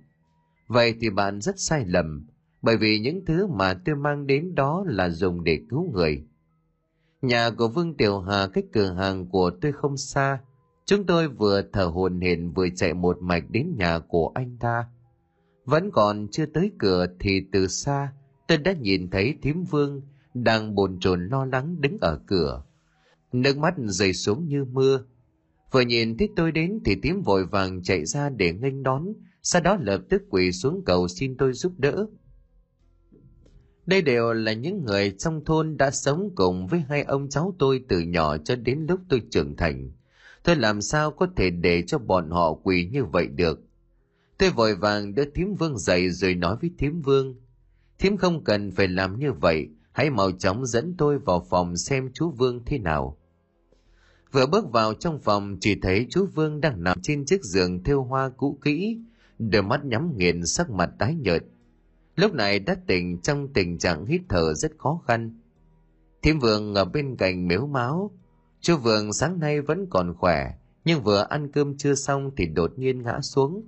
Vậy 0.69 0.95
thì 1.01 1.11
bạn 1.11 1.41
rất 1.41 1.61
sai 1.61 1.85
lầm, 1.87 2.27
bởi 2.63 2.77
vì 2.77 2.99
những 2.99 3.25
thứ 3.27 3.47
mà 3.47 3.75
tôi 3.85 3.97
mang 3.97 4.27
đến 4.27 4.55
đó 4.55 4.85
là 4.87 5.09
dùng 5.09 5.45
để 5.45 5.61
cứu 5.71 5.91
người. 5.93 6.23
Nhà 7.23 7.51
của 7.51 7.69
Vương 7.69 7.97
Tiểu 7.97 8.21
Hà 8.21 8.47
cách 8.47 8.65
cửa 8.73 8.93
hàng 8.93 9.27
của 9.27 9.51
tôi 9.61 9.73
không 9.73 9.97
xa, 9.97 10.39
chúng 10.85 11.07
tôi 11.07 11.29
vừa 11.29 11.63
thở 11.73 11.85
hồn 11.85 12.21
hển 12.21 12.51
vừa 12.51 12.69
chạy 12.77 12.95
một 12.95 13.19
mạch 13.21 13.45
đến 13.51 13.75
nhà 13.77 13.99
của 13.99 14.33
anh 14.35 14.57
ta. 14.61 14.87
Vẫn 15.65 15.91
còn 15.91 16.29
chưa 16.31 16.47
tới 16.47 16.71
cửa 16.79 17.07
thì 17.21 17.43
từ 17.53 17.67
xa 17.67 18.13
tôi 18.49 18.59
đã 18.59 18.73
nhìn 18.73 19.11
thấy 19.11 19.35
thím 19.43 19.65
Vương 19.65 20.03
đang 20.35 20.75
bồn 20.75 20.99
chồn 21.01 21.29
lo 21.29 21.45
lắng 21.45 21.81
đứng 21.81 21.99
ở 22.01 22.21
cửa. 22.27 22.63
Nước 23.33 23.59
mắt 23.59 23.75
rơi 23.79 24.13
xuống 24.13 24.49
như 24.49 24.65
mưa. 24.65 25.05
Vừa 25.73 25.81
nhìn 25.81 26.17
thấy 26.17 26.29
tôi 26.37 26.53
đến 26.53 26.81
thì 26.85 26.95
tím 27.03 27.23
vội 27.23 27.47
vàng 27.47 27.83
chạy 27.83 28.05
ra 28.07 28.31
để 28.31 28.53
nghênh 28.53 28.83
đón, 28.83 29.13
sau 29.43 29.63
đó 29.63 29.77
lập 29.81 30.01
tức 30.09 30.23
quỳ 30.31 30.53
xuống 30.53 30.83
cầu 30.87 31.09
xin 31.09 31.37
tôi 31.37 31.53
giúp 31.53 31.73
đỡ. 31.79 32.07
Đây 33.87 34.03
đều 34.03 34.33
là 34.33 34.53
những 34.53 34.85
người 34.85 35.11
trong 35.11 35.45
thôn 35.45 35.77
đã 35.77 35.91
sống 35.91 36.31
cùng 36.35 36.67
với 36.67 36.83
hai 36.89 37.03
ông 37.03 37.29
cháu 37.29 37.55
tôi 37.59 37.85
từ 37.89 38.01
nhỏ 38.01 38.37
cho 38.37 38.57
đến 38.57 38.87
lúc 38.89 39.01
tôi 39.09 39.23
trưởng 39.31 39.57
thành. 39.57 39.93
Tôi 40.43 40.57
làm 40.57 40.81
sao 40.81 41.11
có 41.11 41.27
thể 41.37 41.51
để 41.51 41.83
cho 41.83 41.99
bọn 41.99 42.31
họ 42.31 42.53
quỳ 42.53 42.89
như 42.93 43.05
vậy 43.05 43.27
được. 43.27 43.61
Tôi 44.39 44.51
vội 44.51 44.75
vàng 44.75 45.15
đỡ 45.15 45.25
thím 45.35 45.55
vương 45.55 45.79
dậy 45.79 46.11
rồi 46.11 46.35
nói 46.35 46.57
với 46.61 46.71
thím 46.79 47.03
vương. 47.03 47.35
Thím 47.99 48.17
không 48.17 48.45
cần 48.45 48.71
phải 48.71 48.89
làm 48.89 49.19
như 49.19 49.33
vậy, 49.33 49.69
hãy 49.93 50.11
mau 50.11 50.31
chóng 50.31 50.67
dẫn 50.67 50.95
tôi 50.99 51.19
vào 51.19 51.47
phòng 51.51 51.77
xem 51.77 52.11
chú 52.15 52.31
Vương 52.31 52.65
thế 52.65 52.79
nào. 52.79 53.19
Vừa 54.33 54.47
bước 54.47 54.71
vào 54.73 54.95
trong 54.95 55.19
phòng 55.19 55.57
chỉ 55.61 55.75
thấy 55.83 56.07
chú 56.11 56.27
Vương 56.35 56.61
đang 56.61 56.83
nằm 56.83 56.99
trên 57.03 57.25
chiếc 57.25 57.45
giường 57.45 57.85
thêu 57.85 58.03
hoa 58.03 58.29
cũ 58.37 58.59
kỹ, 58.65 58.99
đôi 59.39 59.63
mắt 59.63 59.85
nhắm 59.85 60.17
nghiền 60.17 60.47
sắc 60.47 60.71
mặt 60.71 60.91
tái 60.99 61.15
nhợt. 61.15 61.43
Lúc 62.17 62.35
này 62.35 62.59
đã 62.59 62.77
tỉnh 62.87 63.19
trong 63.19 63.49
tình 63.53 63.79
trạng 63.79 64.07
hít 64.07 64.21
thở 64.29 64.55
rất 64.55 64.73
khó 64.79 65.01
khăn. 65.07 65.39
Thiêm 66.23 66.39
Vương 66.39 66.75
ở 66.75 66.85
bên 66.85 67.17
cạnh 67.17 67.49
miếu 67.49 67.67
máu. 67.67 68.11
Chú 68.61 68.77
Vương 68.77 69.13
sáng 69.13 69.41
nay 69.41 69.61
vẫn 69.61 69.87
còn 69.91 70.15
khỏe, 70.15 70.53
nhưng 70.85 71.03
vừa 71.03 71.27
ăn 71.31 71.53
cơm 71.53 71.77
chưa 71.77 71.95
xong 71.95 72.31
thì 72.37 72.47
đột 72.47 72.79
nhiên 72.79 73.03
ngã 73.03 73.21
xuống. 73.21 73.63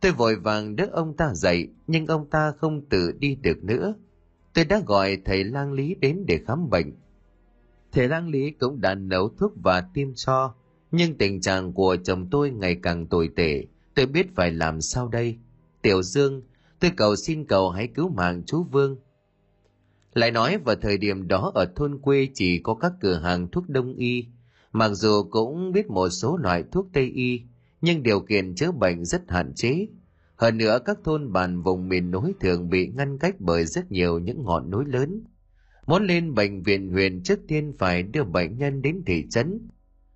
Tôi 0.00 0.12
vội 0.12 0.36
vàng 0.36 0.76
đỡ 0.76 0.88
ông 0.92 1.16
ta 1.16 1.34
dậy, 1.34 1.68
nhưng 1.86 2.06
ông 2.06 2.30
ta 2.30 2.52
không 2.58 2.86
tự 2.88 3.12
đi 3.12 3.34
được 3.34 3.64
nữa. 3.64 3.94
Tôi 4.54 4.64
đã 4.64 4.82
gọi 4.86 5.18
thầy 5.24 5.44
lang 5.44 5.72
lý 5.72 5.94
đến 5.94 6.24
để 6.26 6.40
khám 6.46 6.70
bệnh. 6.70 6.92
Thầy 7.92 8.08
lang 8.08 8.28
lý 8.28 8.50
cũng 8.50 8.80
đã 8.80 8.94
nấu 8.94 9.28
thuốc 9.28 9.52
và 9.62 9.80
tiêm 9.94 10.14
cho, 10.14 10.54
nhưng 10.90 11.18
tình 11.18 11.40
trạng 11.40 11.72
của 11.72 11.96
chồng 12.04 12.28
tôi 12.30 12.50
ngày 12.50 12.76
càng 12.82 13.06
tồi 13.06 13.30
tệ, 13.36 13.64
tôi 13.94 14.06
biết 14.06 14.34
phải 14.34 14.50
làm 14.50 14.80
sao 14.80 15.08
đây. 15.08 15.38
Tiểu 15.82 16.02
Dương, 16.02 16.42
tôi 16.80 16.90
cầu 16.96 17.16
xin 17.16 17.44
cầu 17.44 17.70
hãy 17.70 17.86
cứu 17.86 18.08
mạng 18.08 18.42
chú 18.46 18.62
Vương. 18.62 18.96
Lại 20.14 20.30
nói 20.30 20.58
vào 20.58 20.76
thời 20.76 20.98
điểm 20.98 21.28
đó 21.28 21.52
ở 21.54 21.72
thôn 21.76 21.98
quê 21.98 22.28
chỉ 22.34 22.58
có 22.58 22.74
các 22.74 22.92
cửa 23.00 23.18
hàng 23.18 23.48
thuốc 23.48 23.68
đông 23.68 23.94
y, 23.94 24.26
mặc 24.72 24.88
dù 24.88 25.22
cũng 25.30 25.72
biết 25.72 25.90
một 25.90 26.08
số 26.08 26.36
loại 26.36 26.64
thuốc 26.72 26.88
tây 26.92 27.04
y, 27.14 27.42
nhưng 27.80 28.02
điều 28.02 28.20
kiện 28.20 28.54
chữa 28.54 28.72
bệnh 28.72 29.04
rất 29.04 29.30
hạn 29.30 29.54
chế. 29.54 29.86
Hơn 30.36 30.58
nữa 30.58 30.78
các 30.84 30.98
thôn 31.04 31.32
bản 31.32 31.62
vùng 31.62 31.88
miền 31.88 32.10
núi 32.10 32.34
thường 32.40 32.70
bị 32.70 32.88
ngăn 32.88 33.18
cách 33.18 33.34
bởi 33.38 33.64
rất 33.64 33.92
nhiều 33.92 34.18
những 34.18 34.44
ngọn 34.44 34.70
núi 34.70 34.84
lớn. 34.86 35.24
Muốn 35.86 36.06
lên 36.06 36.34
bệnh 36.34 36.62
viện 36.62 36.92
huyện 36.92 37.22
trước 37.22 37.38
tiên 37.48 37.72
phải 37.78 38.02
đưa 38.02 38.24
bệnh 38.24 38.58
nhân 38.58 38.82
đến 38.82 39.02
thị 39.06 39.26
trấn. 39.30 39.68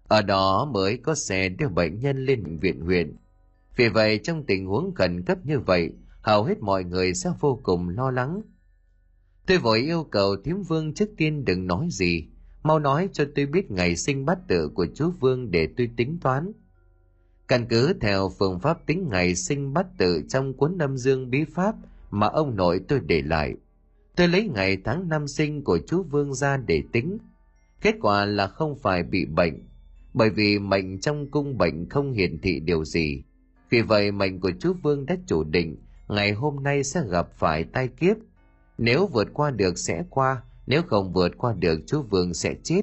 Ở 0.08 0.22
đó 0.22 0.70
mới 0.72 0.96
có 0.96 1.14
xe 1.14 1.48
đưa 1.48 1.68
bệnh 1.68 2.00
nhân 2.00 2.24
lên 2.24 2.42
bệnh 2.42 2.58
viện 2.58 2.80
huyện. 2.80 3.16
Vì 3.76 3.88
vậy 3.88 4.20
trong 4.22 4.44
tình 4.46 4.66
huống 4.66 4.94
khẩn 4.94 5.22
cấp 5.22 5.38
như 5.44 5.60
vậy, 5.60 5.90
hầu 6.22 6.44
hết 6.44 6.60
mọi 6.60 6.84
người 6.84 7.14
sẽ 7.14 7.30
vô 7.40 7.60
cùng 7.62 7.88
lo 7.88 8.10
lắng. 8.10 8.42
Tôi 9.46 9.58
vội 9.58 9.78
yêu 9.78 10.04
cầu 10.10 10.36
thiếm 10.44 10.62
vương 10.62 10.94
trước 10.94 11.08
tiên 11.16 11.44
đừng 11.44 11.66
nói 11.66 11.88
gì, 11.90 12.28
mau 12.62 12.78
nói 12.78 13.08
cho 13.12 13.24
tôi 13.34 13.46
biết 13.46 13.70
ngày 13.70 13.96
sinh 13.96 14.24
bát 14.24 14.38
tự 14.48 14.68
của 14.68 14.86
chú 14.94 15.10
Vương 15.20 15.50
để 15.50 15.68
tôi 15.76 15.90
tính 15.96 16.18
toán. 16.22 16.52
Căn 17.48 17.66
cứ 17.68 17.94
theo 18.00 18.30
phương 18.38 18.60
pháp 18.60 18.86
tính 18.86 19.08
ngày 19.10 19.34
sinh 19.34 19.72
bát 19.72 19.86
tự 19.98 20.22
trong 20.28 20.54
cuốn 20.54 20.78
âm 20.78 20.96
dương 20.96 21.30
bí 21.30 21.44
pháp 21.44 21.74
mà 22.10 22.26
ông 22.26 22.56
nội 22.56 22.80
tôi 22.88 23.00
để 23.06 23.22
lại. 23.22 23.54
Tôi 24.16 24.28
lấy 24.28 24.48
ngày 24.54 24.76
tháng 24.84 25.08
năm 25.08 25.28
sinh 25.28 25.64
của 25.64 25.78
chú 25.86 26.02
Vương 26.02 26.34
ra 26.34 26.56
để 26.56 26.82
tính. 26.92 27.18
Kết 27.80 27.94
quả 28.00 28.24
là 28.24 28.46
không 28.46 28.78
phải 28.78 29.02
bị 29.02 29.24
bệnh, 29.24 29.68
bởi 30.14 30.30
vì 30.30 30.58
mệnh 30.58 31.00
trong 31.00 31.30
cung 31.30 31.58
bệnh 31.58 31.88
không 31.88 32.12
hiển 32.12 32.38
thị 32.38 32.60
điều 32.60 32.84
gì. 32.84 33.22
Vì 33.70 33.82
vậy 33.82 34.12
mệnh 34.12 34.40
của 34.40 34.52
chú 34.60 34.72
Vương 34.82 35.06
đã 35.06 35.16
chủ 35.26 35.44
định 35.44 35.76
ngày 36.14 36.32
hôm 36.32 36.62
nay 36.62 36.84
sẽ 36.84 37.00
gặp 37.10 37.28
phải 37.32 37.64
tai 37.64 37.88
kiếp. 37.88 38.16
Nếu 38.78 39.06
vượt 39.06 39.28
qua 39.34 39.50
được 39.50 39.78
sẽ 39.78 40.04
qua, 40.10 40.42
nếu 40.66 40.82
không 40.82 41.12
vượt 41.12 41.38
qua 41.38 41.52
được 41.52 41.80
chú 41.86 42.02
Vương 42.02 42.34
sẽ 42.34 42.54
chết. 42.62 42.82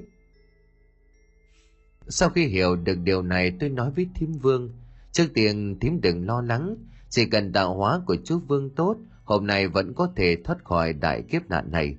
Sau 2.07 2.29
khi 2.29 2.45
hiểu 2.45 2.75
được 2.75 2.97
điều 3.03 3.21
này 3.21 3.51
tôi 3.59 3.69
nói 3.69 3.91
với 3.91 4.07
thím 4.15 4.31
Vương, 4.31 4.73
trước 5.11 5.25
tiên 5.33 5.79
thím 5.81 6.01
đừng 6.01 6.25
lo 6.27 6.41
lắng, 6.41 6.75
chỉ 7.09 7.25
cần 7.25 7.53
tạo 7.53 7.75
hóa 7.75 8.01
của 8.05 8.15
chú 8.25 8.39
Vương 8.39 8.69
tốt, 8.69 8.97
hôm 9.23 9.47
nay 9.47 9.67
vẫn 9.67 9.93
có 9.93 10.11
thể 10.15 10.37
thoát 10.43 10.63
khỏi 10.63 10.93
đại 10.93 11.21
kiếp 11.21 11.49
nạn 11.49 11.71
này. 11.71 11.97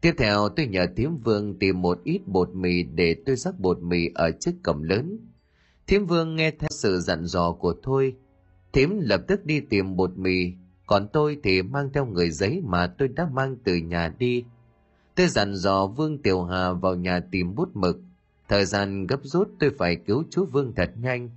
Tiếp 0.00 0.14
theo 0.18 0.48
tôi 0.48 0.66
nhờ 0.66 0.86
thím 0.96 1.18
Vương 1.18 1.58
tìm 1.58 1.82
một 1.82 1.98
ít 2.04 2.20
bột 2.26 2.54
mì 2.54 2.82
để 2.82 3.16
tôi 3.26 3.36
rắc 3.36 3.58
bột 3.58 3.78
mì 3.82 4.08
ở 4.14 4.30
chiếc 4.40 4.54
cầm 4.62 4.82
lớn. 4.82 5.18
Thím 5.86 6.06
Vương 6.06 6.36
nghe 6.36 6.50
theo 6.50 6.68
sự 6.70 7.00
dặn 7.00 7.24
dò 7.24 7.52
của 7.52 7.74
tôi, 7.82 8.16
thím 8.72 9.00
lập 9.00 9.22
tức 9.28 9.44
đi 9.44 9.60
tìm 9.60 9.96
bột 9.96 10.18
mì, 10.18 10.52
còn 10.86 11.08
tôi 11.12 11.36
thì 11.42 11.62
mang 11.62 11.90
theo 11.92 12.06
người 12.06 12.30
giấy 12.30 12.62
mà 12.64 12.86
tôi 12.86 13.08
đã 13.08 13.28
mang 13.32 13.56
từ 13.64 13.76
nhà 13.76 14.14
đi. 14.18 14.44
Tôi 15.14 15.28
dặn 15.28 15.54
dò 15.54 15.86
Vương 15.86 16.22
Tiểu 16.22 16.44
Hà 16.44 16.72
vào 16.72 16.94
nhà 16.94 17.20
tìm 17.30 17.54
bút 17.54 17.76
mực, 17.76 18.00
Thời 18.52 18.64
gian 18.64 19.06
gấp 19.06 19.20
rút 19.22 19.48
tôi 19.58 19.70
phải 19.78 19.96
cứu 19.96 20.24
chú 20.30 20.44
Vương 20.44 20.72
thật 20.74 20.90
nhanh, 20.96 21.30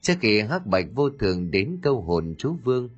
trước 0.00 0.14
khi 0.20 0.40
hắc 0.40 0.66
bạch 0.66 0.86
vô 0.94 1.10
thường 1.10 1.50
đến 1.50 1.78
câu 1.82 2.00
hồn 2.00 2.34
chú 2.38 2.56
Vương. 2.64 2.88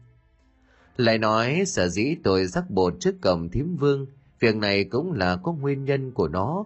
Lại 0.96 1.18
nói 1.18 1.64
sở 1.66 1.88
dĩ 1.88 2.14
tôi 2.24 2.46
rắc 2.46 2.70
bột 2.70 2.94
trước 3.00 3.14
cổng 3.22 3.48
thím 3.48 3.76
Vương, 3.76 4.06
việc 4.40 4.56
này 4.56 4.84
cũng 4.84 5.12
là 5.12 5.36
có 5.36 5.52
nguyên 5.52 5.84
nhân 5.84 6.12
của 6.12 6.28
nó. 6.28 6.64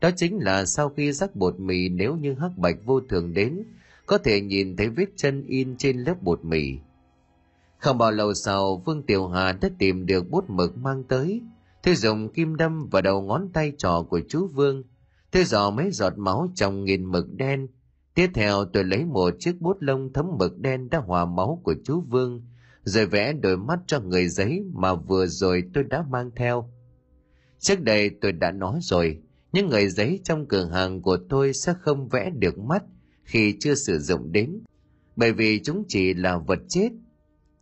Đó 0.00 0.10
chính 0.16 0.38
là 0.38 0.64
sau 0.64 0.88
khi 0.88 1.12
rắc 1.12 1.36
bột 1.36 1.60
mì 1.60 1.88
nếu 1.88 2.16
như 2.16 2.34
hắc 2.34 2.58
bạch 2.58 2.76
vô 2.84 3.00
thường 3.00 3.34
đến, 3.34 3.62
có 4.08 4.18
thể 4.18 4.40
nhìn 4.40 4.76
thấy 4.76 4.88
vết 4.88 5.06
chân 5.16 5.46
in 5.46 5.76
trên 5.76 5.98
lớp 5.98 6.22
bột 6.22 6.44
mì. 6.44 6.78
Không 7.78 7.98
bao 7.98 8.10
lâu 8.10 8.34
sau, 8.34 8.82
Vương 8.86 9.02
Tiểu 9.02 9.28
Hà 9.28 9.52
đã 9.52 9.70
tìm 9.78 10.06
được 10.06 10.30
bút 10.30 10.50
mực 10.50 10.76
mang 10.76 11.04
tới. 11.04 11.42
Thế 11.82 11.94
dùng 11.94 12.28
kim 12.28 12.56
đâm 12.56 12.88
vào 12.88 13.02
đầu 13.02 13.22
ngón 13.22 13.48
tay 13.52 13.72
trò 13.78 14.02
của 14.02 14.20
chú 14.28 14.46
Vương– 14.46 14.82
thế 15.32 15.44
dò 15.44 15.70
mấy 15.70 15.90
giọt 15.90 16.18
máu 16.18 16.48
trong 16.54 16.84
nghìn 16.84 17.04
mực 17.04 17.26
đen. 17.32 17.68
Tiếp 18.14 18.30
theo 18.34 18.64
tôi 18.64 18.84
lấy 18.84 19.04
một 19.04 19.34
chiếc 19.38 19.60
bút 19.60 19.76
lông 19.80 20.12
thấm 20.12 20.26
mực 20.38 20.58
đen 20.58 20.90
đã 20.90 20.98
hòa 20.98 21.24
máu 21.24 21.60
của 21.64 21.74
chú 21.84 22.00
Vương, 22.00 22.42
rồi 22.84 23.06
vẽ 23.06 23.32
đôi 23.32 23.56
mắt 23.56 23.78
cho 23.86 24.00
người 24.00 24.28
giấy 24.28 24.64
mà 24.72 24.94
vừa 24.94 25.26
rồi 25.26 25.64
tôi 25.74 25.84
đã 25.84 26.04
mang 26.10 26.30
theo. 26.36 26.70
Trước 27.58 27.80
đây 27.80 28.10
tôi 28.20 28.32
đã 28.32 28.50
nói 28.50 28.78
rồi, 28.82 29.22
những 29.52 29.68
người 29.68 29.88
giấy 29.88 30.20
trong 30.24 30.46
cửa 30.46 30.64
hàng 30.64 31.02
của 31.02 31.18
tôi 31.28 31.52
sẽ 31.52 31.74
không 31.80 32.08
vẽ 32.08 32.30
được 32.30 32.58
mắt 32.58 32.84
khi 33.28 33.56
chưa 33.60 33.74
sử 33.74 33.98
dụng 33.98 34.32
đến, 34.32 34.60
bởi 35.16 35.32
vì 35.32 35.60
chúng 35.64 35.84
chỉ 35.88 36.14
là 36.14 36.38
vật 36.38 36.58
chết. 36.68 36.88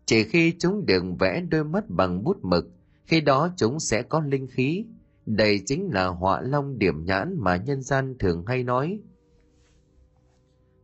Chỉ 0.07 0.25
khi 0.25 0.53
chúng 0.59 0.87
được 0.87 1.05
vẽ 1.19 1.41
đôi 1.51 1.65
mắt 1.65 1.85
bằng 1.89 2.25
bút 2.25 2.37
mực, 2.43 2.71
khi 3.05 3.21
đó 3.21 3.55
chúng 3.57 3.81
sẽ 3.81 4.03
có 4.03 4.21
linh 4.21 4.47
khí. 4.47 4.85
Đây 5.27 5.61
chính 5.67 5.91
là 5.93 6.07
họa 6.07 6.41
long 6.41 6.79
điểm 6.79 7.05
nhãn 7.05 7.37
mà 7.39 7.57
nhân 7.57 7.83
gian 7.83 8.15
thường 8.19 8.45
hay 8.47 8.65
nói. 8.65 9.01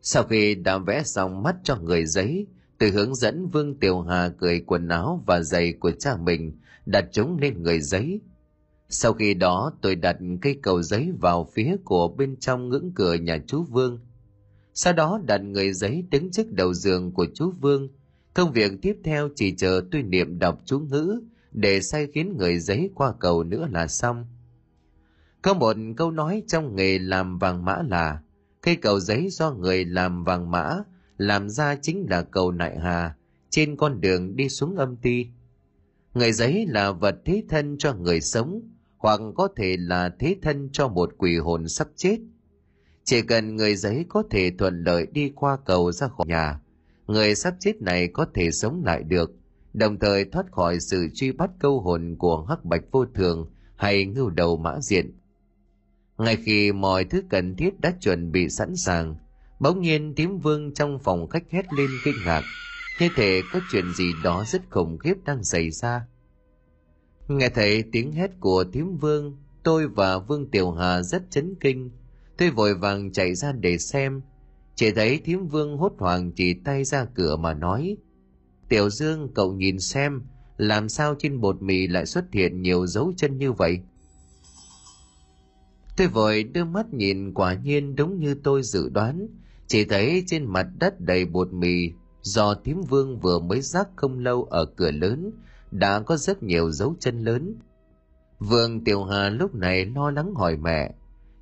Sau 0.01 0.23
khi 0.23 0.55
đã 0.55 0.77
vẽ 0.77 1.03
xong 1.03 1.43
mắt 1.43 1.55
cho 1.63 1.75
người 1.75 2.05
giấy, 2.05 2.47
tôi 2.77 2.89
hướng 2.89 3.15
dẫn 3.15 3.47
Vương 3.47 3.79
Tiểu 3.79 4.01
Hà 4.01 4.29
cởi 4.29 4.61
quần 4.61 4.87
áo 4.87 5.23
và 5.27 5.41
giày 5.41 5.73
của 5.73 5.91
cha 5.91 6.17
mình, 6.17 6.57
đặt 6.85 7.05
chúng 7.11 7.37
lên 7.37 7.63
người 7.63 7.79
giấy. 7.79 8.21
Sau 8.89 9.13
khi 9.13 9.33
đó 9.33 9.73
tôi 9.81 9.95
đặt 9.95 10.17
cây 10.41 10.59
cầu 10.63 10.81
giấy 10.81 11.11
vào 11.19 11.49
phía 11.53 11.75
của 11.83 12.07
bên 12.07 12.35
trong 12.39 12.69
ngưỡng 12.69 12.91
cửa 12.95 13.13
nhà 13.13 13.43
chú 13.47 13.63
Vương. 13.63 13.99
Sau 14.73 14.93
đó 14.93 15.19
đặt 15.25 15.37
người 15.37 15.73
giấy 15.73 16.05
đứng 16.11 16.31
trước 16.31 16.51
đầu 16.51 16.73
giường 16.73 17.11
của 17.11 17.25
chú 17.33 17.51
Vương. 17.61 17.89
Công 18.33 18.51
việc 18.51 18.71
tiếp 18.81 18.97
theo 19.03 19.29
chỉ 19.35 19.55
chờ 19.55 19.81
tôi 19.91 20.03
niệm 20.03 20.39
đọc 20.39 20.61
chú 20.65 20.79
ngữ, 20.79 21.21
để 21.51 21.81
sai 21.81 22.07
khiến 22.13 22.37
người 22.37 22.59
giấy 22.59 22.89
qua 22.95 23.13
cầu 23.19 23.43
nữa 23.43 23.67
là 23.71 23.87
xong. 23.87 24.25
Có 25.41 25.53
một 25.53 25.75
câu 25.97 26.11
nói 26.11 26.43
trong 26.47 26.75
nghề 26.75 26.99
làm 26.99 27.39
vàng 27.39 27.65
mã 27.65 27.77
là, 27.87 28.21
cây 28.61 28.75
cầu 28.75 28.99
giấy 28.99 29.29
do 29.29 29.51
người 29.51 29.85
làm 29.85 30.23
vàng 30.23 30.51
mã, 30.51 30.77
làm 31.17 31.49
ra 31.49 31.75
chính 31.81 32.05
là 32.09 32.21
cầu 32.21 32.51
nại 32.51 32.79
hà, 32.79 33.15
trên 33.49 33.75
con 33.75 34.01
đường 34.01 34.35
đi 34.35 34.49
xuống 34.49 34.75
âm 34.75 34.95
ti. 34.95 35.27
Người 36.13 36.31
giấy 36.31 36.65
là 36.69 36.91
vật 36.91 37.15
thế 37.25 37.43
thân 37.49 37.77
cho 37.79 37.93
người 37.93 38.21
sống, 38.21 38.61
hoặc 38.97 39.19
có 39.35 39.47
thể 39.55 39.77
là 39.79 40.15
thế 40.19 40.35
thân 40.41 40.69
cho 40.71 40.87
một 40.87 41.13
quỷ 41.17 41.37
hồn 41.37 41.67
sắp 41.67 41.87
chết. 41.95 42.19
Chỉ 43.03 43.21
cần 43.21 43.55
người 43.55 43.75
giấy 43.75 44.05
có 44.09 44.23
thể 44.29 44.51
thuận 44.57 44.83
lợi 44.83 45.07
đi 45.11 45.31
qua 45.35 45.57
cầu 45.65 45.91
ra 45.91 46.07
khỏi 46.07 46.27
nhà, 46.27 46.59
người 47.07 47.35
sắp 47.35 47.55
chết 47.59 47.81
này 47.81 48.07
có 48.07 48.25
thể 48.33 48.51
sống 48.51 48.83
lại 48.85 49.03
được, 49.03 49.31
đồng 49.73 49.99
thời 49.99 50.25
thoát 50.25 50.51
khỏi 50.51 50.79
sự 50.79 51.07
truy 51.13 51.31
bắt 51.31 51.49
câu 51.59 51.79
hồn 51.79 52.15
của 52.19 52.45
hắc 52.49 52.65
bạch 52.65 52.83
vô 52.91 53.05
thường 53.05 53.51
hay 53.75 54.05
ngưu 54.05 54.29
đầu 54.29 54.57
mã 54.57 54.79
diện. 54.79 55.19
Ngay 56.17 56.35
khi 56.35 56.71
mọi 56.71 57.03
thứ 57.03 57.23
cần 57.29 57.55
thiết 57.55 57.79
đã 57.79 57.93
chuẩn 58.01 58.31
bị 58.31 58.49
sẵn 58.49 58.75
sàng, 58.75 59.15
bỗng 59.59 59.81
nhiên 59.81 60.13
tím 60.15 60.37
vương 60.37 60.73
trong 60.73 60.99
phòng 60.99 61.29
khách 61.29 61.43
hét 61.51 61.73
lên 61.73 61.89
kinh 62.05 62.15
ngạc, 62.25 62.41
như 62.99 63.09
thể 63.15 63.41
có 63.53 63.59
chuyện 63.71 63.85
gì 63.93 64.11
đó 64.23 64.43
rất 64.47 64.61
khủng 64.69 64.97
khiếp 64.97 65.15
đang 65.25 65.43
xảy 65.43 65.71
ra. 65.71 66.07
Nghe 67.27 67.49
thấy 67.49 67.83
tiếng 67.91 68.11
hét 68.11 68.31
của 68.39 68.63
thím 68.73 68.97
vương, 68.97 69.37
tôi 69.63 69.87
và 69.87 70.19
Vương 70.19 70.51
Tiểu 70.51 70.71
Hà 70.71 71.01
rất 71.01 71.23
chấn 71.29 71.55
kinh. 71.59 71.91
Tôi 72.37 72.49
vội 72.49 72.75
vàng 72.75 73.11
chạy 73.11 73.35
ra 73.35 73.51
để 73.51 73.77
xem. 73.77 74.21
Chỉ 74.75 74.91
thấy 74.91 75.21
thím 75.25 75.47
vương 75.47 75.77
hốt 75.77 75.93
hoảng 75.97 76.31
chỉ 76.31 76.53
tay 76.53 76.83
ra 76.83 77.05
cửa 77.05 77.35
mà 77.35 77.53
nói. 77.53 77.97
Tiểu 78.69 78.89
Dương, 78.89 79.29
cậu 79.33 79.53
nhìn 79.53 79.79
xem, 79.79 80.21
làm 80.57 80.89
sao 80.89 81.15
trên 81.19 81.41
bột 81.41 81.61
mì 81.61 81.87
lại 81.87 82.05
xuất 82.05 82.25
hiện 82.31 82.61
nhiều 82.61 82.87
dấu 82.87 83.13
chân 83.17 83.37
như 83.37 83.51
vậy? 83.51 83.79
Tôi 85.97 86.07
vội 86.07 86.43
đưa 86.43 86.65
mắt 86.65 86.93
nhìn 86.93 87.33
quả 87.33 87.53
nhiên 87.53 87.95
đúng 87.95 88.19
như 88.19 88.35
tôi 88.43 88.63
dự 88.63 88.89
đoán. 88.89 89.27
Chỉ 89.67 89.85
thấy 89.85 90.23
trên 90.27 90.45
mặt 90.45 90.67
đất 90.79 90.99
đầy 90.99 91.25
bột 91.25 91.53
mì 91.53 91.91
do 92.21 92.55
thím 92.55 92.81
vương 92.81 93.19
vừa 93.19 93.39
mới 93.39 93.61
rác 93.61 93.87
không 93.95 94.19
lâu 94.19 94.43
ở 94.43 94.65
cửa 94.65 94.91
lớn 94.91 95.31
đã 95.71 95.99
có 95.99 96.17
rất 96.17 96.43
nhiều 96.43 96.71
dấu 96.71 96.95
chân 96.99 97.23
lớn. 97.23 97.55
Vương 98.39 98.83
Tiểu 98.83 99.03
Hà 99.03 99.29
lúc 99.29 99.55
này 99.55 99.85
lo 99.85 100.11
lắng 100.11 100.33
hỏi 100.35 100.57
mẹ, 100.57 100.93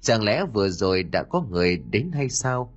chẳng 0.01 0.23
lẽ 0.23 0.45
vừa 0.53 0.69
rồi 0.69 1.03
đã 1.03 1.23
có 1.23 1.41
người 1.49 1.77
đến 1.77 2.11
hay 2.13 2.29
sao? 2.29 2.73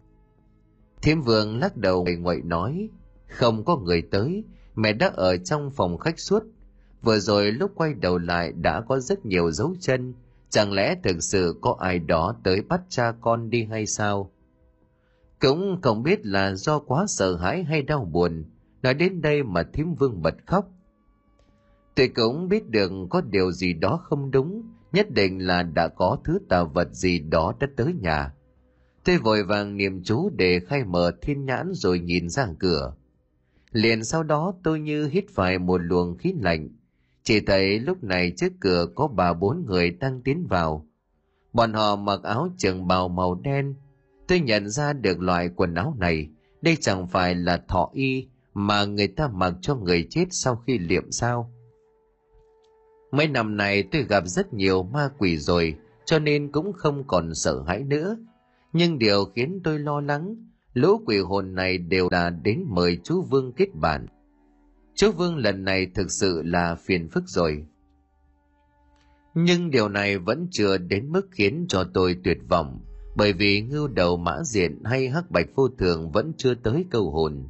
Thiêm 1.02 1.22
Vương 1.22 1.58
lắc 1.58 1.76
đầu 1.76 2.02
ngoại 2.02 2.16
ngoại 2.16 2.40
nói, 2.44 2.88
không 3.28 3.64
có 3.64 3.76
người 3.76 4.02
tới, 4.02 4.44
mẹ 4.74 4.92
đã 4.92 5.10
ở 5.14 5.36
trong 5.36 5.70
phòng 5.70 5.98
khách 5.98 6.18
suốt. 6.18 6.42
Vừa 7.02 7.18
rồi 7.18 7.52
lúc 7.52 7.72
quay 7.74 7.94
đầu 7.94 8.18
lại 8.18 8.52
đã 8.52 8.80
có 8.80 8.98
rất 9.00 9.26
nhiều 9.26 9.50
dấu 9.50 9.74
chân, 9.80 10.14
chẳng 10.50 10.72
lẽ 10.72 10.94
thực 11.02 11.22
sự 11.22 11.58
có 11.60 11.76
ai 11.80 11.98
đó 11.98 12.36
tới 12.44 12.62
bắt 12.62 12.80
cha 12.88 13.12
con 13.20 13.50
đi 13.50 13.64
hay 13.64 13.86
sao? 13.86 14.30
Cũng 15.40 15.78
không 15.82 16.02
biết 16.02 16.26
là 16.26 16.54
do 16.54 16.78
quá 16.78 17.04
sợ 17.08 17.36
hãi 17.36 17.64
hay 17.64 17.82
đau 17.82 18.04
buồn, 18.04 18.44
nói 18.82 18.94
đến 18.94 19.20
đây 19.20 19.42
mà 19.42 19.62
thím 19.62 19.94
vương 19.94 20.22
bật 20.22 20.34
khóc. 20.46 20.68
Tôi 21.94 22.08
cũng 22.08 22.48
biết 22.48 22.68
được 22.68 22.92
có 23.10 23.20
điều 23.20 23.52
gì 23.52 23.72
đó 23.72 24.00
không 24.04 24.30
đúng, 24.30 24.62
nhất 24.94 25.10
định 25.10 25.46
là 25.46 25.62
đã 25.62 25.88
có 25.88 26.18
thứ 26.24 26.38
tà 26.48 26.64
vật 26.64 26.88
gì 26.92 27.18
đó 27.18 27.54
đã 27.60 27.66
tới 27.76 27.94
nhà. 28.00 28.32
Tôi 29.04 29.18
vội 29.18 29.42
vàng 29.44 29.76
niệm 29.76 30.02
chú 30.04 30.30
để 30.30 30.60
khai 30.60 30.84
mở 30.84 31.12
thiên 31.22 31.44
nhãn 31.44 31.70
rồi 31.72 31.98
nhìn 31.98 32.28
ra 32.28 32.46
cửa. 32.58 32.94
Liền 33.72 34.04
sau 34.04 34.22
đó 34.22 34.54
tôi 34.62 34.80
như 34.80 35.06
hít 35.08 35.24
phải 35.30 35.58
một 35.58 35.78
luồng 35.78 36.18
khí 36.18 36.34
lạnh. 36.40 36.68
Chỉ 37.22 37.40
thấy 37.40 37.80
lúc 37.80 38.04
này 38.04 38.32
trước 38.36 38.52
cửa 38.60 38.86
có 38.94 39.08
bà 39.08 39.32
bốn 39.32 39.64
người 39.66 39.90
đang 39.90 40.22
tiến 40.22 40.46
vào. 40.46 40.86
Bọn 41.52 41.72
họ 41.72 41.96
mặc 41.96 42.22
áo 42.22 42.48
trường 42.58 42.86
bào 42.86 43.08
màu 43.08 43.34
đen. 43.34 43.74
Tôi 44.28 44.40
nhận 44.40 44.68
ra 44.68 44.92
được 44.92 45.20
loại 45.20 45.48
quần 45.56 45.74
áo 45.74 45.96
này. 45.98 46.28
Đây 46.62 46.76
chẳng 46.80 47.08
phải 47.08 47.34
là 47.34 47.62
thọ 47.68 47.90
y 47.92 48.28
mà 48.54 48.84
người 48.84 49.08
ta 49.08 49.28
mặc 49.28 49.54
cho 49.60 49.74
người 49.76 50.06
chết 50.10 50.24
sau 50.30 50.56
khi 50.56 50.78
liệm 50.78 51.10
sao. 51.10 51.53
Mấy 53.14 53.28
năm 53.28 53.56
này 53.56 53.82
tôi 53.82 54.02
gặp 54.02 54.24
rất 54.26 54.54
nhiều 54.54 54.82
ma 54.82 55.10
quỷ 55.18 55.36
rồi, 55.36 55.76
cho 56.04 56.18
nên 56.18 56.52
cũng 56.52 56.72
không 56.72 57.04
còn 57.06 57.34
sợ 57.34 57.62
hãi 57.66 57.84
nữa. 57.84 58.16
Nhưng 58.72 58.98
điều 58.98 59.24
khiến 59.24 59.60
tôi 59.64 59.78
lo 59.78 60.00
lắng, 60.00 60.36
lũ 60.72 61.00
quỷ 61.06 61.18
hồn 61.18 61.54
này 61.54 61.78
đều 61.78 62.08
là 62.10 62.30
đến 62.30 62.64
mời 62.68 62.98
chú 63.04 63.22
Vương 63.22 63.52
kết 63.52 63.74
bạn. 63.74 64.06
Chú 64.94 65.12
Vương 65.12 65.36
lần 65.36 65.64
này 65.64 65.86
thực 65.94 66.10
sự 66.10 66.42
là 66.44 66.74
phiền 66.74 67.08
phức 67.08 67.24
rồi. 67.26 67.64
Nhưng 69.34 69.70
điều 69.70 69.88
này 69.88 70.18
vẫn 70.18 70.48
chưa 70.50 70.78
đến 70.78 71.12
mức 71.12 71.28
khiến 71.30 71.66
cho 71.68 71.84
tôi 71.94 72.16
tuyệt 72.24 72.38
vọng, 72.48 72.80
bởi 73.16 73.32
vì 73.32 73.60
ngưu 73.60 73.88
đầu 73.88 74.16
mã 74.16 74.36
diện 74.44 74.82
hay 74.84 75.08
hắc 75.08 75.30
bạch 75.30 75.46
vô 75.54 75.68
thường 75.68 76.10
vẫn 76.10 76.32
chưa 76.36 76.54
tới 76.54 76.84
câu 76.90 77.10
hồn. 77.10 77.48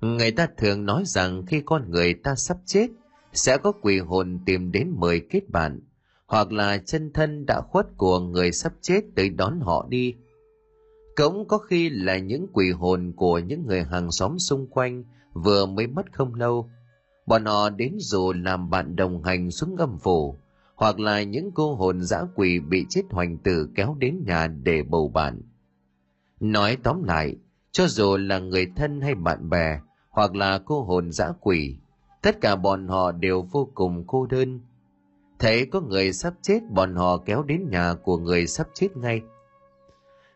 Người 0.00 0.30
ta 0.30 0.48
thường 0.56 0.84
nói 0.84 1.02
rằng 1.06 1.46
khi 1.46 1.62
con 1.64 1.90
người 1.90 2.14
ta 2.14 2.34
sắp 2.34 2.56
chết, 2.66 2.90
sẽ 3.32 3.58
có 3.58 3.72
quỷ 3.72 3.98
hồn 3.98 4.38
tìm 4.46 4.72
đến 4.72 4.92
mời 4.96 5.22
kết 5.30 5.50
bạn, 5.50 5.80
hoặc 6.26 6.52
là 6.52 6.78
chân 6.78 7.12
thân 7.12 7.46
đã 7.46 7.60
khuất 7.60 7.86
của 7.96 8.20
người 8.20 8.52
sắp 8.52 8.72
chết 8.80 9.00
tới 9.16 9.28
đón 9.28 9.60
họ 9.60 9.86
đi. 9.88 10.14
Cũng 11.16 11.48
có 11.48 11.58
khi 11.58 11.90
là 11.90 12.18
những 12.18 12.46
quỷ 12.52 12.70
hồn 12.70 13.12
của 13.16 13.38
những 13.38 13.66
người 13.66 13.82
hàng 13.82 14.10
xóm 14.10 14.38
xung 14.38 14.66
quanh 14.66 15.04
vừa 15.32 15.66
mới 15.66 15.86
mất 15.86 16.12
không 16.12 16.34
lâu. 16.34 16.70
Bọn 17.26 17.44
họ 17.44 17.70
đến 17.70 17.96
dù 17.98 18.32
làm 18.32 18.70
bạn 18.70 18.96
đồng 18.96 19.22
hành 19.22 19.50
xuống 19.50 19.76
âm 19.76 19.98
phủ, 19.98 20.38
hoặc 20.74 21.00
là 21.00 21.22
những 21.22 21.50
cô 21.54 21.74
hồn 21.74 22.02
dã 22.02 22.22
quỷ 22.34 22.60
bị 22.60 22.86
chết 22.88 23.02
hoành 23.10 23.38
tử 23.38 23.68
kéo 23.74 23.96
đến 23.98 24.22
nhà 24.26 24.46
để 24.46 24.82
bầu 24.82 25.08
bạn. 25.08 25.42
Nói 26.40 26.76
tóm 26.82 27.02
lại, 27.02 27.36
cho 27.72 27.86
dù 27.86 28.16
là 28.16 28.38
người 28.38 28.66
thân 28.76 29.00
hay 29.00 29.14
bạn 29.14 29.50
bè, 29.50 29.80
hoặc 30.10 30.34
là 30.34 30.58
cô 30.64 30.82
hồn 30.82 31.12
dã 31.12 31.32
quỷ, 31.40 31.76
Tất 32.22 32.40
cả 32.40 32.56
bọn 32.56 32.88
họ 32.88 33.12
đều 33.12 33.42
vô 33.42 33.68
cùng 33.74 34.04
cô 34.06 34.26
đơn. 34.26 34.60
Thấy 35.38 35.66
có 35.66 35.80
người 35.80 36.12
sắp 36.12 36.34
chết 36.42 36.60
bọn 36.70 36.94
họ 36.94 37.16
kéo 37.16 37.42
đến 37.42 37.68
nhà 37.70 37.94
của 37.94 38.18
người 38.18 38.46
sắp 38.46 38.68
chết 38.74 38.96
ngay. 38.96 39.22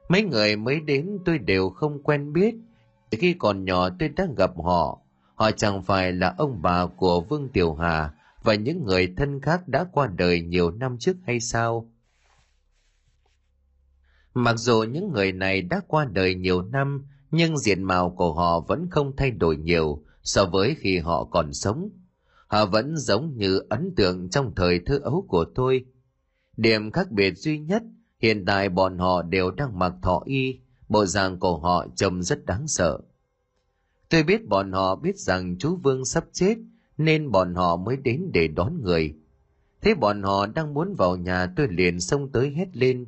Mấy 0.09 0.23
người 0.23 0.57
mới 0.57 0.81
đến 0.81 1.19
tôi 1.25 1.39
đều 1.39 1.71
không 1.71 2.03
quen 2.03 2.33
biết. 2.33 2.55
Khi 3.11 3.35
còn 3.39 3.65
nhỏ 3.65 3.89
tôi 3.99 4.09
đã 4.09 4.27
gặp 4.37 4.51
họ. 4.65 4.99
Họ 5.35 5.51
chẳng 5.51 5.83
phải 5.83 6.13
là 6.13 6.35
ông 6.39 6.63
bà 6.63 6.87
của 6.87 7.21
Vương 7.21 7.49
Tiểu 7.49 7.75
Hà 7.75 8.11
và 8.43 8.55
những 8.55 8.85
người 8.85 9.15
thân 9.17 9.41
khác 9.41 9.69
đã 9.69 9.87
qua 9.93 10.07
đời 10.07 10.41
nhiều 10.41 10.71
năm 10.71 10.97
trước 10.99 11.17
hay 11.27 11.41
sao? 11.41 11.91
Mặc 14.35 14.57
dù 14.57 14.83
những 14.83 15.13
người 15.13 15.33
này 15.33 15.63
đã 15.63 15.81
qua 15.89 16.05
đời 16.05 16.35
nhiều 16.35 16.63
năm, 16.63 17.07
nhưng 17.31 17.59
diện 17.59 17.83
mạo 17.83 18.11
của 18.11 18.35
họ 18.35 18.61
vẫn 18.61 18.91
không 18.91 19.17
thay 19.17 19.31
đổi 19.31 19.57
nhiều, 19.57 20.03
so 20.27 20.47
với 20.47 20.77
khi 20.79 20.99
họ 20.99 21.25
còn 21.25 21.53
sống. 21.53 21.89
Họ 22.47 22.67
vẫn 22.67 22.97
giống 22.97 23.37
như 23.37 23.61
ấn 23.69 23.95
tượng 23.97 24.29
trong 24.31 24.55
thời 24.55 24.81
thơ 24.87 25.01
ấu 25.03 25.27
của 25.29 25.45
tôi. 25.55 25.85
Điểm 26.57 26.91
khác 26.91 27.11
biệt 27.11 27.33
duy 27.39 27.59
nhất, 27.59 27.83
hiện 28.19 28.45
tại 28.45 28.69
bọn 28.69 28.99
họ 28.99 29.23
đều 29.23 29.51
đang 29.51 29.79
mặc 29.79 29.93
thọ 30.03 30.23
y, 30.25 30.61
bộ 30.89 31.07
dạng 31.07 31.39
của 31.39 31.59
họ 31.59 31.87
trông 31.97 32.23
rất 32.23 32.47
đáng 32.47 32.69
sợ. 32.69 32.99
Tôi 34.09 34.23
biết 34.23 34.49
bọn 34.49 34.73
họ 34.73 34.97
biết 34.97 35.19
rằng 35.19 35.57
chú 35.59 35.77
Vương 35.77 36.05
sắp 36.05 36.25
chết, 36.33 36.55
nên 36.99 37.31
bọn 37.31 37.55
họ 37.55 37.77
mới 37.77 37.97
đến 37.97 38.31
để 38.33 38.49
đón 38.49 38.83
người. 38.83 39.15
Thế 39.81 39.95
bọn 39.95 40.23
họ 40.23 40.47
đang 40.47 40.75
muốn 40.75 40.95
vào 40.95 41.17
nhà 41.17 41.47
tôi 41.57 41.69
liền 41.71 42.01
xông 42.01 42.33
tới 42.33 42.51
hét 42.51 42.77
lên. 42.77 43.07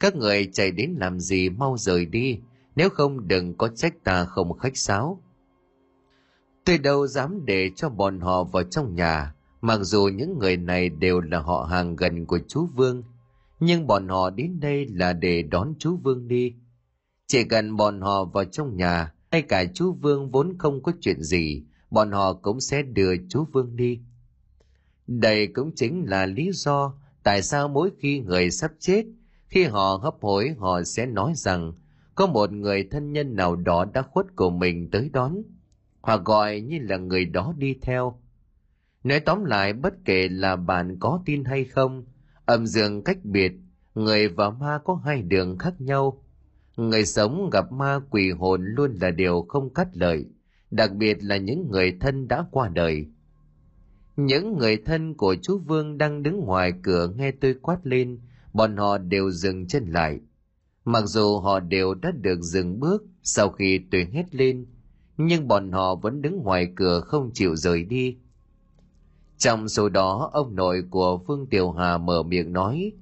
Các 0.00 0.16
người 0.16 0.50
chạy 0.52 0.70
đến 0.70 0.94
làm 0.98 1.20
gì 1.20 1.48
mau 1.48 1.76
rời 1.78 2.06
đi, 2.06 2.38
nếu 2.76 2.90
không 2.90 3.28
đừng 3.28 3.54
có 3.54 3.68
trách 3.68 4.04
ta 4.04 4.24
không 4.24 4.58
khách 4.58 4.76
sáo. 4.76 5.22
Tôi 6.64 6.78
đâu 6.78 7.06
dám 7.06 7.44
để 7.44 7.70
cho 7.76 7.88
bọn 7.88 8.20
họ 8.20 8.44
vào 8.44 8.62
trong 8.62 8.94
nhà, 8.94 9.34
Mặc 9.66 9.80
dù 9.82 10.08
những 10.14 10.38
người 10.38 10.56
này 10.56 10.88
đều 10.88 11.20
là 11.20 11.38
họ 11.38 11.68
hàng 11.70 11.96
gần 11.96 12.26
của 12.26 12.38
chú 12.48 12.66
Vương, 12.74 13.02
nhưng 13.60 13.86
bọn 13.86 14.08
họ 14.08 14.30
đến 14.30 14.60
đây 14.60 14.86
là 14.86 15.12
để 15.12 15.42
đón 15.42 15.74
chú 15.78 15.96
Vương 15.96 16.28
đi. 16.28 16.54
Chỉ 17.26 17.44
cần 17.44 17.76
bọn 17.76 18.00
họ 18.00 18.24
vào 18.24 18.44
trong 18.44 18.76
nhà, 18.76 19.12
hay 19.30 19.42
cả 19.42 19.64
chú 19.74 19.92
Vương 19.92 20.30
vốn 20.30 20.58
không 20.58 20.82
có 20.82 20.92
chuyện 21.00 21.22
gì, 21.22 21.62
bọn 21.90 22.12
họ 22.12 22.32
cũng 22.32 22.60
sẽ 22.60 22.82
đưa 22.82 23.12
chú 23.28 23.44
Vương 23.52 23.76
đi. 23.76 24.00
Đây 25.06 25.46
cũng 25.46 25.72
chính 25.76 26.04
là 26.08 26.26
lý 26.26 26.50
do 26.52 26.94
tại 27.22 27.42
sao 27.42 27.68
mỗi 27.68 27.90
khi 27.98 28.20
người 28.20 28.50
sắp 28.50 28.72
chết, 28.78 29.04
khi 29.46 29.64
họ 29.64 30.00
hấp 30.02 30.14
hối 30.20 30.54
họ 30.58 30.82
sẽ 30.82 31.06
nói 31.06 31.32
rằng 31.36 31.72
có 32.14 32.26
một 32.26 32.52
người 32.52 32.88
thân 32.90 33.12
nhân 33.12 33.36
nào 33.36 33.56
đó 33.56 33.84
đã 33.84 34.02
khuất 34.02 34.36
của 34.36 34.50
mình 34.50 34.90
tới 34.90 35.10
đón, 35.12 35.36
hoặc 36.04 36.20
gọi 36.24 36.60
như 36.60 36.78
là 36.82 36.96
người 36.96 37.24
đó 37.24 37.54
đi 37.58 37.74
theo. 37.82 38.20
Nói 39.04 39.20
tóm 39.20 39.44
lại 39.44 39.72
bất 39.72 39.94
kể 40.04 40.28
là 40.28 40.56
bạn 40.56 40.96
có 41.00 41.22
tin 41.26 41.44
hay 41.44 41.64
không, 41.64 42.04
âm 42.44 42.66
dương 42.66 43.04
cách 43.04 43.24
biệt, 43.24 43.52
người 43.94 44.28
và 44.28 44.50
ma 44.50 44.78
có 44.84 44.94
hai 44.94 45.22
đường 45.22 45.58
khác 45.58 45.80
nhau. 45.80 46.24
Người 46.76 47.06
sống 47.06 47.50
gặp 47.50 47.72
ma 47.72 48.00
quỷ 48.10 48.30
hồn 48.30 48.64
luôn 48.64 48.94
là 49.00 49.10
điều 49.10 49.42
không 49.48 49.74
cắt 49.74 49.88
lợi, 49.92 50.26
đặc 50.70 50.94
biệt 50.94 51.18
là 51.20 51.36
những 51.36 51.70
người 51.70 51.96
thân 52.00 52.28
đã 52.28 52.44
qua 52.50 52.68
đời. 52.68 53.06
Những 54.16 54.58
người 54.58 54.76
thân 54.76 55.14
của 55.14 55.36
chú 55.42 55.58
Vương 55.58 55.98
đang 55.98 56.22
đứng 56.22 56.40
ngoài 56.40 56.72
cửa 56.82 57.08
nghe 57.16 57.30
tôi 57.30 57.54
quát 57.62 57.78
lên, 57.82 58.20
bọn 58.52 58.76
họ 58.76 58.98
đều 58.98 59.30
dừng 59.30 59.66
chân 59.66 59.84
lại. 59.86 60.20
Mặc 60.84 61.04
dù 61.06 61.38
họ 61.38 61.60
đều 61.60 61.94
đã 61.94 62.10
được 62.10 62.40
dừng 62.40 62.80
bước 62.80 63.04
sau 63.22 63.48
khi 63.50 63.80
tôi 63.90 64.08
hét 64.12 64.34
lên, 64.34 64.66
nhưng 65.16 65.48
bọn 65.48 65.72
họ 65.72 65.94
vẫn 65.94 66.22
đứng 66.22 66.42
ngoài 66.42 66.72
cửa 66.76 67.00
không 67.00 67.30
chịu 67.34 67.56
rời 67.56 67.84
đi. 67.84 68.16
Trong 69.38 69.68
số 69.68 69.88
đó, 69.88 70.30
ông 70.32 70.54
nội 70.54 70.84
của 70.90 71.18
Phương 71.26 71.46
Tiểu 71.46 71.72
Hà 71.72 71.98
mở 71.98 72.22
miệng 72.22 72.52
nói, 72.52 72.92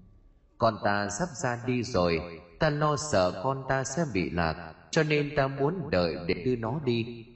con 0.58 0.74
ta 0.84 1.08
sắp 1.18 1.28
ra 1.42 1.62
đi 1.66 1.82
rồi, 1.82 2.20
ta 2.58 2.70
lo 2.70 2.96
sợ 2.96 3.40
con 3.44 3.62
ta 3.68 3.84
sẽ 3.84 4.04
bị 4.14 4.30
lạc, 4.30 4.74
cho 4.90 5.02
nên 5.02 5.30
ta 5.36 5.48
muốn 5.48 5.90
đợi 5.90 6.16
để 6.26 6.34
đưa 6.44 6.56
nó 6.56 6.80
đi. 6.84 7.26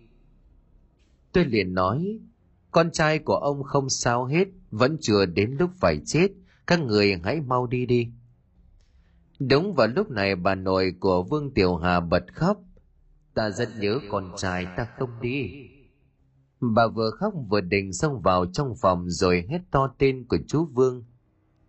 Tôi 1.32 1.44
liền 1.44 1.74
nói, 1.74 2.18
con 2.70 2.90
trai 2.90 3.18
của 3.18 3.36
ông 3.36 3.62
không 3.62 3.88
sao 3.88 4.24
hết, 4.24 4.48
vẫn 4.70 4.96
chưa 5.00 5.26
đến 5.26 5.56
lúc 5.58 5.70
phải 5.80 6.00
chết, 6.06 6.28
các 6.66 6.80
người 6.80 7.20
hãy 7.24 7.40
mau 7.40 7.66
đi 7.66 7.86
đi. 7.86 8.08
Đúng 9.38 9.74
vào 9.74 9.86
lúc 9.86 10.10
này 10.10 10.36
bà 10.36 10.54
nội 10.54 10.94
của 11.00 11.22
Vương 11.22 11.54
Tiểu 11.54 11.76
Hà 11.76 12.00
bật 12.00 12.24
khóc. 12.34 12.58
Ta 13.36 13.50
rất 13.50 13.68
nhớ 13.78 13.98
con 14.10 14.32
trai 14.36 14.66
ta 14.76 14.86
không 14.98 15.10
đi. 15.20 15.68
Bà 16.60 16.86
vừa 16.86 17.10
khóc 17.10 17.34
vừa 17.48 17.60
định 17.60 17.92
xông 17.92 18.20
vào 18.22 18.46
trong 18.46 18.74
phòng 18.80 19.10
rồi 19.10 19.46
hét 19.48 19.60
to 19.70 19.94
tên 19.98 20.24
của 20.28 20.38
chú 20.48 20.66
Vương. 20.72 21.04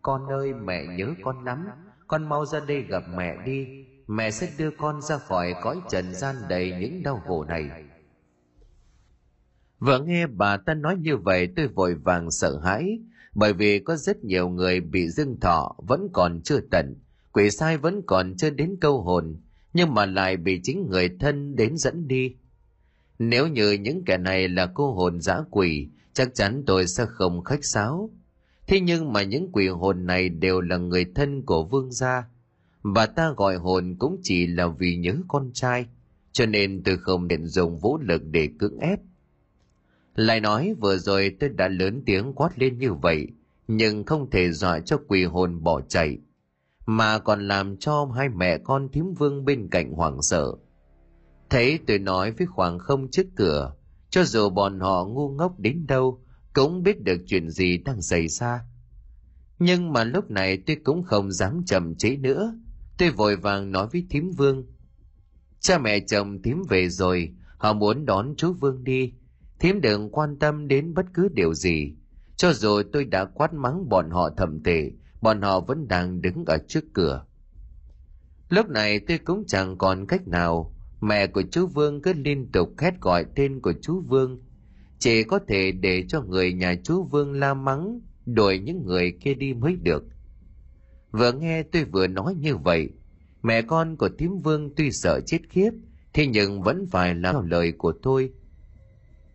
Con 0.01 0.27
ơi 0.31 0.53
mẹ 0.53 0.85
nhớ 0.97 1.13
con 1.23 1.45
lắm, 1.45 1.67
con 2.07 2.29
mau 2.29 2.45
ra 2.45 2.59
đây 2.59 2.81
gặp 2.81 3.03
mẹ 3.17 3.37
đi. 3.45 3.67
Mẹ 4.07 4.31
sẽ 4.31 4.49
đưa 4.57 4.69
con 4.77 5.01
ra 5.01 5.17
khỏi 5.17 5.53
cõi 5.63 5.81
trần 5.89 6.13
gian 6.13 6.35
đầy 6.49 6.73
những 6.81 7.03
đau 7.03 7.21
khổ 7.25 7.43
này. 7.43 7.85
Vừa 9.79 9.99
nghe 9.99 10.27
bà 10.27 10.57
ta 10.57 10.73
nói 10.73 10.95
như 10.95 11.17
vậy 11.17 11.53
tôi 11.55 11.67
vội 11.67 11.93
vàng 11.93 12.31
sợ 12.31 12.59
hãi, 12.63 12.99
bởi 13.35 13.53
vì 13.53 13.79
có 13.79 13.95
rất 13.95 14.23
nhiều 14.23 14.49
người 14.49 14.79
bị 14.79 15.09
dương 15.09 15.39
thọ 15.39 15.75
vẫn 15.77 16.07
còn 16.13 16.41
chưa 16.41 16.59
tận, 16.71 16.95
quỷ 17.31 17.49
sai 17.49 17.77
vẫn 17.77 18.01
còn 18.05 18.35
chưa 18.37 18.49
đến 18.49 18.77
câu 18.81 19.01
hồn, 19.01 19.41
nhưng 19.77 19.93
mà 19.93 20.05
lại 20.05 20.37
bị 20.37 20.59
chính 20.63 20.87
người 20.89 21.09
thân 21.19 21.55
đến 21.55 21.77
dẫn 21.77 22.07
đi. 22.07 22.35
Nếu 23.19 23.47
như 23.47 23.71
những 23.71 24.05
kẻ 24.05 24.17
này 24.17 24.47
là 24.47 24.65
cô 24.73 24.93
hồn 24.93 25.21
dã 25.21 25.39
quỷ, 25.51 25.87
chắc 26.13 26.35
chắn 26.35 26.63
tôi 26.65 26.87
sẽ 26.87 27.05
không 27.05 27.43
khách 27.43 27.65
sáo. 27.65 28.09
Thế 28.67 28.79
nhưng 28.79 29.13
mà 29.13 29.23
những 29.23 29.51
quỷ 29.51 29.67
hồn 29.67 30.05
này 30.05 30.29
đều 30.29 30.61
là 30.61 30.77
người 30.77 31.05
thân 31.15 31.41
của 31.45 31.63
vương 31.63 31.91
gia, 31.91 32.23
và 32.81 33.05
ta 33.05 33.33
gọi 33.37 33.55
hồn 33.55 33.95
cũng 33.99 34.19
chỉ 34.23 34.47
là 34.47 34.67
vì 34.67 34.95
nhớ 34.95 35.15
con 35.27 35.51
trai, 35.53 35.85
cho 36.31 36.45
nên 36.45 36.83
tôi 36.83 36.97
không 36.97 37.27
định 37.27 37.47
dùng 37.47 37.79
vũ 37.79 37.97
lực 37.97 38.21
để 38.31 38.49
cưỡng 38.59 38.77
ép. 38.79 38.99
Lại 40.15 40.39
nói 40.39 40.73
vừa 40.79 40.97
rồi 40.97 41.35
tôi 41.39 41.49
đã 41.49 41.67
lớn 41.67 42.03
tiếng 42.05 42.33
quát 42.33 42.59
lên 42.59 42.77
như 42.77 42.93
vậy, 42.93 43.27
nhưng 43.67 44.03
không 44.03 44.29
thể 44.29 44.51
dọa 44.51 44.79
cho 44.79 44.99
quỷ 45.07 45.23
hồn 45.23 45.63
bỏ 45.63 45.81
chạy, 45.81 46.17
mà 46.89 47.19
còn 47.19 47.47
làm 47.47 47.77
cho 47.77 48.11
hai 48.15 48.29
mẹ 48.29 48.57
con 48.57 48.89
thím 48.89 49.13
vương 49.13 49.45
bên 49.45 49.67
cạnh 49.69 49.91
hoảng 49.91 50.21
sợ. 50.21 50.51
Thấy 51.49 51.79
tôi 51.87 51.99
nói 51.99 52.31
với 52.31 52.47
khoảng 52.47 52.79
không 52.79 53.11
trước 53.11 53.25
cửa, 53.35 53.73
cho 54.09 54.23
dù 54.23 54.49
bọn 54.49 54.79
họ 54.79 55.05
ngu 55.05 55.29
ngốc 55.29 55.59
đến 55.59 55.85
đâu, 55.87 56.23
cũng 56.53 56.83
biết 56.83 57.03
được 57.03 57.21
chuyện 57.27 57.49
gì 57.49 57.77
đang 57.77 58.01
xảy 58.01 58.27
ra. 58.27 58.61
Nhưng 59.59 59.93
mà 59.93 60.03
lúc 60.03 60.31
này 60.31 60.57
tôi 60.57 60.75
cũng 60.83 61.03
không 61.03 61.31
dám 61.31 61.63
chậm 61.65 61.95
chế 61.95 62.17
nữa, 62.17 62.53
tôi 62.97 63.09
vội 63.09 63.35
vàng 63.35 63.71
nói 63.71 63.87
với 63.91 64.05
thím 64.09 64.31
vương. 64.31 64.65
Cha 65.59 65.77
mẹ 65.77 65.99
chồng 65.99 66.41
thím 66.41 66.63
về 66.69 66.89
rồi, 66.89 67.33
họ 67.57 67.73
muốn 67.73 68.05
đón 68.05 68.33
chú 68.37 68.53
Vương 68.53 68.83
đi, 68.83 69.13
thím 69.59 69.81
đừng 69.81 70.11
quan 70.11 70.39
tâm 70.39 70.67
đến 70.67 70.93
bất 70.93 71.05
cứ 71.13 71.27
điều 71.33 71.53
gì. 71.53 71.95
Cho 72.35 72.53
dù 72.53 72.81
tôi 72.93 73.05
đã 73.05 73.25
quát 73.25 73.53
mắng 73.53 73.89
bọn 73.89 74.09
họ 74.09 74.29
thầm 74.37 74.63
tệ, 74.63 74.91
bọn 75.21 75.41
họ 75.41 75.59
vẫn 75.59 75.87
đang 75.87 76.21
đứng 76.21 76.45
ở 76.45 76.57
trước 76.67 76.83
cửa. 76.93 77.25
Lúc 78.49 78.69
này 78.69 78.99
tôi 78.99 79.17
cũng 79.17 79.43
chẳng 79.47 79.77
còn 79.77 80.05
cách 80.05 80.27
nào, 80.27 80.75
mẹ 81.01 81.27
của 81.27 81.43
chú 81.51 81.67
Vương 81.67 82.01
cứ 82.01 82.13
liên 82.13 82.51
tục 82.51 82.69
hét 82.77 83.01
gọi 83.01 83.25
tên 83.35 83.59
của 83.61 83.73
chú 83.81 84.01
Vương. 84.07 84.39
Chỉ 84.99 85.23
có 85.23 85.39
thể 85.47 85.71
để 85.71 86.05
cho 86.07 86.21
người 86.21 86.53
nhà 86.53 86.75
chú 86.83 87.03
Vương 87.03 87.33
la 87.33 87.53
mắng, 87.53 87.99
đuổi 88.25 88.59
những 88.59 88.85
người 88.85 89.11
kia 89.11 89.33
đi 89.33 89.53
mới 89.53 89.75
được. 89.75 90.03
Vừa 91.11 91.31
nghe 91.31 91.63
tôi 91.63 91.83
vừa 91.83 92.07
nói 92.07 92.35
như 92.35 92.55
vậy, 92.57 92.89
mẹ 93.43 93.61
con 93.61 93.95
của 93.95 94.09
thím 94.17 94.37
Vương 94.37 94.75
tuy 94.75 94.91
sợ 94.91 95.19
chết 95.25 95.39
khiếp, 95.49 95.71
thế 96.13 96.27
nhưng 96.27 96.61
vẫn 96.61 96.87
phải 96.91 97.15
làm 97.15 97.49
lời 97.49 97.71
của 97.71 97.93
tôi. 98.03 98.31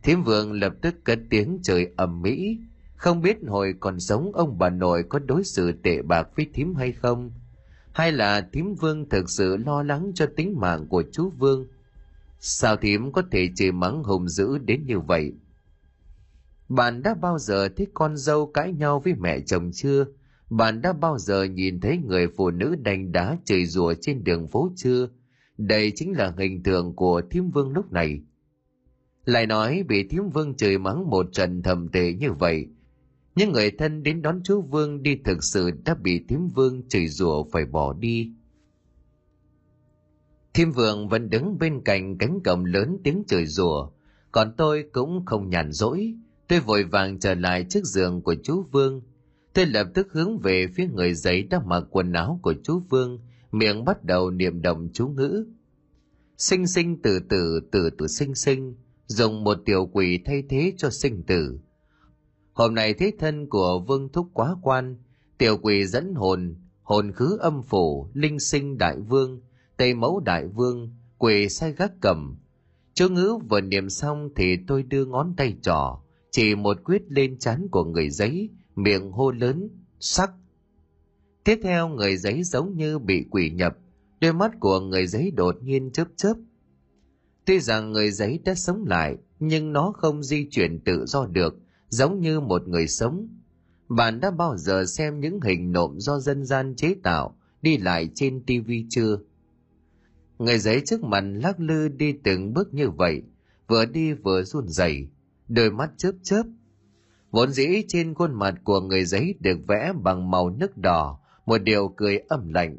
Thím 0.03 0.23
Vương 0.23 0.53
lập 0.53 0.73
tức 0.83 0.95
cất 1.05 1.19
tiếng 1.31 1.59
trời 1.63 1.87
ầm 1.97 2.23
mỹ, 2.23 2.59
không 3.03 3.23
biết 3.23 3.39
hồi 3.49 3.75
còn 3.81 4.01
sống 4.01 4.33
ông 4.35 4.59
bà 4.59 4.71
nội 4.71 5.03
có 5.09 5.19
đối 5.19 5.45
xử 5.45 5.73
tệ 5.73 6.03
bạc 6.03 6.29
với 6.37 6.47
thím 6.55 6.75
hay 6.75 6.93
không, 6.93 7.31
hay 7.93 8.13
là 8.13 8.49
thím 8.53 8.75
Vương 8.75 9.09
thực 9.09 9.31
sự 9.31 9.57
lo 9.57 9.83
lắng 9.83 10.13
cho 10.15 10.27
tính 10.37 10.61
mạng 10.61 10.87
của 10.89 11.03
chú 11.13 11.31
Vương. 11.39 11.67
Sao 12.39 12.77
thím 12.77 13.13
có 13.13 13.23
thể 13.31 13.49
chửi 13.57 13.73
mắng 13.73 14.03
hùng 14.03 14.29
dữ 14.29 14.59
đến 14.59 14.87
như 14.87 15.01
vậy? 15.01 15.33
Bạn 16.69 17.03
đã 17.03 17.15
bao 17.15 17.39
giờ 17.39 17.69
thấy 17.77 17.87
con 17.95 18.17
dâu 18.17 18.47
cãi 18.47 18.73
nhau 18.73 19.01
với 19.01 19.15
mẹ 19.15 19.41
chồng 19.41 19.71
chưa? 19.75 20.05
Bạn 20.51 20.83
đã 20.83 20.93
bao 20.93 21.19
giờ 21.19 21.45
nhìn 21.45 21.81
thấy 21.81 21.99
người 21.99 22.29
phụ 22.37 22.51
nữ 22.51 22.75
đánh 22.83 23.13
đá 23.13 23.37
chửi 23.45 23.67
rủa 23.67 23.95
trên 24.01 24.25
đường 24.25 24.49
phố 24.49 24.73
chưa? 24.77 25.09
Đây 25.59 25.93
chính 25.95 26.13
là 26.13 26.35
hình 26.39 26.63
tượng 26.63 26.97
của 26.97 27.23
thím 27.31 27.51
vương 27.51 27.73
lúc 27.73 27.93
này. 27.93 28.21
Lại 29.25 29.47
nói 29.47 29.85
bị 29.89 30.09
thím 30.09 30.31
vương 30.31 30.55
chửi 30.55 30.79
mắng 30.79 31.11
một 31.11 31.27
trận 31.33 31.63
thầm 31.63 31.89
tệ 31.89 32.13
như 32.13 32.33
vậy, 32.33 32.69
những 33.35 33.53
người 33.53 33.71
thân 33.71 34.03
đến 34.03 34.23
đón 34.23 34.41
chú 34.45 34.63
Vương 34.63 35.03
đi 35.03 35.17
thực 35.25 35.45
sự 35.45 35.71
đã 35.85 35.95
bị 35.95 36.25
thím 36.29 36.49
Vương 36.49 36.89
chửi 36.89 37.09
rủa 37.09 37.45
phải 37.53 37.65
bỏ 37.65 37.93
đi. 37.93 38.33
Thím 40.55 40.73
Vương 40.73 41.09
vẫn 41.09 41.31
đứng 41.31 41.59
bên 41.59 41.81
cạnh 41.85 42.19
cánh 42.19 42.41
cổng 42.45 42.65
lớn 42.65 42.99
tiếng 43.05 43.23
chửi 43.27 43.47
rủa, 43.47 43.91
còn 44.33 44.55
tôi 44.57 44.85
cũng 44.93 45.25
không 45.27 45.51
nhàn 45.51 45.73
rỗi. 45.73 46.15
Tôi 46.49 46.61
vội 46.61 46.85
vàng 46.85 47.19
trở 47.19 47.35
lại 47.35 47.67
chiếc 47.69 47.85
giường 47.85 48.23
của 48.23 48.35
chú 48.43 48.63
Vương. 48.71 49.03
Tôi 49.53 49.67
lập 49.67 49.89
tức 49.95 50.09
hướng 50.13 50.39
về 50.39 50.67
phía 50.75 50.89
người 50.95 51.15
giấy 51.15 51.43
đã 51.43 51.61
mặc 51.67 51.85
quần 51.91 52.13
áo 52.13 52.41
của 52.43 52.55
chú 52.63 52.83
Vương, 52.89 53.19
miệng 53.53 53.85
bắt 53.85 54.05
đầu 54.05 54.31
niệm 54.31 54.63
động 54.63 54.89
chú 54.93 55.09
ngữ. 55.09 55.47
Sinh 56.39 56.67
sinh 56.67 57.03
tử 57.03 57.21
tử 57.29 57.61
tử 57.73 57.91
tử 57.99 58.07
sinh 58.07 58.35
sinh, 58.35 58.75
dùng 59.07 59.45
một 59.45 59.59
tiểu 59.65 59.91
quỷ 59.93 60.19
thay 60.25 60.43
thế 60.49 60.73
cho 60.77 60.91
sinh 60.91 61.23
tử, 61.23 61.59
Hôm 62.53 62.75
nay 62.75 62.95
thế 62.95 63.13
thân 63.19 63.47
của 63.49 63.79
vương 63.89 64.09
thúc 64.13 64.29
quá 64.33 64.57
quan, 64.63 64.97
tiểu 65.39 65.59
quỷ 65.63 65.87
dẫn 65.87 66.15
hồn, 66.15 66.57
hồn 66.83 67.13
khứ 67.13 67.39
âm 67.41 67.63
phủ, 67.63 68.09
linh 68.15 68.41
sinh 68.41 68.79
đại 68.79 68.97
vương, 68.99 69.41
tây 69.77 69.95
mẫu 69.95 70.21
đại 70.21 70.47
vương, 70.47 70.95
quỷ 71.19 71.49
sai 71.49 71.73
gác 71.73 71.93
cầm. 72.01 72.37
Chú 72.95 73.09
ngữ 73.09 73.39
vừa 73.49 73.61
niệm 73.61 73.89
xong 73.89 74.29
thì 74.37 74.57
tôi 74.67 74.83
đưa 74.83 75.05
ngón 75.05 75.35
tay 75.37 75.57
trỏ, 75.63 76.03
chỉ 76.31 76.55
một 76.55 76.77
quyết 76.85 77.03
lên 77.09 77.39
chán 77.39 77.67
của 77.71 77.85
người 77.85 78.11
giấy, 78.11 78.51
miệng 78.77 79.11
hô 79.11 79.31
lớn, 79.31 79.69
sắc. 80.01 80.31
Tiếp 81.45 81.61
theo 81.63 81.89
người 81.89 82.17
giấy 82.17 82.43
giống 82.43 82.77
như 82.77 82.99
bị 82.99 83.25
quỷ 83.31 83.51
nhập, 83.51 83.79
đôi 84.21 84.33
mắt 84.33 84.53
của 84.61 84.81
người 84.81 85.07
giấy 85.07 85.31
đột 85.31 85.57
nhiên 85.63 85.91
chớp 85.93 86.09
chớp. 86.17 86.35
Tuy 87.45 87.61
rằng 87.61 87.93
người 87.93 88.11
giấy 88.11 88.41
đã 88.45 88.55
sống 88.55 88.85
lại, 88.87 89.17
nhưng 89.39 89.73
nó 89.73 89.93
không 89.97 90.23
di 90.23 90.49
chuyển 90.51 90.81
tự 90.85 91.07
do 91.07 91.27
được, 91.27 91.55
giống 91.93 92.21
như 92.21 92.41
một 92.41 92.69
người 92.69 92.89
sống. 92.89 93.29
Bạn 93.89 94.21
đã 94.21 94.31
bao 94.31 94.57
giờ 94.57 94.85
xem 94.85 95.21
những 95.21 95.41
hình 95.41 95.73
nộm 95.73 95.99
do 95.99 96.19
dân 96.19 96.45
gian 96.45 96.75
chế 96.77 96.95
tạo 97.03 97.37
đi 97.63 97.77
lại 97.77 98.11
trên 98.15 98.45
tivi 98.47 98.87
chưa? 98.89 99.19
Người 100.39 100.59
giấy 100.59 100.83
trước 100.87 101.03
mặt 101.03 101.25
lắc 101.25 101.61
lư 101.61 101.89
đi 101.89 102.13
từng 102.13 102.55
bước 102.55 102.75
như 102.75 102.91
vậy, 102.91 103.23
vừa 103.69 103.87
đi 103.87 104.13
vừa 104.13 104.43
run 104.43 104.69
rẩy, 104.69 105.09
đôi 105.49 105.71
mắt 105.71 105.91
chớp 105.97 106.13
chớp. 106.23 106.43
Vốn 107.31 107.53
dĩ 107.53 107.83
trên 107.89 108.15
khuôn 108.15 108.39
mặt 108.39 108.55
của 108.65 108.81
người 108.81 109.05
giấy 109.05 109.35
được 109.41 109.59
vẽ 109.69 109.93
bằng 110.03 110.31
màu 110.31 110.51
nước 110.51 110.77
đỏ, 110.77 111.21
một 111.47 111.59
điều 111.59 111.89
cười 111.97 112.19
âm 112.19 112.53
lạnh. 112.53 112.79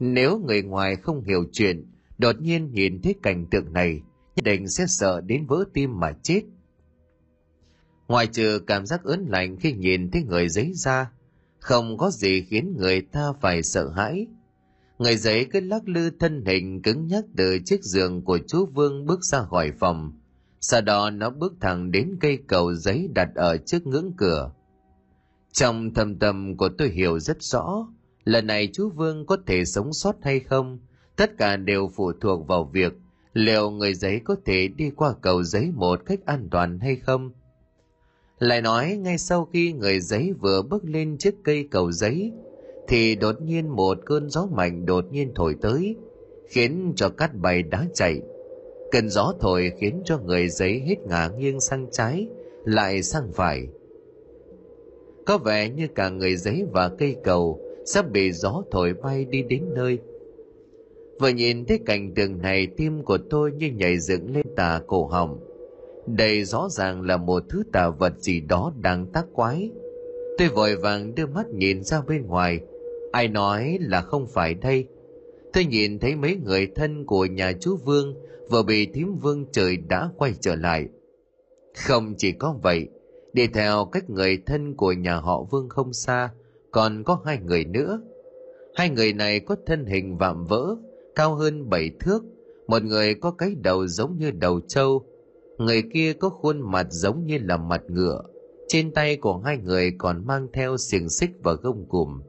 Nếu 0.00 0.38
người 0.38 0.62
ngoài 0.62 0.96
không 0.96 1.24
hiểu 1.24 1.44
chuyện, 1.52 1.90
đột 2.18 2.40
nhiên 2.40 2.72
nhìn 2.72 3.02
thấy 3.02 3.14
cảnh 3.22 3.46
tượng 3.50 3.72
này, 3.72 4.00
nhất 4.36 4.44
định 4.44 4.68
sẽ 4.68 4.84
sợ 4.88 5.20
đến 5.20 5.46
vỡ 5.46 5.64
tim 5.74 6.00
mà 6.00 6.12
chết. 6.22 6.42
Ngoài 8.10 8.26
trừ 8.26 8.58
cảm 8.66 8.86
giác 8.86 9.04
ớn 9.04 9.26
lạnh 9.28 9.56
khi 9.60 9.72
nhìn 9.72 10.10
thấy 10.10 10.22
người 10.22 10.48
giấy 10.48 10.72
ra, 10.74 11.10
không 11.58 11.98
có 11.98 12.10
gì 12.10 12.42
khiến 12.42 12.76
người 12.76 13.00
ta 13.00 13.32
phải 13.40 13.62
sợ 13.62 13.88
hãi. 13.88 14.26
Người 14.98 15.16
giấy 15.16 15.46
cứ 15.52 15.60
lắc 15.60 15.88
lư 15.88 16.10
thân 16.10 16.44
hình 16.46 16.82
cứng 16.82 17.06
nhắc 17.06 17.24
từ 17.36 17.58
chiếc 17.64 17.84
giường 17.84 18.24
của 18.24 18.38
chú 18.48 18.66
Vương 18.66 19.06
bước 19.06 19.24
ra 19.24 19.42
khỏi 19.42 19.72
phòng. 19.80 20.12
Sau 20.60 20.80
đó 20.80 21.10
nó 21.10 21.30
bước 21.30 21.52
thẳng 21.60 21.90
đến 21.90 22.16
cây 22.20 22.38
cầu 22.46 22.74
giấy 22.74 23.08
đặt 23.14 23.28
ở 23.34 23.56
trước 23.56 23.86
ngưỡng 23.86 24.12
cửa. 24.16 24.52
Trong 25.52 25.94
thầm 25.94 26.18
tâm 26.18 26.56
của 26.56 26.68
tôi 26.78 26.88
hiểu 26.88 27.18
rất 27.18 27.42
rõ, 27.42 27.88
lần 28.24 28.46
này 28.46 28.68
chú 28.72 28.88
Vương 28.88 29.26
có 29.26 29.36
thể 29.46 29.64
sống 29.64 29.92
sót 29.92 30.16
hay 30.22 30.40
không, 30.40 30.78
tất 31.16 31.38
cả 31.38 31.56
đều 31.56 31.90
phụ 31.96 32.12
thuộc 32.20 32.46
vào 32.46 32.64
việc 32.64 32.92
liệu 33.32 33.70
người 33.70 33.94
giấy 33.94 34.20
có 34.24 34.36
thể 34.44 34.68
đi 34.68 34.90
qua 34.90 35.14
cầu 35.22 35.42
giấy 35.42 35.70
một 35.74 36.00
cách 36.06 36.20
an 36.26 36.48
toàn 36.50 36.78
hay 36.78 36.96
không. 36.96 37.30
Lại 38.40 38.62
nói 38.62 38.96
ngay 38.96 39.18
sau 39.18 39.48
khi 39.52 39.72
người 39.72 40.00
giấy 40.00 40.32
vừa 40.40 40.62
bước 40.62 40.84
lên 40.84 41.18
chiếc 41.18 41.34
cây 41.44 41.68
cầu 41.70 41.92
giấy, 41.92 42.32
thì 42.88 43.14
đột 43.14 43.42
nhiên 43.42 43.68
một 43.68 43.98
cơn 44.06 44.30
gió 44.30 44.46
mạnh 44.52 44.86
đột 44.86 45.04
nhiên 45.10 45.32
thổi 45.34 45.56
tới, 45.60 45.96
khiến 46.48 46.92
cho 46.96 47.08
cát 47.08 47.34
bay 47.34 47.62
đá 47.62 47.86
chạy. 47.94 48.20
Cơn 48.90 49.08
gió 49.08 49.34
thổi 49.40 49.72
khiến 49.78 50.02
cho 50.04 50.18
người 50.18 50.48
giấy 50.48 50.80
hết 50.80 50.96
ngả 51.06 51.28
nghiêng 51.38 51.60
sang 51.60 51.86
trái, 51.92 52.28
lại 52.64 53.02
sang 53.02 53.32
phải. 53.32 53.66
Có 55.26 55.38
vẻ 55.38 55.68
như 55.68 55.86
cả 55.94 56.08
người 56.08 56.36
giấy 56.36 56.64
và 56.72 56.88
cây 56.98 57.16
cầu 57.24 57.60
sắp 57.84 58.10
bị 58.10 58.32
gió 58.32 58.62
thổi 58.70 58.94
bay 59.02 59.24
đi 59.24 59.42
đến 59.42 59.64
nơi. 59.74 59.98
Vừa 61.20 61.28
nhìn 61.28 61.64
thấy 61.64 61.78
cảnh 61.86 62.14
tượng 62.14 62.38
này 62.38 62.66
tim 62.76 63.02
của 63.02 63.18
tôi 63.30 63.52
như 63.52 63.70
nhảy 63.70 63.98
dựng 63.98 64.34
lên 64.34 64.46
tà 64.56 64.82
cổ 64.86 65.06
họng 65.06 65.49
đây 66.16 66.44
rõ 66.44 66.68
ràng 66.70 67.02
là 67.02 67.16
một 67.16 67.42
thứ 67.48 67.62
tà 67.72 67.90
vật 67.90 68.12
gì 68.18 68.40
đó 68.40 68.72
đang 68.80 69.06
tác 69.06 69.26
quái. 69.32 69.70
Tôi 70.38 70.48
vội 70.48 70.76
vàng 70.76 71.14
đưa 71.14 71.26
mắt 71.26 71.46
nhìn 71.48 71.82
ra 71.82 72.02
bên 72.08 72.26
ngoài. 72.26 72.60
Ai 73.12 73.28
nói 73.28 73.78
là 73.80 74.00
không 74.00 74.26
phải 74.26 74.54
đây? 74.54 74.86
Tôi 75.52 75.64
nhìn 75.64 75.98
thấy 75.98 76.16
mấy 76.16 76.36
người 76.36 76.66
thân 76.74 77.04
của 77.06 77.26
nhà 77.26 77.52
chú 77.60 77.76
Vương 77.76 78.14
vừa 78.50 78.62
bị 78.62 78.86
thím 78.86 79.16
Vương 79.22 79.46
trời 79.52 79.76
đã 79.76 80.08
quay 80.16 80.34
trở 80.40 80.54
lại. 80.54 80.88
Không 81.86 82.14
chỉ 82.18 82.32
có 82.32 82.54
vậy, 82.62 82.88
đi 83.32 83.46
theo 83.46 83.84
cách 83.84 84.10
người 84.10 84.38
thân 84.46 84.74
của 84.74 84.92
nhà 84.92 85.16
họ 85.16 85.42
Vương 85.42 85.68
không 85.68 85.92
xa, 85.92 86.30
còn 86.70 87.04
có 87.04 87.20
hai 87.24 87.38
người 87.38 87.64
nữa. 87.64 88.00
Hai 88.74 88.90
người 88.90 89.12
này 89.12 89.40
có 89.40 89.56
thân 89.66 89.86
hình 89.86 90.16
vạm 90.16 90.46
vỡ, 90.46 90.76
cao 91.14 91.34
hơn 91.34 91.70
bảy 91.70 91.90
thước, 92.00 92.24
một 92.66 92.82
người 92.82 93.14
có 93.14 93.30
cái 93.30 93.54
đầu 93.62 93.86
giống 93.86 94.18
như 94.18 94.30
đầu 94.30 94.60
trâu, 94.68 95.04
người 95.60 95.82
kia 95.92 96.12
có 96.12 96.28
khuôn 96.28 96.70
mặt 96.70 96.86
giống 96.90 97.26
như 97.26 97.38
là 97.42 97.56
mặt 97.56 97.82
ngựa. 97.88 98.22
Trên 98.68 98.92
tay 98.92 99.16
của 99.16 99.38
hai 99.38 99.56
người 99.56 99.92
còn 99.98 100.26
mang 100.26 100.48
theo 100.52 100.76
xiềng 100.76 101.08
xích 101.08 101.30
và 101.42 101.52
gông 101.52 101.88
cùm. 101.88 102.20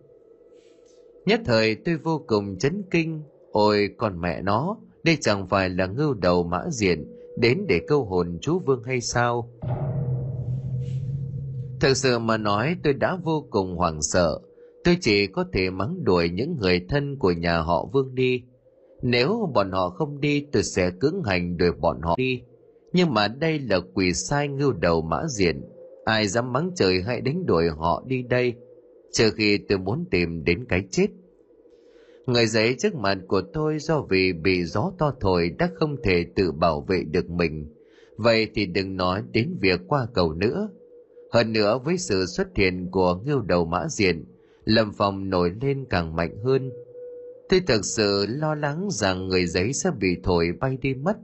Nhất 1.25 1.41
thời 1.45 1.75
tôi 1.75 1.95
vô 1.95 2.23
cùng 2.27 2.57
chấn 2.57 2.83
kinh. 2.91 3.23
Ôi, 3.51 3.89
con 3.97 4.21
mẹ 4.21 4.41
nó, 4.41 4.77
đây 5.03 5.17
chẳng 5.21 5.47
phải 5.47 5.69
là 5.69 5.87
ngưu 5.87 6.13
đầu 6.13 6.43
mã 6.43 6.63
diện, 6.69 7.05
đến 7.37 7.65
để 7.67 7.81
câu 7.87 8.05
hồn 8.05 8.37
chú 8.41 8.59
vương 8.59 8.83
hay 8.83 9.01
sao? 9.01 9.49
Thực 11.79 11.97
sự 11.97 12.19
mà 12.19 12.37
nói, 12.37 12.75
tôi 12.83 12.93
đã 12.93 13.17
vô 13.23 13.47
cùng 13.49 13.75
hoảng 13.75 14.01
sợ. 14.01 14.39
Tôi 14.83 14.97
chỉ 15.01 15.27
có 15.27 15.45
thể 15.53 15.69
mắng 15.69 16.03
đuổi 16.03 16.29
những 16.29 16.57
người 16.57 16.85
thân 16.89 17.17
của 17.19 17.31
nhà 17.31 17.61
họ 17.61 17.85
vương 17.93 18.15
đi. 18.15 18.43
Nếu 19.01 19.49
bọn 19.53 19.71
họ 19.71 19.89
không 19.89 20.19
đi, 20.19 20.45
tôi 20.51 20.63
sẽ 20.63 20.91
cưỡng 20.99 21.23
hành 21.23 21.57
đuổi 21.57 21.71
bọn 21.71 22.01
họ 22.01 22.15
đi 22.17 22.41
nhưng 22.93 23.13
mà 23.13 23.27
đây 23.27 23.59
là 23.59 23.79
quỷ 23.93 24.13
sai 24.13 24.47
ngưu 24.47 24.71
đầu 24.71 25.01
mã 25.01 25.17
diện. 25.29 25.61
Ai 26.05 26.27
dám 26.27 26.53
mắng 26.53 26.71
trời 26.75 27.01
hãy 27.05 27.21
đánh 27.21 27.45
đuổi 27.45 27.69
họ 27.77 28.03
đi 28.07 28.21
đây. 28.21 28.53
Trừ 29.11 29.31
khi 29.31 29.57
tôi 29.57 29.77
muốn 29.77 30.05
tìm 30.11 30.43
đến 30.43 30.65
cái 30.69 30.83
chết. 30.91 31.07
Người 32.25 32.45
giấy 32.45 32.75
trước 32.79 32.95
mặt 32.95 33.17
của 33.27 33.41
tôi 33.53 33.79
do 33.79 34.01
vì 34.09 34.33
bị 34.33 34.63
gió 34.63 34.91
to 34.97 35.13
thổi 35.19 35.49
đã 35.59 35.69
không 35.75 35.95
thể 36.03 36.25
tự 36.35 36.51
bảo 36.51 36.81
vệ 36.81 37.03
được 37.11 37.29
mình. 37.29 37.73
Vậy 38.17 38.47
thì 38.53 38.65
đừng 38.65 38.95
nói 38.95 39.23
đến 39.31 39.57
việc 39.61 39.81
qua 39.87 40.07
cầu 40.13 40.33
nữa. 40.33 40.69
Hơn 41.31 41.53
nữa 41.53 41.79
với 41.85 41.97
sự 41.97 42.25
xuất 42.25 42.47
hiện 42.55 42.87
của 42.91 43.15
ngưu 43.25 43.41
đầu 43.41 43.65
mã 43.65 43.87
diện, 43.89 44.25
lâm 44.65 44.93
phòng 44.93 45.29
nổi 45.29 45.51
lên 45.61 45.85
càng 45.89 46.15
mạnh 46.15 46.37
hơn. 46.43 46.71
Tôi 47.49 47.59
thực 47.67 47.85
sự 47.85 48.25
lo 48.29 48.55
lắng 48.55 48.87
rằng 48.91 49.27
người 49.27 49.45
giấy 49.45 49.73
sẽ 49.73 49.91
bị 49.99 50.17
thổi 50.23 50.51
bay 50.59 50.77
đi 50.81 50.93
mất. 50.93 51.17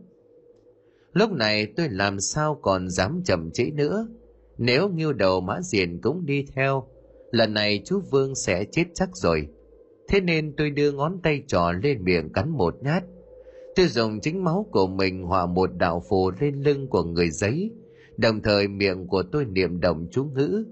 Lúc 1.17 1.31
này 1.31 1.67
tôi 1.75 1.89
làm 1.89 2.19
sao 2.19 2.59
còn 2.61 2.89
dám 2.89 3.21
chậm 3.25 3.51
trễ 3.51 3.71
nữa. 3.73 4.07
Nếu 4.57 4.89
nghiêu 4.89 5.13
đầu 5.13 5.41
mã 5.41 5.61
diện 5.61 6.01
cũng 6.01 6.25
đi 6.25 6.45
theo, 6.55 6.87
lần 7.31 7.53
này 7.53 7.81
chú 7.85 7.99
Vương 8.11 8.35
sẽ 8.35 8.65
chết 8.71 8.83
chắc 8.93 9.09
rồi. 9.13 9.47
Thế 10.07 10.21
nên 10.21 10.53
tôi 10.57 10.69
đưa 10.69 10.91
ngón 10.91 11.19
tay 11.23 11.43
trỏ 11.47 11.71
lên 11.83 12.03
miệng 12.03 12.33
cắn 12.33 12.49
một 12.49 12.75
nhát. 12.81 13.03
Tôi 13.75 13.87
dùng 13.87 14.19
chính 14.21 14.43
máu 14.43 14.65
của 14.71 14.87
mình 14.87 15.23
hòa 15.23 15.45
một 15.45 15.69
đạo 15.77 16.03
phù 16.09 16.31
lên 16.39 16.63
lưng 16.63 16.87
của 16.87 17.03
người 17.03 17.29
giấy, 17.29 17.71
đồng 18.17 18.41
thời 18.41 18.67
miệng 18.67 19.07
của 19.07 19.23
tôi 19.31 19.45
niệm 19.45 19.79
động 19.79 20.07
chú 20.11 20.23
ngữ. 20.23 20.65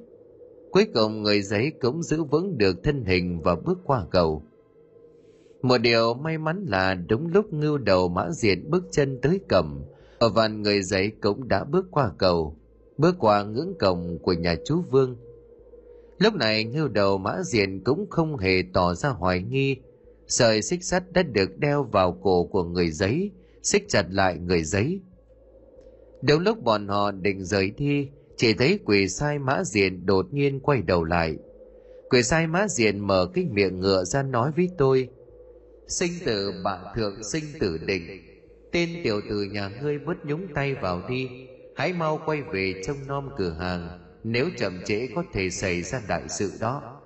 Cuối 0.72 0.88
cùng 0.93 1.24
người 1.24 1.41
giấy 1.41 1.72
cũng 1.82 2.04
giữ 2.04 2.24
vững 2.24 2.58
được 2.58 2.84
thân 2.84 3.06
hình 3.06 3.41
và 3.43 3.56
bước 3.56 3.80
qua 3.84 4.06
cầu. 4.12 4.43
Một 5.62 5.78
điều 5.78 6.14
may 6.14 6.38
mắn 6.38 6.66
là 6.68 6.96
đúng 6.96 7.28
lúc 7.28 7.54
ngưu 7.54 7.78
đầu 7.78 8.10
mã 8.10 8.30
diện 8.32 8.70
bước 8.70 8.84
chân 8.91 9.20
tới 9.22 9.39
cầm, 9.50 9.86
ở 10.26 10.30
vạn 10.30 10.61
người 10.61 10.82
giấy 10.82 11.11
cũng 11.21 11.47
đã 11.47 11.63
bước 11.63 11.86
qua 11.91 12.11
cầu, 12.17 12.57
bước 12.97 13.15
qua 13.19 13.43
ngưỡng 13.43 13.73
cổng 13.80 14.19
của 14.21 14.34
nhà 14.34 14.55
chú 14.65 14.82
vương. 14.91 15.17
Lúc 16.19 16.34
này 16.34 16.63
ngưu 16.63 16.88
đầu 16.88 17.17
mã 17.17 17.38
diện 17.43 17.84
cũng 17.84 18.09
không 18.09 18.38
hề 18.38 18.63
tỏ 18.73 18.93
ra 18.93 19.09
hoài 19.09 19.41
nghi. 19.41 19.78
Sợi 20.28 20.61
xích 20.61 20.84
sắt 20.84 21.13
đã 21.13 21.23
được 21.23 21.57
đeo 21.57 21.84
vào 21.84 22.17
cổ 22.21 22.43
của 22.43 22.63
người 22.63 22.91
giấy, 22.91 23.32
xích 23.63 23.86
chặt 23.89 24.05
lại 24.09 24.38
người 24.38 24.63
giấy. 24.63 24.99
Đúng 26.21 26.41
lúc 26.41 26.63
bọn 26.63 26.88
họ 26.88 27.11
định 27.11 27.43
rời 27.43 27.69
đi, 27.69 28.09
chỉ 28.38 28.53
thấy 28.53 28.80
quỷ 28.86 29.07
sai 29.07 29.39
mã 29.39 29.63
diện 29.63 30.05
đột 30.05 30.34
nhiên 30.34 30.59
quay 30.59 30.82
đầu 30.82 31.03
lại. 31.03 31.36
Quỷ 32.09 32.23
sai 32.23 32.47
mã 32.47 32.67
diện 32.67 32.99
mở 32.99 33.28
cái 33.34 33.45
miệng 33.45 33.80
ngựa 33.80 34.03
ra 34.03 34.23
nói 34.23 34.51
với 34.55 34.69
tôi, 34.78 35.09
sinh 35.88 36.11
tử 36.26 36.51
bạn 36.63 36.86
thượng, 36.95 37.23
sinh 37.23 37.43
tử 37.59 37.78
định 37.78 38.01
tên 38.76 38.89
tiểu 39.03 39.21
tử 39.30 39.43
nhà 39.43 39.71
ngươi 39.82 39.99
bớt 39.99 40.26
nhúng 40.26 40.47
tay 40.53 40.73
vào 40.73 41.01
đi. 41.09 41.30
Hãy 41.76 41.93
mau 41.93 42.19
quay 42.26 42.41
về 42.41 42.82
trông 42.88 42.97
nom 43.07 43.30
cửa 43.38 43.55
hàng, 43.59 43.99
nếu 44.23 44.49
chậm 44.57 44.80
trễ 44.86 45.07
có 45.15 45.23
thể 45.34 45.49
xảy 45.49 45.82
ra 45.82 46.01
đại 46.07 46.23
sự 46.30 46.51
đó. 46.59 47.01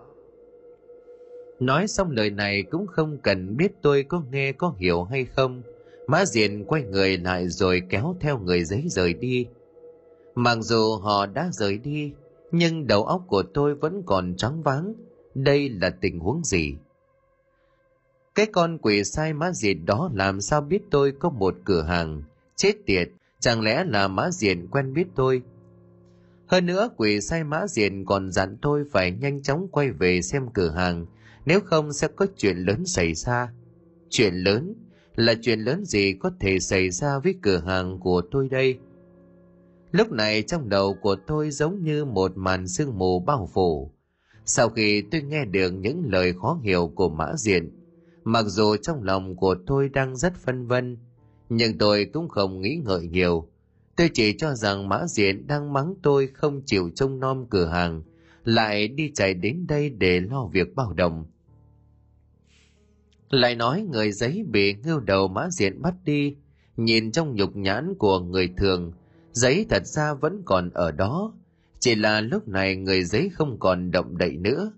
Nói 1.59 1.87
xong 1.87 2.11
lời 2.11 2.29
này 2.29 2.63
cũng 2.63 2.87
không 2.87 3.17
cần 3.23 3.57
biết 3.57 3.71
tôi 3.81 4.03
có 4.03 4.23
nghe, 4.31 4.51
có 4.51 4.73
hiểu 4.77 5.03
hay 5.03 5.25
không. 5.25 5.61
Mã 6.07 6.25
diện 6.25 6.65
quay 6.67 6.83
người 6.83 7.17
lại 7.17 7.49
rồi 7.49 7.81
kéo 7.89 8.15
theo 8.19 8.39
người 8.39 8.63
giấy 8.63 8.83
rời 8.87 9.13
đi. 9.13 9.47
Mặc 10.35 10.57
dù 10.61 10.95
họ 10.95 11.25
đã 11.25 11.49
rời 11.53 11.77
đi, 11.77 12.13
nhưng 12.51 12.87
đầu 12.87 13.05
óc 13.05 13.21
của 13.27 13.43
tôi 13.53 13.75
vẫn 13.75 14.03
còn 14.05 14.33
trắng 14.37 14.63
váng. 14.63 14.93
Đây 15.35 15.69
là 15.69 15.89
tình 15.89 16.19
huống 16.19 16.43
gì? 16.43 16.75
Cái 18.39 18.47
con 18.51 18.77
quỷ 18.77 19.03
sai 19.03 19.33
mã 19.33 19.51
diện 19.51 19.85
đó 19.85 20.09
làm 20.13 20.41
sao 20.41 20.61
biết 20.61 20.81
tôi 20.91 21.11
có 21.19 21.29
một 21.29 21.55
cửa 21.65 21.81
hàng? 21.81 22.23
Chết 22.55 22.73
tiệt, 22.85 23.09
chẳng 23.39 23.61
lẽ 23.61 23.83
là 23.83 24.07
mã 24.07 24.29
diện 24.31 24.67
quen 24.71 24.93
biết 24.93 25.07
tôi? 25.15 25.41
Hơn 26.45 26.65
nữa 26.65 26.89
quỷ 26.97 27.21
sai 27.21 27.43
mã 27.43 27.67
diện 27.67 28.05
còn 28.05 28.31
dặn 28.31 28.57
tôi 28.61 28.83
phải 28.91 29.11
nhanh 29.11 29.41
chóng 29.41 29.67
quay 29.71 29.91
về 29.91 30.21
xem 30.21 30.47
cửa 30.53 30.69
hàng, 30.69 31.05
nếu 31.45 31.59
không 31.59 31.93
sẽ 31.93 32.07
có 32.07 32.25
chuyện 32.37 32.57
lớn 32.57 32.85
xảy 32.85 33.13
ra. 33.13 33.51
Chuyện 34.09 34.33
lớn? 34.33 34.73
Là 35.15 35.33
chuyện 35.41 35.59
lớn 35.59 35.85
gì 35.85 36.13
có 36.19 36.31
thể 36.39 36.59
xảy 36.59 36.89
ra 36.89 37.19
với 37.19 37.35
cửa 37.41 37.61
hàng 37.65 37.99
của 37.99 38.21
tôi 38.31 38.49
đây? 38.49 38.79
Lúc 39.91 40.11
này 40.11 40.41
trong 40.41 40.69
đầu 40.69 40.93
của 41.01 41.15
tôi 41.27 41.51
giống 41.51 41.83
như 41.83 42.05
một 42.05 42.31
màn 42.35 42.67
sương 42.67 42.97
mù 42.97 43.19
bao 43.19 43.49
phủ. 43.53 43.91
Sau 44.45 44.69
khi 44.69 45.01
tôi 45.01 45.21
nghe 45.21 45.45
được 45.45 45.71
những 45.71 46.03
lời 46.05 46.33
khó 46.41 46.59
hiểu 46.63 46.91
của 46.95 47.09
mã 47.09 47.33
diện, 47.37 47.78
Mặc 48.23 48.45
dù 48.47 48.75
trong 48.75 49.03
lòng 49.03 49.35
của 49.35 49.55
tôi 49.67 49.89
đang 49.89 50.15
rất 50.15 50.35
phân 50.35 50.67
vân, 50.67 50.97
nhưng 51.49 51.77
tôi 51.77 52.05
cũng 52.13 52.29
không 52.29 52.61
nghĩ 52.61 52.81
ngợi 52.85 53.07
nhiều. 53.07 53.49
Tôi 53.95 54.09
chỉ 54.13 54.37
cho 54.37 54.53
rằng 54.53 54.89
Mã 54.89 55.07
Diện 55.07 55.47
đang 55.47 55.73
mắng 55.73 55.95
tôi 56.01 56.27
không 56.27 56.61
chịu 56.65 56.89
trông 56.95 57.19
nom 57.19 57.45
cửa 57.49 57.65
hàng, 57.65 58.03
lại 58.43 58.87
đi 58.87 59.11
chạy 59.15 59.33
đến 59.33 59.65
đây 59.67 59.89
để 59.89 60.19
lo 60.19 60.45
việc 60.45 60.75
bao 60.75 60.93
đồng. 60.93 61.25
Lại 63.29 63.55
nói 63.55 63.81
người 63.81 64.11
giấy 64.11 64.43
bị 64.47 64.73
ngưu 64.73 64.99
đầu 64.99 65.27
Mã 65.27 65.49
Diện 65.49 65.81
bắt 65.81 65.93
đi, 66.05 66.35
nhìn 66.77 67.11
trong 67.11 67.35
nhục 67.35 67.55
nhãn 67.55 67.93
của 67.99 68.19
người 68.19 68.49
thường, 68.57 68.91
giấy 69.31 69.65
thật 69.69 69.87
ra 69.87 70.13
vẫn 70.13 70.41
còn 70.45 70.69
ở 70.69 70.91
đó, 70.91 71.33
Chỉ 71.79 71.95
là 71.95 72.21
lúc 72.21 72.47
này 72.47 72.75
người 72.75 73.03
giấy 73.03 73.29
không 73.33 73.59
còn 73.59 73.91
động 73.91 74.17
đậy 74.17 74.37
nữa. 74.37 74.71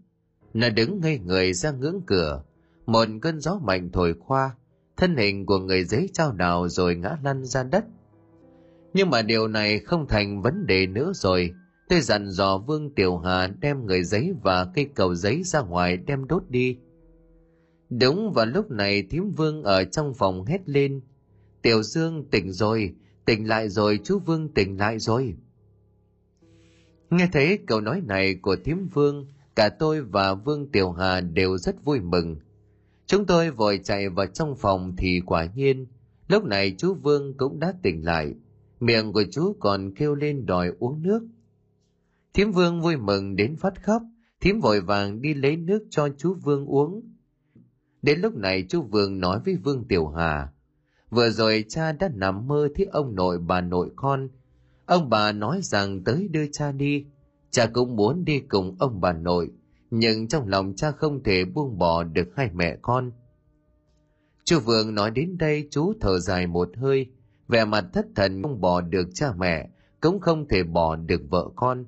Nó 0.53 0.69
đứng 0.69 0.99
ngây 0.99 1.19
người 1.19 1.53
ra 1.53 1.71
ngưỡng 1.71 2.01
cửa. 2.07 2.43
Một 2.91 3.07
cơn 3.21 3.39
gió 3.39 3.59
mạnh 3.63 3.89
thổi 3.93 4.13
qua, 4.27 4.55
thân 4.97 5.17
hình 5.17 5.45
của 5.45 5.59
người 5.59 5.83
giấy 5.83 6.09
trao 6.13 6.31
đảo 6.31 6.67
rồi 6.67 6.95
ngã 6.95 7.17
lăn 7.23 7.45
ra 7.45 7.63
đất. 7.63 7.85
Nhưng 8.93 9.09
mà 9.09 9.21
điều 9.21 9.47
này 9.47 9.79
không 9.79 10.07
thành 10.07 10.41
vấn 10.41 10.65
đề 10.67 10.87
nữa 10.87 11.11
rồi. 11.15 11.53
Tôi 11.89 12.01
dặn 12.01 12.29
dò 12.29 12.57
Vương 12.57 12.95
Tiểu 12.95 13.17
Hà 13.17 13.47
đem 13.47 13.85
người 13.85 14.03
giấy 14.03 14.33
và 14.43 14.65
cây 14.75 14.89
cầu 14.95 15.15
giấy 15.15 15.43
ra 15.43 15.61
ngoài 15.61 15.97
đem 15.97 16.27
đốt 16.27 16.43
đi. 16.49 16.77
Đúng 17.89 18.33
vào 18.33 18.45
lúc 18.45 18.71
này 18.71 19.03
thím 19.09 19.31
Vương 19.31 19.63
ở 19.63 19.83
trong 19.83 20.13
phòng 20.13 20.45
hét 20.45 20.69
lên. 20.69 21.01
Tiểu 21.61 21.83
Dương 21.83 22.29
tỉnh 22.31 22.51
rồi, 22.51 22.95
tỉnh 23.25 23.47
lại 23.47 23.69
rồi, 23.69 23.99
chú 24.03 24.19
Vương 24.19 24.49
tỉnh 24.49 24.77
lại 24.77 24.99
rồi. 24.99 25.35
Nghe 27.09 27.29
thấy 27.33 27.59
câu 27.67 27.81
nói 27.81 28.01
này 28.05 28.35
của 28.35 28.55
thím 28.63 28.87
Vương, 28.93 29.27
cả 29.55 29.69
tôi 29.79 30.01
và 30.01 30.33
Vương 30.33 30.71
Tiểu 30.71 30.91
Hà 30.91 31.21
đều 31.21 31.57
rất 31.57 31.85
vui 31.85 31.99
mừng. 31.99 32.35
Chúng 33.11 33.25
tôi 33.25 33.51
vội 33.51 33.79
chạy 33.83 34.09
vào 34.09 34.25
trong 34.25 34.55
phòng 34.55 34.93
thì 34.97 35.21
quả 35.25 35.47
nhiên, 35.55 35.87
lúc 36.27 36.43
này 36.43 36.75
chú 36.77 36.93
Vương 36.93 37.37
cũng 37.37 37.59
đã 37.59 37.73
tỉnh 37.81 38.05
lại. 38.05 38.35
Miệng 38.79 39.13
của 39.13 39.23
chú 39.31 39.55
còn 39.59 39.93
kêu 39.95 40.15
lên 40.15 40.45
đòi 40.45 40.71
uống 40.79 41.01
nước. 41.01 41.27
Thím 42.33 42.51
Vương 42.51 42.81
vui 42.81 42.97
mừng 42.97 43.35
đến 43.35 43.55
phát 43.55 43.83
khóc, 43.83 44.01
thím 44.41 44.59
vội 44.59 44.81
vàng 44.81 45.21
đi 45.21 45.33
lấy 45.33 45.55
nước 45.55 45.83
cho 45.89 46.09
chú 46.17 46.33
Vương 46.33 46.65
uống. 46.65 47.01
Đến 48.01 48.19
lúc 48.19 48.35
này 48.35 48.65
chú 48.69 48.81
Vương 48.81 49.19
nói 49.19 49.39
với 49.45 49.55
Vương 49.55 49.87
Tiểu 49.87 50.07
Hà, 50.07 50.49
vừa 51.09 51.29
rồi 51.29 51.65
cha 51.69 51.91
đã 51.91 52.09
nằm 52.15 52.47
mơ 52.47 52.69
thấy 52.75 52.85
ông 52.85 53.15
nội 53.15 53.39
bà 53.39 53.61
nội 53.61 53.89
con. 53.95 54.29
Ông 54.85 55.09
bà 55.09 55.31
nói 55.31 55.59
rằng 55.63 56.03
tới 56.03 56.27
đưa 56.27 56.45
cha 56.51 56.71
đi, 56.71 57.05
cha 57.49 57.65
cũng 57.73 57.95
muốn 57.95 58.25
đi 58.25 58.39
cùng 58.39 58.75
ông 58.79 59.01
bà 59.01 59.13
nội, 59.13 59.51
nhưng 59.91 60.27
trong 60.27 60.47
lòng 60.47 60.73
cha 60.75 60.91
không 60.91 61.23
thể 61.23 61.45
buông 61.45 61.77
bỏ 61.77 62.03
được 62.03 62.27
hai 62.35 62.49
mẹ 62.53 62.77
con. 62.81 63.11
Chú 64.43 64.59
Vương 64.59 64.95
nói 64.95 65.11
đến 65.11 65.37
đây 65.37 65.67
chú 65.71 65.93
thở 66.01 66.19
dài 66.19 66.47
một 66.47 66.69
hơi, 66.77 67.07
vẻ 67.47 67.65
mặt 67.65 67.85
thất 67.93 68.05
thần 68.15 68.41
không 68.43 68.61
bỏ 68.61 68.81
được 68.81 69.07
cha 69.13 69.33
mẹ, 69.37 69.69
cũng 70.01 70.19
không 70.19 70.47
thể 70.47 70.63
bỏ 70.63 70.95
được 70.95 71.21
vợ 71.29 71.49
con. 71.55 71.85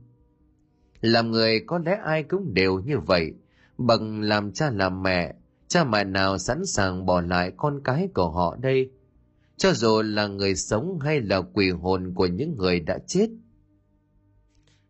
Làm 1.01 1.31
người 1.31 1.59
có 1.67 1.77
lẽ 1.77 1.99
ai 2.05 2.23
cũng 2.23 2.53
đều 2.53 2.79
như 2.79 2.99
vậy, 2.99 3.33
bằng 3.77 4.21
làm 4.21 4.51
cha 4.51 4.71
làm 4.71 5.03
mẹ, 5.03 5.35
cha 5.67 5.83
mẹ 5.83 6.03
nào 6.03 6.37
sẵn 6.37 6.65
sàng 6.65 7.05
bỏ 7.05 7.21
lại 7.21 7.51
con 7.57 7.81
cái 7.83 8.09
của 8.13 8.29
họ 8.29 8.55
đây, 8.55 8.91
cho 9.57 9.73
dù 9.73 10.01
là 10.01 10.27
người 10.27 10.55
sống 10.55 10.99
hay 10.99 11.21
là 11.21 11.41
quỷ 11.41 11.69
hồn 11.71 12.13
của 12.15 12.25
những 12.25 12.57
người 12.57 12.79
đã 12.79 12.99
chết. 13.07 13.29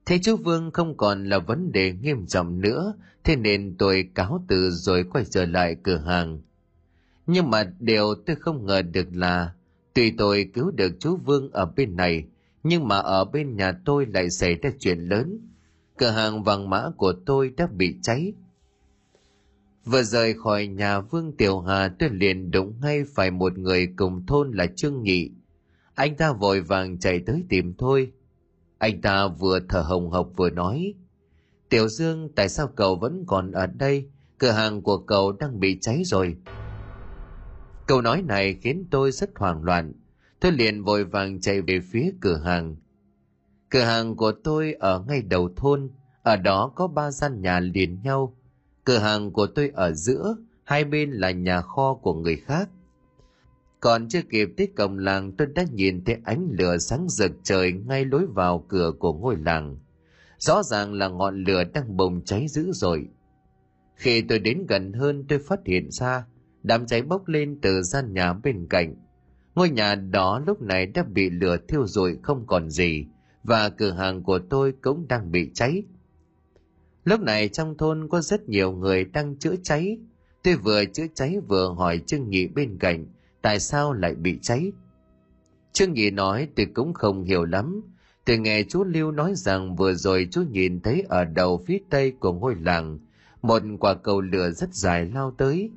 Thế 0.06 0.20
chú 0.24 0.36
Vương 0.36 0.72
không 0.72 0.98
còn 0.98 1.26
là 1.26 1.40
vấn 1.40 1.72
đề 1.72 1.92
nghiêm 1.92 2.26
trọng 2.28 2.62
nữa, 2.62 2.94
thế 3.24 3.36
nên 3.36 3.76
tôi 3.78 4.10
cáo 4.16 4.46
từ 4.48 4.70
rồi 4.72 5.04
quay 5.04 5.26
trở 5.26 5.46
lại 5.46 5.76
cửa 5.84 5.98
hàng. 5.98 6.42
Nhưng 7.28 7.50
mà 7.50 7.72
điều 7.80 8.16
tôi 8.26 8.36
không 8.36 8.66
ngờ 8.66 8.82
được 8.82 9.08
là, 9.12 9.54
tuy 9.94 10.12
tôi 10.12 10.50
cứu 10.54 10.72
được 10.72 10.92
chú 11.00 11.18
Vương 11.18 11.52
ở 11.52 11.66
bên 11.66 11.96
này, 11.96 12.26
nhưng 12.64 12.88
mà 12.88 12.98
ở 12.98 13.26
bên 13.26 13.56
nhà 13.56 13.72
tôi 13.86 14.06
lại 14.06 14.30
xảy 14.30 14.56
ra 14.56 14.70
chuyện 14.80 15.00
lớn. 15.00 15.40
Cửa 15.98 16.10
hàng 16.10 16.44
vàng 16.44 16.70
mã 16.70 16.84
của 16.98 17.14
tôi 17.26 17.54
đã 17.58 17.68
bị 17.68 17.96
cháy. 18.02 18.34
Vừa 19.86 20.04
rời 20.04 20.34
khỏi 20.34 20.68
nhà 20.68 21.00
Vương 21.00 21.38
Tiểu 21.38 21.60
Hà 21.60 21.88
tôi 22.00 22.10
liền 22.10 22.52
đụng 22.52 22.74
ngay 22.82 23.04
phải 23.16 23.32
một 23.32 23.58
người 23.58 23.88
cùng 23.96 24.26
thôn 24.26 24.52
là 24.52 24.66
Trương 24.76 25.04
Nhị. 25.04 25.32
Anh 25.96 26.16
ta 26.16 26.34
vội 26.34 26.62
vàng 26.62 27.00
chạy 27.00 27.20
tới 27.20 27.44
tìm 27.50 27.74
tôi. 27.74 28.12
Anh 28.84 29.02
ta 29.02 29.28
vừa 29.28 29.60
thở 29.70 29.82
hồng 29.82 30.10
hộc 30.10 30.30
vừa 30.36 30.50
nói. 30.50 30.94
Tiểu 31.70 31.88
Dương 31.88 32.30
tại 32.36 32.50
sao 32.50 32.68
cậu 32.68 32.96
vẫn 32.96 33.24
còn 33.28 33.52
ở 33.52 33.68
đây? 33.68 34.10
Cửa 34.38 34.52
hàng 34.52 34.82
của 34.82 34.98
cậu 34.98 35.32
đang 35.32 35.60
bị 35.60 35.78
cháy 35.82 36.02
rồi. 36.06 36.36
Câu 37.88 38.02
nói 38.02 38.22
này 38.22 38.54
khiến 38.62 38.86
tôi 38.92 39.12
rất 39.12 39.30
hoảng 39.36 39.64
loạn. 39.64 39.94
Tôi 40.40 40.52
liền 40.52 40.84
vội 40.84 41.04
vàng 41.04 41.42
chạy 41.42 41.62
về 41.62 41.80
phía 41.92 42.12
cửa 42.22 42.38
hàng. 42.38 42.76
Cửa 43.70 43.84
hàng 43.84 44.16
của 44.16 44.32
tôi 44.44 44.74
ở 44.74 45.04
ngay 45.08 45.22
đầu 45.22 45.50
thôn, 45.56 45.90
ở 46.24 46.36
đó 46.36 46.72
có 46.76 46.88
ba 46.88 47.12
gian 47.12 47.42
nhà 47.42 47.60
liền 47.60 48.02
nhau. 48.04 48.38
Cửa 48.84 48.98
hàng 48.98 49.32
của 49.32 49.48
tôi 49.48 49.72
ở 49.74 49.92
giữa, 49.92 50.36
hai 50.64 50.84
bên 50.84 51.12
là 51.12 51.32
nhà 51.32 51.62
kho 51.62 51.94
của 51.94 52.14
người 52.14 52.36
khác. 52.36 52.70
Còn 53.84 54.08
chưa 54.08 54.22
kịp 54.22 54.50
tới 54.58 54.68
cổng 54.76 54.98
làng, 54.98 55.32
tôi 55.32 55.48
đã 55.56 55.64
nhìn 55.74 56.06
thấy 56.06 56.18
ánh 56.24 56.48
lửa 56.52 56.78
sáng 56.78 57.10
rực 57.10 57.32
trời 57.44 57.72
ngay 57.72 58.06
lối 58.06 58.26
vào 58.26 58.66
cửa 58.68 58.92
của 59.00 59.14
ngôi 59.14 59.36
làng. 59.38 59.78
Rõ 60.38 60.64
ràng 60.64 60.94
là 60.94 61.08
ngọn 61.08 61.44
lửa 61.44 61.64
đang 61.74 61.98
bùng 61.98 62.22
cháy 62.26 62.48
dữ 62.48 62.72
dội. 62.72 63.08
Khi 63.96 64.22
tôi 64.22 64.40
đến 64.40 64.66
gần 64.68 64.94
hơn, 64.94 65.26
tôi 65.30 65.40
phát 65.40 65.60
hiện 65.66 65.92
ra 65.92 66.26
đám 66.64 66.86
cháy 66.86 67.02
bốc 67.02 67.28
lên 67.28 67.60
từ 67.62 67.82
gian 67.82 68.14
nhà 68.14 68.34
bên 68.34 68.68
cạnh. 68.70 68.96
Ngôi 69.56 69.70
nhà 69.70 69.96
đó 69.96 70.42
lúc 70.48 70.62
này 70.62 70.86
đã 70.86 71.04
bị 71.04 71.30
lửa 71.30 71.58
thiêu 71.68 71.88
rụi 71.88 72.18
không 72.22 72.48
còn 72.48 72.70
gì, 72.70 73.06
và 73.44 73.70
cửa 73.70 73.92
hàng 73.92 74.24
của 74.24 74.40
tôi 74.50 74.74
cũng 74.82 75.08
đang 75.08 75.32
bị 75.32 75.50
cháy. 75.54 75.84
Lúc 77.04 77.22
này 77.22 77.50
trong 77.50 77.78
thôn 77.78 78.08
có 78.10 78.22
rất 78.22 78.50
nhiều 78.50 78.72
người 78.72 79.06
đang 79.06 79.36
chữa 79.36 79.56
cháy. 79.64 79.98
Tôi 80.44 80.56
vừa 80.56 80.86
chữa 80.86 81.08
cháy 81.14 81.38
vừa 81.48 81.74
hỏi 81.78 82.02
Trương 82.08 82.30
nghị 82.30 82.48
bên 82.48 82.78
cạnh 82.80 83.06
tại 83.44 83.60
sao 83.60 83.94
lại 83.94 84.16
bị 84.16 84.40
cháy. 84.42 84.72
Trương 85.74 85.94
Nhị 85.94 86.12
nói 86.12 86.48
tôi 86.56 86.66
cũng 86.74 86.94
không 86.94 87.24
hiểu 87.24 87.46
lắm. 87.46 87.82
Tôi 88.26 88.38
nghe 88.38 88.64
chú 88.70 88.84
Lưu 88.84 89.12
nói 89.12 89.34
rằng 89.36 89.76
vừa 89.76 89.94
rồi 89.94 90.28
chú 90.32 90.42
nhìn 90.42 90.80
thấy 90.80 91.04
ở 91.10 91.26
đầu 91.26 91.64
phía 91.68 91.80
tây 91.90 92.12
của 92.12 92.34
ngôi 92.34 92.56
làng 92.56 93.00
một 93.42 93.64
quả 93.80 93.94
cầu 93.94 94.22
lửa 94.22 94.52
rất 94.52 94.74
dài 94.74 95.06
lao 95.06 95.32
tới. 95.38 95.72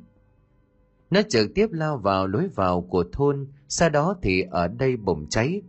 Nó 1.10 1.22
trực 1.28 1.54
tiếp 1.54 1.66
lao 1.72 1.98
vào 1.98 2.26
lối 2.26 2.48
vào 2.54 2.80
của 2.80 3.04
thôn, 3.12 3.46
sau 3.68 3.88
đó 3.88 4.16
thì 4.22 4.42
ở 4.50 4.68
đây 4.68 4.96
bùng 4.96 5.28
cháy. 5.28 5.62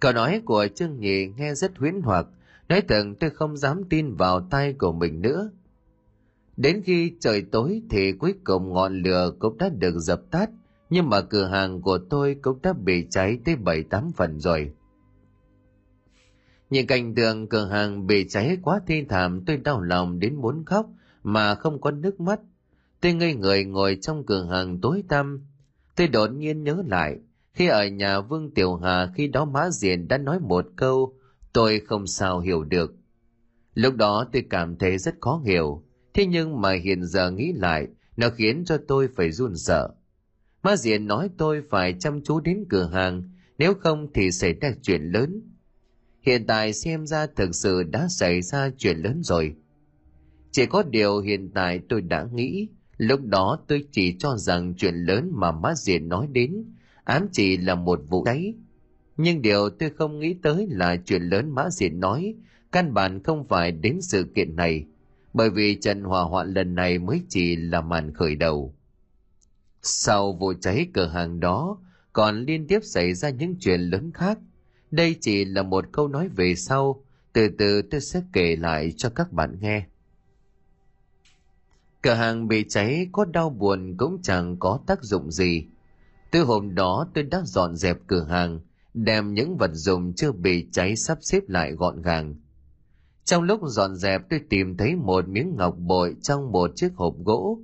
Câu 0.00 0.12
nói 0.12 0.42
của 0.44 0.66
Trương 0.74 1.00
Nhị 1.00 1.26
nghe 1.26 1.54
rất 1.54 1.78
huyễn 1.78 2.00
hoặc, 2.02 2.26
nói 2.68 2.80
tưởng 2.80 3.14
tôi 3.14 3.30
không 3.30 3.56
dám 3.56 3.84
tin 3.84 4.14
vào 4.14 4.40
tay 4.40 4.72
của 4.72 4.92
mình 4.92 5.22
nữa. 5.22 5.50
Đến 6.56 6.82
khi 6.84 7.12
trời 7.20 7.42
tối 7.42 7.82
thì 7.90 8.12
cuối 8.12 8.34
cùng 8.44 8.72
ngọn 8.72 9.02
lửa 9.02 9.32
cũng 9.38 9.58
đã 9.58 9.68
được 9.68 9.98
dập 9.98 10.20
tắt, 10.30 10.50
nhưng 10.90 11.10
mà 11.10 11.20
cửa 11.20 11.46
hàng 11.46 11.82
của 11.82 11.98
tôi 11.98 12.36
cũng 12.42 12.58
đã 12.62 12.72
bị 12.72 13.06
cháy 13.10 13.38
tới 13.44 13.56
bảy 13.56 13.82
tám 13.82 14.12
phần 14.16 14.40
rồi. 14.40 14.70
Nhìn 16.70 16.86
cảnh 16.86 17.14
tượng 17.14 17.46
cửa 17.46 17.66
hàng 17.66 18.06
bị 18.06 18.28
cháy 18.28 18.58
quá 18.62 18.80
thi 18.86 19.04
thảm 19.08 19.44
tôi 19.46 19.56
đau 19.56 19.80
lòng 19.80 20.18
đến 20.18 20.34
muốn 20.34 20.64
khóc 20.64 20.86
mà 21.22 21.54
không 21.54 21.80
có 21.80 21.90
nước 21.90 22.20
mắt. 22.20 22.40
Tôi 23.00 23.12
ngây 23.12 23.34
người 23.34 23.64
ngồi 23.64 23.98
trong 24.02 24.26
cửa 24.26 24.44
hàng 24.50 24.80
tối 24.80 25.04
tăm. 25.08 25.46
Tôi 25.96 26.08
đột 26.08 26.26
nhiên 26.26 26.64
nhớ 26.64 26.82
lại, 26.86 27.16
khi 27.52 27.66
ở 27.66 27.86
nhà 27.86 28.20
Vương 28.20 28.54
Tiểu 28.54 28.76
Hà 28.76 29.12
khi 29.14 29.28
đó 29.28 29.44
má 29.44 29.70
diện 29.70 30.08
đã 30.08 30.18
nói 30.18 30.40
một 30.40 30.66
câu, 30.76 31.14
tôi 31.52 31.80
không 31.80 32.06
sao 32.06 32.40
hiểu 32.40 32.64
được. 32.64 32.94
Lúc 33.74 33.94
đó 33.94 34.26
tôi 34.32 34.44
cảm 34.50 34.76
thấy 34.76 34.98
rất 34.98 35.14
khó 35.20 35.42
hiểu, 35.44 35.82
thế 36.16 36.26
nhưng 36.26 36.60
mà 36.60 36.72
hiện 36.72 37.04
giờ 37.04 37.30
nghĩ 37.30 37.52
lại, 37.52 37.86
nó 38.16 38.30
khiến 38.30 38.64
cho 38.64 38.78
tôi 38.88 39.08
phải 39.16 39.32
run 39.32 39.56
sợ. 39.56 39.88
Má 40.62 40.76
diện 40.76 41.06
nói 41.06 41.30
tôi 41.38 41.62
phải 41.70 41.94
chăm 41.98 42.22
chú 42.24 42.40
đến 42.40 42.64
cửa 42.68 42.90
hàng, 42.92 43.22
nếu 43.58 43.74
không 43.74 44.12
thì 44.14 44.30
xảy 44.30 44.52
ra 44.52 44.72
chuyện 44.82 45.02
lớn. 45.02 45.42
Hiện 46.22 46.46
tại 46.46 46.72
xem 46.72 47.06
ra 47.06 47.26
thực 47.36 47.54
sự 47.54 47.82
đã 47.82 48.08
xảy 48.08 48.42
ra 48.42 48.70
chuyện 48.78 48.98
lớn 48.98 49.22
rồi. 49.22 49.54
Chỉ 50.50 50.66
có 50.66 50.82
điều 50.82 51.20
hiện 51.20 51.50
tại 51.54 51.80
tôi 51.88 52.00
đã 52.00 52.26
nghĩ, 52.32 52.68
lúc 52.96 53.20
đó 53.24 53.58
tôi 53.68 53.84
chỉ 53.92 54.16
cho 54.18 54.36
rằng 54.36 54.74
chuyện 54.74 54.94
lớn 54.94 55.30
mà 55.34 55.52
má 55.52 55.74
diện 55.74 56.08
nói 56.08 56.28
đến, 56.32 56.64
ám 57.04 57.28
chỉ 57.32 57.56
là 57.56 57.74
một 57.74 58.00
vụ 58.08 58.24
cháy. 58.24 58.54
Nhưng 59.16 59.42
điều 59.42 59.70
tôi 59.70 59.90
không 59.90 60.18
nghĩ 60.18 60.34
tới 60.42 60.66
là 60.70 60.96
chuyện 60.96 61.22
lớn 61.22 61.50
má 61.50 61.70
diện 61.70 62.00
nói, 62.00 62.34
căn 62.72 62.94
bản 62.94 63.22
không 63.22 63.48
phải 63.48 63.72
đến 63.72 64.00
sự 64.00 64.24
kiện 64.34 64.56
này, 64.56 64.86
bởi 65.36 65.50
vì 65.50 65.78
trận 65.80 66.02
hỏa 66.02 66.22
hoạn 66.22 66.54
lần 66.54 66.74
này 66.74 66.98
mới 66.98 67.22
chỉ 67.28 67.56
là 67.56 67.80
màn 67.80 68.14
khởi 68.14 68.36
đầu. 68.36 68.74
Sau 69.82 70.32
vụ 70.32 70.52
cháy 70.60 70.88
cửa 70.94 71.06
hàng 71.06 71.40
đó, 71.40 71.78
còn 72.12 72.44
liên 72.44 72.66
tiếp 72.66 72.80
xảy 72.82 73.14
ra 73.14 73.30
những 73.30 73.56
chuyện 73.60 73.80
lớn 73.80 74.10
khác. 74.14 74.38
Đây 74.90 75.16
chỉ 75.20 75.44
là 75.44 75.62
một 75.62 75.84
câu 75.92 76.08
nói 76.08 76.28
về 76.28 76.54
sau, 76.54 77.04
từ 77.32 77.48
từ 77.58 77.82
tôi 77.82 78.00
sẽ 78.00 78.22
kể 78.32 78.56
lại 78.56 78.92
cho 78.96 79.08
các 79.08 79.32
bạn 79.32 79.56
nghe. 79.60 79.86
Cửa 82.02 82.14
hàng 82.14 82.48
bị 82.48 82.64
cháy 82.68 83.08
có 83.12 83.24
đau 83.24 83.50
buồn 83.50 83.94
cũng 83.96 84.22
chẳng 84.22 84.56
có 84.58 84.80
tác 84.86 85.02
dụng 85.04 85.30
gì. 85.30 85.64
Từ 86.30 86.44
hôm 86.44 86.74
đó 86.74 87.08
tôi 87.14 87.24
đã 87.24 87.42
dọn 87.44 87.76
dẹp 87.76 87.98
cửa 88.06 88.24
hàng, 88.24 88.60
đem 88.94 89.34
những 89.34 89.56
vật 89.56 89.70
dụng 89.72 90.12
chưa 90.12 90.32
bị 90.32 90.66
cháy 90.72 90.96
sắp 90.96 91.18
xếp 91.20 91.40
lại 91.48 91.72
gọn 91.72 92.02
gàng. 92.02 92.34
Trong 93.26 93.42
lúc 93.42 93.60
dọn 93.64 93.96
dẹp 93.96 94.22
tôi 94.30 94.40
tìm 94.50 94.76
thấy 94.76 94.96
một 94.96 95.28
miếng 95.28 95.56
ngọc 95.56 95.76
bội 95.78 96.16
trong 96.22 96.52
một 96.52 96.70
chiếc 96.76 96.94
hộp 96.94 97.14
gỗ. 97.24 97.60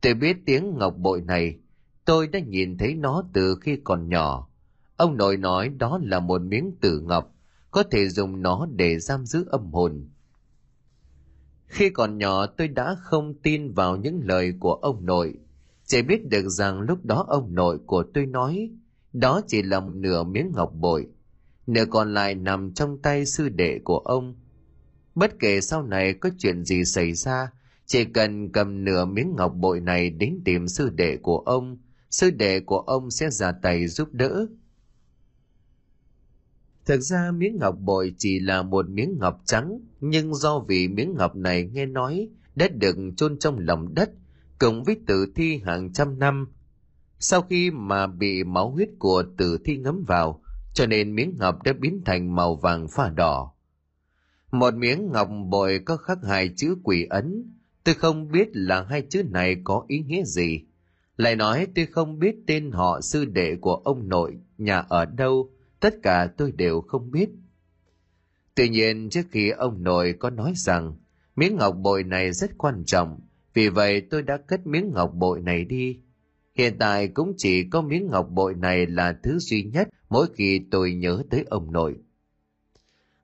Tôi 0.00 0.14
biết 0.14 0.36
tiếng 0.46 0.78
ngọc 0.78 0.96
bội 0.96 1.20
này, 1.20 1.58
tôi 2.04 2.28
đã 2.28 2.38
nhìn 2.38 2.78
thấy 2.78 2.94
nó 2.94 3.24
từ 3.32 3.56
khi 3.60 3.78
còn 3.84 4.08
nhỏ. 4.08 4.48
Ông 4.96 5.16
nội 5.16 5.36
nói 5.36 5.68
đó 5.68 6.00
là 6.02 6.20
một 6.20 6.42
miếng 6.42 6.72
tử 6.80 7.00
ngọc, 7.00 7.34
có 7.70 7.82
thể 7.82 8.08
dùng 8.08 8.42
nó 8.42 8.66
để 8.76 8.98
giam 8.98 9.26
giữ 9.26 9.44
âm 9.48 9.72
hồn. 9.72 10.08
Khi 11.66 11.90
còn 11.90 12.18
nhỏ 12.18 12.46
tôi 12.46 12.68
đã 12.68 12.96
không 13.00 13.34
tin 13.34 13.72
vào 13.72 13.96
những 13.96 14.20
lời 14.24 14.52
của 14.60 14.74
ông 14.74 15.06
nội, 15.06 15.34
chỉ 15.84 16.02
biết 16.02 16.28
được 16.28 16.48
rằng 16.48 16.80
lúc 16.80 17.04
đó 17.04 17.24
ông 17.28 17.54
nội 17.54 17.78
của 17.86 18.04
tôi 18.14 18.26
nói 18.26 18.70
đó 19.12 19.40
chỉ 19.46 19.62
là 19.62 19.80
một 19.80 19.94
nửa 19.94 20.22
miếng 20.22 20.52
ngọc 20.54 20.72
bội, 20.74 21.06
nửa 21.66 21.84
còn 21.90 22.14
lại 22.14 22.34
nằm 22.34 22.74
trong 22.74 22.98
tay 22.98 23.26
sư 23.26 23.48
đệ 23.48 23.78
của 23.84 23.98
ông. 23.98 24.34
Bất 25.16 25.38
kể 25.38 25.60
sau 25.60 25.82
này 25.82 26.14
có 26.14 26.30
chuyện 26.38 26.64
gì 26.64 26.84
xảy 26.84 27.12
ra, 27.12 27.52
chỉ 27.86 28.04
cần 28.04 28.52
cầm 28.52 28.84
nửa 28.84 29.04
miếng 29.04 29.34
ngọc 29.36 29.54
bội 29.54 29.80
này 29.80 30.10
đến 30.10 30.40
tìm 30.44 30.68
sư 30.68 30.90
đệ 30.90 31.16
của 31.16 31.38
ông, 31.38 31.78
sư 32.10 32.30
đệ 32.30 32.60
của 32.60 32.78
ông 32.78 33.10
sẽ 33.10 33.30
ra 33.30 33.52
tay 33.52 33.86
giúp 33.86 34.08
đỡ. 34.12 34.46
Thực 36.84 37.00
ra 37.00 37.30
miếng 37.32 37.56
ngọc 37.60 37.76
bội 37.80 38.14
chỉ 38.18 38.40
là 38.40 38.62
một 38.62 38.88
miếng 38.88 39.16
ngọc 39.20 39.40
trắng, 39.44 39.80
nhưng 40.00 40.34
do 40.34 40.58
vì 40.58 40.88
miếng 40.88 41.14
ngọc 41.14 41.36
này 41.36 41.64
nghe 41.64 41.86
nói 41.86 42.28
đã 42.54 42.68
được 42.68 42.96
chôn 43.16 43.38
trong 43.38 43.58
lòng 43.58 43.94
đất, 43.94 44.10
cùng 44.58 44.84
với 44.84 44.96
tử 45.06 45.32
thi 45.34 45.60
hàng 45.64 45.92
trăm 45.92 46.18
năm. 46.18 46.46
Sau 47.18 47.42
khi 47.42 47.70
mà 47.70 48.06
bị 48.06 48.44
máu 48.44 48.70
huyết 48.70 48.88
của 48.98 49.24
tử 49.36 49.58
thi 49.64 49.76
ngấm 49.76 50.04
vào, 50.06 50.42
cho 50.74 50.86
nên 50.86 51.14
miếng 51.14 51.36
ngọc 51.38 51.62
đã 51.62 51.72
biến 51.72 52.02
thành 52.04 52.34
màu 52.34 52.56
vàng 52.56 52.88
pha 52.88 53.10
đỏ. 53.10 53.55
Một 54.52 54.74
miếng 54.74 55.12
ngọc 55.12 55.28
bội 55.48 55.80
có 55.84 55.96
khắc 55.96 56.18
hai 56.28 56.50
chữ 56.56 56.76
quỷ 56.82 57.06
ấn, 57.10 57.54
tôi 57.84 57.94
không 57.94 58.32
biết 58.32 58.48
là 58.52 58.82
hai 58.82 59.02
chữ 59.02 59.22
này 59.22 59.56
có 59.64 59.84
ý 59.88 60.02
nghĩa 60.02 60.24
gì. 60.24 60.60
Lại 61.16 61.36
nói 61.36 61.66
tôi 61.74 61.86
không 61.86 62.18
biết 62.18 62.34
tên 62.46 62.70
họ 62.70 63.00
sư 63.00 63.24
đệ 63.24 63.56
của 63.60 63.74
ông 63.74 64.08
nội, 64.08 64.38
nhà 64.58 64.78
ở 64.78 65.04
đâu, 65.04 65.50
tất 65.80 65.94
cả 66.02 66.28
tôi 66.36 66.52
đều 66.52 66.80
không 66.80 67.10
biết. 67.10 67.28
Tuy 68.54 68.68
nhiên 68.68 69.10
trước 69.10 69.26
khi 69.30 69.50
ông 69.50 69.82
nội 69.82 70.14
có 70.18 70.30
nói 70.30 70.52
rằng 70.56 70.96
miếng 71.36 71.56
ngọc 71.56 71.76
bội 71.76 72.04
này 72.04 72.32
rất 72.32 72.50
quan 72.58 72.84
trọng, 72.86 73.20
vì 73.54 73.68
vậy 73.68 74.00
tôi 74.00 74.22
đã 74.22 74.36
cất 74.36 74.66
miếng 74.66 74.92
ngọc 74.94 75.12
bội 75.14 75.40
này 75.40 75.64
đi. 75.64 76.00
Hiện 76.54 76.76
tại 76.78 77.08
cũng 77.08 77.32
chỉ 77.36 77.64
có 77.70 77.82
miếng 77.82 78.06
ngọc 78.06 78.28
bội 78.30 78.54
này 78.54 78.86
là 78.86 79.16
thứ 79.22 79.38
duy 79.38 79.62
nhất 79.62 79.88
mỗi 80.08 80.26
khi 80.34 80.60
tôi 80.70 80.94
nhớ 80.94 81.22
tới 81.30 81.44
ông 81.50 81.72
nội. 81.72 81.96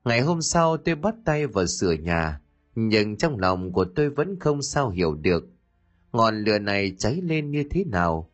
Ngày 0.05 0.21
hôm 0.21 0.43
sau 0.43 0.77
tôi 0.77 0.95
bắt 0.95 1.15
tay 1.25 1.47
vào 1.47 1.67
sửa 1.67 1.93
nhà, 1.93 2.41
nhưng 2.75 3.17
trong 3.17 3.39
lòng 3.39 3.73
của 3.73 3.85
tôi 3.85 4.11
vẫn 4.11 4.39
không 4.41 4.63
sao 4.63 4.91
hiểu 4.91 5.15
được 5.15 5.53
ngọn 6.13 6.45
lửa 6.45 6.59
này 6.59 6.95
cháy 6.99 7.21
lên 7.23 7.51
như 7.51 7.65
thế 7.71 7.85
nào. 7.85 8.31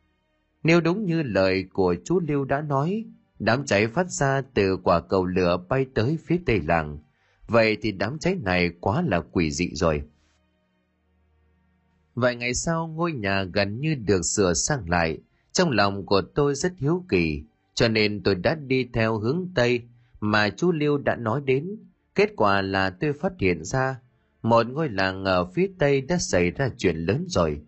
Nếu 0.62 0.80
đúng 0.80 1.04
như 1.04 1.22
lời 1.22 1.64
của 1.72 1.94
chú 2.04 2.20
Lưu 2.20 2.44
đã 2.44 2.60
nói, 2.60 3.04
đám 3.38 3.66
cháy 3.66 3.86
phát 3.86 4.10
ra 4.10 4.42
từ 4.54 4.76
quả 4.76 5.00
cầu 5.00 5.26
lửa 5.26 5.64
bay 5.68 5.86
tới 5.94 6.18
phía 6.24 6.40
tây 6.46 6.60
làng, 6.60 6.98
vậy 7.48 7.76
thì 7.82 7.92
đám 7.92 8.18
cháy 8.18 8.34
này 8.42 8.70
quá 8.80 9.02
là 9.02 9.20
quỷ 9.20 9.50
dị 9.50 9.70
rồi. 9.74 10.02
Vài 12.14 12.36
ngày 12.36 12.54
sau 12.54 12.86
ngôi 12.86 13.12
nhà 13.12 13.42
gần 13.42 13.80
như 13.80 13.94
được 13.94 14.22
sửa 14.22 14.54
sang 14.54 14.90
lại, 14.90 15.18
trong 15.52 15.70
lòng 15.70 16.06
của 16.06 16.22
tôi 16.34 16.54
rất 16.54 16.72
hiếu 16.78 17.04
kỳ, 17.08 17.42
cho 17.74 17.88
nên 17.88 18.22
tôi 18.22 18.34
đã 18.34 18.54
đi 18.54 18.88
theo 18.92 19.18
hướng 19.18 19.48
Tây 19.54 19.82
mà 20.20 20.50
chú 20.50 20.72
lưu 20.72 20.98
đã 20.98 21.16
nói 21.16 21.40
đến. 21.44 21.76
Kết 22.14 22.32
quả 22.36 22.62
là 22.62 22.90
tôi 22.90 23.12
phát 23.12 23.32
hiện 23.38 23.64
ra 23.64 24.00
một 24.42 24.66
ngôi 24.66 24.88
làng 24.88 25.24
ở 25.24 25.44
phía 25.44 25.70
Tây 25.78 26.00
đã 26.00 26.18
xảy 26.18 26.50
ra 26.50 26.68
chuyện 26.76 26.96
lớn 26.96 27.24
rồi. 27.28 27.60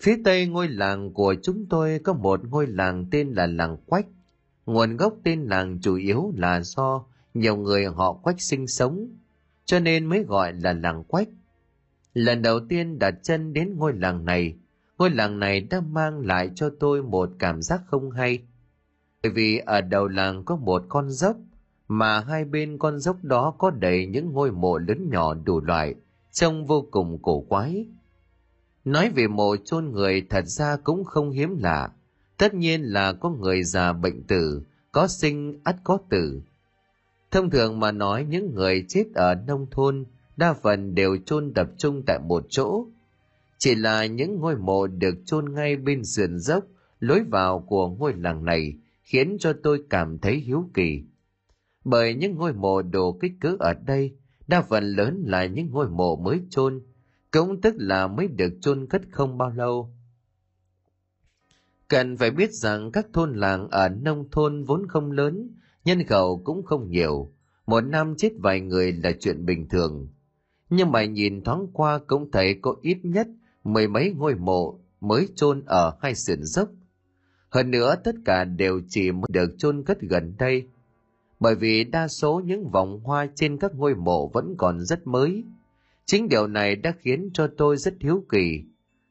Phía 0.00 0.20
Tây 0.24 0.46
ngôi 0.46 0.68
làng 0.68 1.12
của 1.12 1.34
chúng 1.42 1.66
tôi 1.66 2.00
có 2.04 2.12
một 2.12 2.40
ngôi 2.44 2.66
làng 2.66 3.06
tên 3.10 3.32
là 3.32 3.46
làng 3.46 3.76
Quách. 3.86 4.06
Nguồn 4.66 4.96
gốc 4.96 5.14
tên 5.24 5.42
làng 5.42 5.78
chủ 5.82 5.94
yếu 5.94 6.32
là 6.36 6.60
do 6.60 7.04
nhiều 7.34 7.56
người 7.56 7.84
họ 7.84 8.12
Quách 8.12 8.40
sinh 8.40 8.66
sống, 8.66 9.08
cho 9.64 9.80
nên 9.80 10.06
mới 10.06 10.24
gọi 10.24 10.52
là 10.52 10.72
làng 10.72 11.04
Quách. 11.04 11.28
Lần 12.14 12.42
đầu 12.42 12.60
tiên 12.68 12.98
đặt 12.98 13.14
chân 13.22 13.52
đến 13.52 13.76
ngôi 13.76 13.92
làng 13.92 14.24
này, 14.24 14.54
ngôi 14.98 15.10
làng 15.10 15.38
này 15.38 15.60
đã 15.60 15.80
mang 15.80 16.20
lại 16.20 16.50
cho 16.54 16.70
tôi 16.80 17.02
một 17.02 17.30
cảm 17.38 17.62
giác 17.62 17.80
không 17.86 18.10
hay. 18.10 18.42
Bởi 19.22 19.32
vì 19.32 19.58
ở 19.58 19.80
đầu 19.80 20.08
làng 20.08 20.44
có 20.44 20.56
một 20.56 20.82
con 20.88 21.10
dốc, 21.10 21.36
mà 21.88 22.20
hai 22.20 22.44
bên 22.44 22.78
con 22.78 22.98
dốc 22.98 23.24
đó 23.24 23.54
có 23.58 23.70
đầy 23.70 24.06
những 24.06 24.32
ngôi 24.32 24.52
mộ 24.52 24.78
lớn 24.78 25.10
nhỏ 25.10 25.34
đủ 25.34 25.60
loại, 25.60 25.94
trông 26.32 26.66
vô 26.66 26.86
cùng 26.90 27.18
cổ 27.22 27.40
quái. 27.40 27.86
Nói 28.84 29.10
về 29.10 29.28
mộ 29.28 29.56
chôn 29.56 29.90
người 29.92 30.26
thật 30.30 30.44
ra 30.46 30.76
cũng 30.76 31.04
không 31.04 31.30
hiếm 31.30 31.58
lạ, 31.58 31.90
tất 32.36 32.54
nhiên 32.54 32.82
là 32.82 33.12
có 33.12 33.30
người 33.30 33.62
già 33.62 33.92
bệnh 33.92 34.22
tử, 34.22 34.62
có 34.92 35.08
sinh 35.08 35.60
ắt 35.64 35.76
có 35.84 35.98
tử. 36.10 36.40
Thông 37.30 37.50
thường 37.50 37.80
mà 37.80 37.92
nói 37.92 38.24
những 38.24 38.54
người 38.54 38.84
chết 38.88 39.04
ở 39.14 39.34
nông 39.34 39.66
thôn 39.70 40.04
đa 40.36 40.52
phần 40.52 40.94
đều 40.94 41.16
chôn 41.16 41.52
tập 41.54 41.68
trung 41.76 42.02
tại 42.06 42.18
một 42.18 42.46
chỗ. 42.48 42.86
Chỉ 43.58 43.74
là 43.74 44.06
những 44.06 44.40
ngôi 44.40 44.56
mộ 44.56 44.86
được 44.86 45.14
chôn 45.24 45.54
ngay 45.54 45.76
bên 45.76 46.04
sườn 46.04 46.38
dốc, 46.38 46.64
lối 47.00 47.22
vào 47.30 47.60
của 47.60 47.88
ngôi 47.88 48.12
làng 48.16 48.44
này 48.44 48.74
khiến 49.08 49.36
cho 49.40 49.52
tôi 49.62 49.84
cảm 49.90 50.18
thấy 50.18 50.36
hiếu 50.36 50.70
kỳ. 50.74 51.02
Bởi 51.84 52.14
những 52.14 52.36
ngôi 52.36 52.52
mộ 52.52 52.82
đồ 52.82 53.18
kích 53.20 53.32
cỡ 53.40 53.56
ở 53.58 53.74
đây, 53.74 54.16
đa 54.46 54.62
phần 54.62 54.84
lớn 54.84 55.22
là 55.26 55.46
những 55.46 55.70
ngôi 55.70 55.88
mộ 55.88 56.16
mới 56.16 56.40
chôn, 56.50 56.82
cũng 57.30 57.60
tức 57.60 57.74
là 57.78 58.06
mới 58.06 58.28
được 58.28 58.52
chôn 58.60 58.86
cất 58.86 59.02
không 59.10 59.38
bao 59.38 59.50
lâu. 59.50 59.94
Cần 61.88 62.16
phải 62.16 62.30
biết 62.30 62.52
rằng 62.52 62.92
các 62.92 63.06
thôn 63.12 63.34
làng 63.34 63.68
ở 63.68 63.88
nông 63.88 64.30
thôn 64.30 64.64
vốn 64.64 64.86
không 64.88 65.12
lớn, 65.12 65.50
nhân 65.84 66.04
khẩu 66.04 66.42
cũng 66.44 66.62
không 66.62 66.90
nhiều, 66.90 67.32
một 67.66 67.80
năm 67.80 68.14
chết 68.18 68.32
vài 68.38 68.60
người 68.60 68.92
là 68.92 69.12
chuyện 69.20 69.46
bình 69.46 69.68
thường 69.68 70.08
nhưng 70.70 70.92
mà 70.92 71.04
nhìn 71.04 71.44
thoáng 71.44 71.66
qua 71.72 71.98
cũng 72.06 72.30
thấy 72.30 72.58
có 72.62 72.76
ít 72.82 72.98
nhất 73.02 73.28
mười 73.64 73.88
mấy 73.88 74.12
ngôi 74.16 74.34
mộ 74.34 74.80
mới 75.00 75.28
chôn 75.34 75.64
ở 75.66 75.96
hai 76.00 76.14
sườn 76.14 76.42
dốc. 76.42 76.68
Hơn 77.50 77.70
nữa 77.70 77.94
tất 78.04 78.14
cả 78.24 78.44
đều 78.44 78.80
chỉ 78.88 79.12
mới 79.12 79.28
được 79.28 79.54
chôn 79.58 79.82
cất 79.82 80.00
gần 80.00 80.34
đây. 80.38 80.66
Bởi 81.40 81.54
vì 81.54 81.84
đa 81.84 82.08
số 82.08 82.42
những 82.44 82.70
vòng 82.70 83.00
hoa 83.04 83.26
trên 83.34 83.58
các 83.58 83.74
ngôi 83.74 83.94
mộ 83.94 84.28
vẫn 84.28 84.54
còn 84.58 84.80
rất 84.80 85.06
mới. 85.06 85.44
Chính 86.06 86.28
điều 86.28 86.46
này 86.46 86.76
đã 86.76 86.92
khiến 87.00 87.30
cho 87.32 87.48
tôi 87.56 87.76
rất 87.76 87.94
hiếu 88.00 88.24
kỳ. 88.28 88.62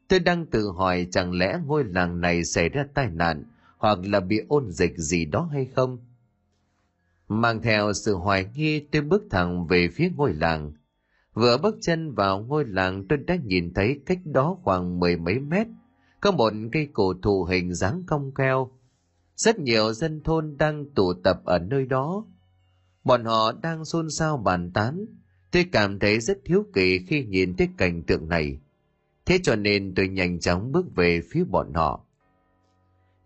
Tôi 0.08 0.20
đang 0.20 0.46
tự 0.46 0.70
hỏi 0.70 1.06
chẳng 1.10 1.32
lẽ 1.32 1.58
ngôi 1.66 1.84
làng 1.84 2.20
này 2.20 2.44
xảy 2.44 2.68
ra 2.68 2.84
tai 2.94 3.10
nạn 3.10 3.44
hoặc 3.78 3.98
là 4.04 4.20
bị 4.20 4.40
ôn 4.48 4.70
dịch 4.70 4.92
gì 4.96 5.24
đó 5.24 5.48
hay 5.52 5.66
không? 5.74 5.98
Mang 7.28 7.62
theo 7.62 7.92
sự 7.92 8.14
hoài 8.14 8.46
nghi 8.54 8.80
tôi 8.80 9.02
bước 9.02 9.22
thẳng 9.30 9.66
về 9.66 9.88
phía 9.88 10.10
ngôi 10.16 10.34
làng. 10.34 10.72
Vừa 11.34 11.58
bước 11.58 11.76
chân 11.80 12.14
vào 12.14 12.40
ngôi 12.40 12.64
làng 12.64 13.04
tôi 13.08 13.18
đã 13.18 13.36
nhìn 13.36 13.74
thấy 13.74 14.00
cách 14.06 14.18
đó 14.24 14.58
khoảng 14.62 15.00
mười 15.00 15.16
mấy 15.16 15.38
mét, 15.38 15.66
có 16.20 16.30
một 16.30 16.52
cây 16.72 16.88
cổ 16.92 17.14
thụ 17.22 17.44
hình 17.44 17.74
dáng 17.74 18.02
cong 18.06 18.34
keo. 18.34 18.70
Rất 19.36 19.58
nhiều 19.58 19.92
dân 19.92 20.20
thôn 20.20 20.56
đang 20.58 20.90
tụ 20.94 21.12
tập 21.12 21.40
ở 21.44 21.58
nơi 21.58 21.86
đó. 21.86 22.26
Bọn 23.04 23.24
họ 23.24 23.52
đang 23.52 23.84
xôn 23.84 24.10
xao 24.10 24.36
bàn 24.36 24.70
tán. 24.72 25.06
Tôi 25.50 25.66
cảm 25.72 25.98
thấy 25.98 26.20
rất 26.20 26.38
thiếu 26.44 26.66
kỳ 26.74 26.98
khi 27.06 27.24
nhìn 27.24 27.56
thấy 27.56 27.68
cảnh 27.76 28.02
tượng 28.02 28.28
này. 28.28 28.58
Thế 29.26 29.38
cho 29.42 29.56
nên 29.56 29.94
tôi 29.94 30.08
nhanh 30.08 30.40
chóng 30.40 30.72
bước 30.72 30.96
về 30.96 31.20
phía 31.30 31.44
bọn 31.44 31.72
họ. 31.74 32.04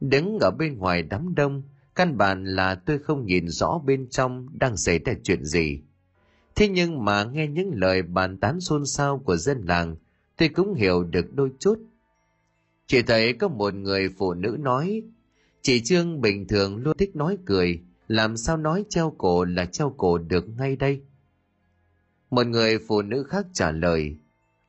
Đứng 0.00 0.38
ở 0.40 0.50
bên 0.50 0.78
ngoài 0.78 1.02
đám 1.02 1.34
đông, 1.34 1.62
căn 1.94 2.16
bản 2.16 2.44
là 2.44 2.74
tôi 2.74 2.98
không 2.98 3.26
nhìn 3.26 3.48
rõ 3.48 3.80
bên 3.84 4.08
trong 4.10 4.46
đang 4.58 4.76
xảy 4.76 4.98
ra 4.98 5.12
chuyện 5.24 5.44
gì 5.44 5.80
Thế 6.54 6.68
nhưng 6.68 7.04
mà 7.04 7.24
nghe 7.24 7.46
những 7.46 7.70
lời 7.74 8.02
bàn 8.02 8.36
tán 8.36 8.60
xôn 8.60 8.86
xao 8.86 9.18
của 9.18 9.36
dân 9.36 9.62
làng, 9.66 9.96
tôi 10.36 10.48
cũng 10.48 10.74
hiểu 10.74 11.04
được 11.04 11.34
đôi 11.34 11.50
chút. 11.58 11.78
Chỉ 12.86 13.02
thấy 13.02 13.32
có 13.32 13.48
một 13.48 13.74
người 13.74 14.08
phụ 14.18 14.34
nữ 14.34 14.56
nói, 14.60 15.02
chị 15.62 15.80
Trương 15.80 16.20
bình 16.20 16.48
thường 16.48 16.76
luôn 16.76 16.96
thích 16.96 17.16
nói 17.16 17.38
cười, 17.44 17.80
làm 18.08 18.36
sao 18.36 18.56
nói 18.56 18.84
treo 18.88 19.14
cổ 19.18 19.44
là 19.44 19.64
treo 19.64 19.94
cổ 19.96 20.18
được 20.18 20.44
ngay 20.58 20.76
đây? 20.76 21.02
Một 22.30 22.46
người 22.46 22.78
phụ 22.88 23.02
nữ 23.02 23.22
khác 23.22 23.46
trả 23.52 23.70
lời, 23.70 24.16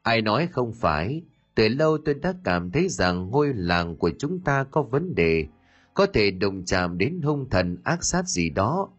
ai 0.02 0.22
nói 0.22 0.48
không 0.52 0.74
phải, 0.74 1.22
từ 1.56 1.68
lâu 1.68 1.98
tôi 1.98 2.16
đã 2.16 2.34
cảm 2.44 2.72
thấy 2.72 2.90
rằng 2.90 3.30
ngôi 3.30 3.54
làng 3.54 3.96
của 3.96 4.12
chúng 4.20 4.40
ta 4.40 4.64
có 4.64 4.82
vấn 4.82 5.16
đề, 5.16 5.46
có 5.94 6.06
thể 6.06 6.32
đụng 6.32 6.66
chạm 6.66 6.98
đến 6.98 7.22
hung 7.22 7.50
thần 7.50 7.78
ác 7.84 8.04
sát 8.04 8.28
gì 8.28 8.50
đó, 8.50 8.90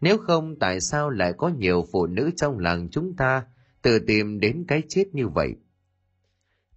nếu 0.00 0.18
không 0.18 0.56
tại 0.56 0.80
sao 0.80 1.10
lại 1.10 1.32
có 1.32 1.48
nhiều 1.48 1.86
phụ 1.92 2.06
nữ 2.06 2.30
trong 2.36 2.58
làng 2.58 2.88
chúng 2.90 3.16
ta 3.16 3.44
tự 3.82 3.98
tìm 3.98 4.40
đến 4.40 4.64
cái 4.68 4.82
chết 4.88 5.04
như 5.12 5.28
vậy? 5.28 5.54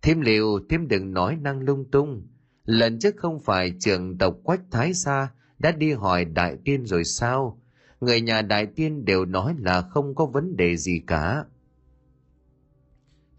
Thêm 0.02 0.22
liệu, 0.22 0.60
thêm 0.70 0.88
đừng 0.88 1.14
nói 1.14 1.38
năng 1.41 1.60
lung 1.60 1.86
tung. 1.91 2.28
Lần 2.66 2.99
trước 2.99 3.16
không 3.18 3.39
phải 3.39 3.74
trường 3.80 4.18
tộc 4.18 4.36
Quách 4.43 4.62
Thái 4.72 4.93
Sa 4.93 5.30
đã 5.60 5.72
đi 5.72 5.91
hỏi 5.91 6.26
Đại 6.26 6.58
Tiên 6.66 6.86
rồi 6.86 7.04
sao? 7.04 7.62
Người 8.02 8.22
nhà 8.22 8.41
Đại 8.41 8.66
Tiên 8.66 9.06
đều 9.06 9.26
nói 9.26 9.56
là 9.60 9.82
không 9.82 10.16
có 10.16 10.26
vấn 10.26 10.58
đề 10.58 10.78
gì 10.78 11.02
cả. 11.08 11.45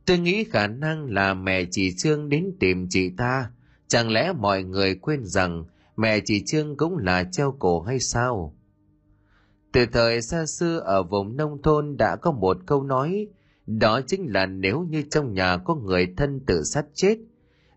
Tôi 0.05 0.19
nghĩ 0.19 0.45
khả 0.45 0.67
năng 0.67 1.05
là 1.11 1.35
mẹ 1.35 1.65
chị 1.71 1.95
Trương 1.97 2.29
đến 2.29 2.53
tìm 2.61 2.87
chị 2.91 3.11
ta. 3.17 3.51
Chẳng 3.89 4.11
lẽ 4.11 4.33
mọi 4.33 4.63
người 4.63 4.95
quên 4.95 5.25
rằng 5.25 5.65
mẹ 5.97 6.21
chị 6.21 6.43
Trương 6.47 6.77
cũng 6.77 6.99
là 6.99 7.25
treo 7.33 7.57
cổ 7.59 7.81
hay 7.81 8.01
sao? 8.01 8.57
Từ 9.73 9.87
thời 9.87 10.23
xa 10.23 10.47
xưa 10.47 10.79
ở 10.79 11.03
vùng 11.03 11.37
nông 11.37 11.63
thôn 11.63 11.97
đã 11.97 12.17
có 12.17 12.33
một 12.33 12.57
câu 12.67 12.83
nói, 12.83 13.29
đó 13.67 14.01
chính 14.07 14.33
là 14.33 14.47
nếu 14.47 14.87
như 14.91 15.03
trong 15.11 15.35
nhà 15.35 15.57
có 15.57 15.75
người 15.75 16.15
thân 16.17 16.41
tự 16.47 16.63
sát 16.63 16.87
chết, 16.95 17.19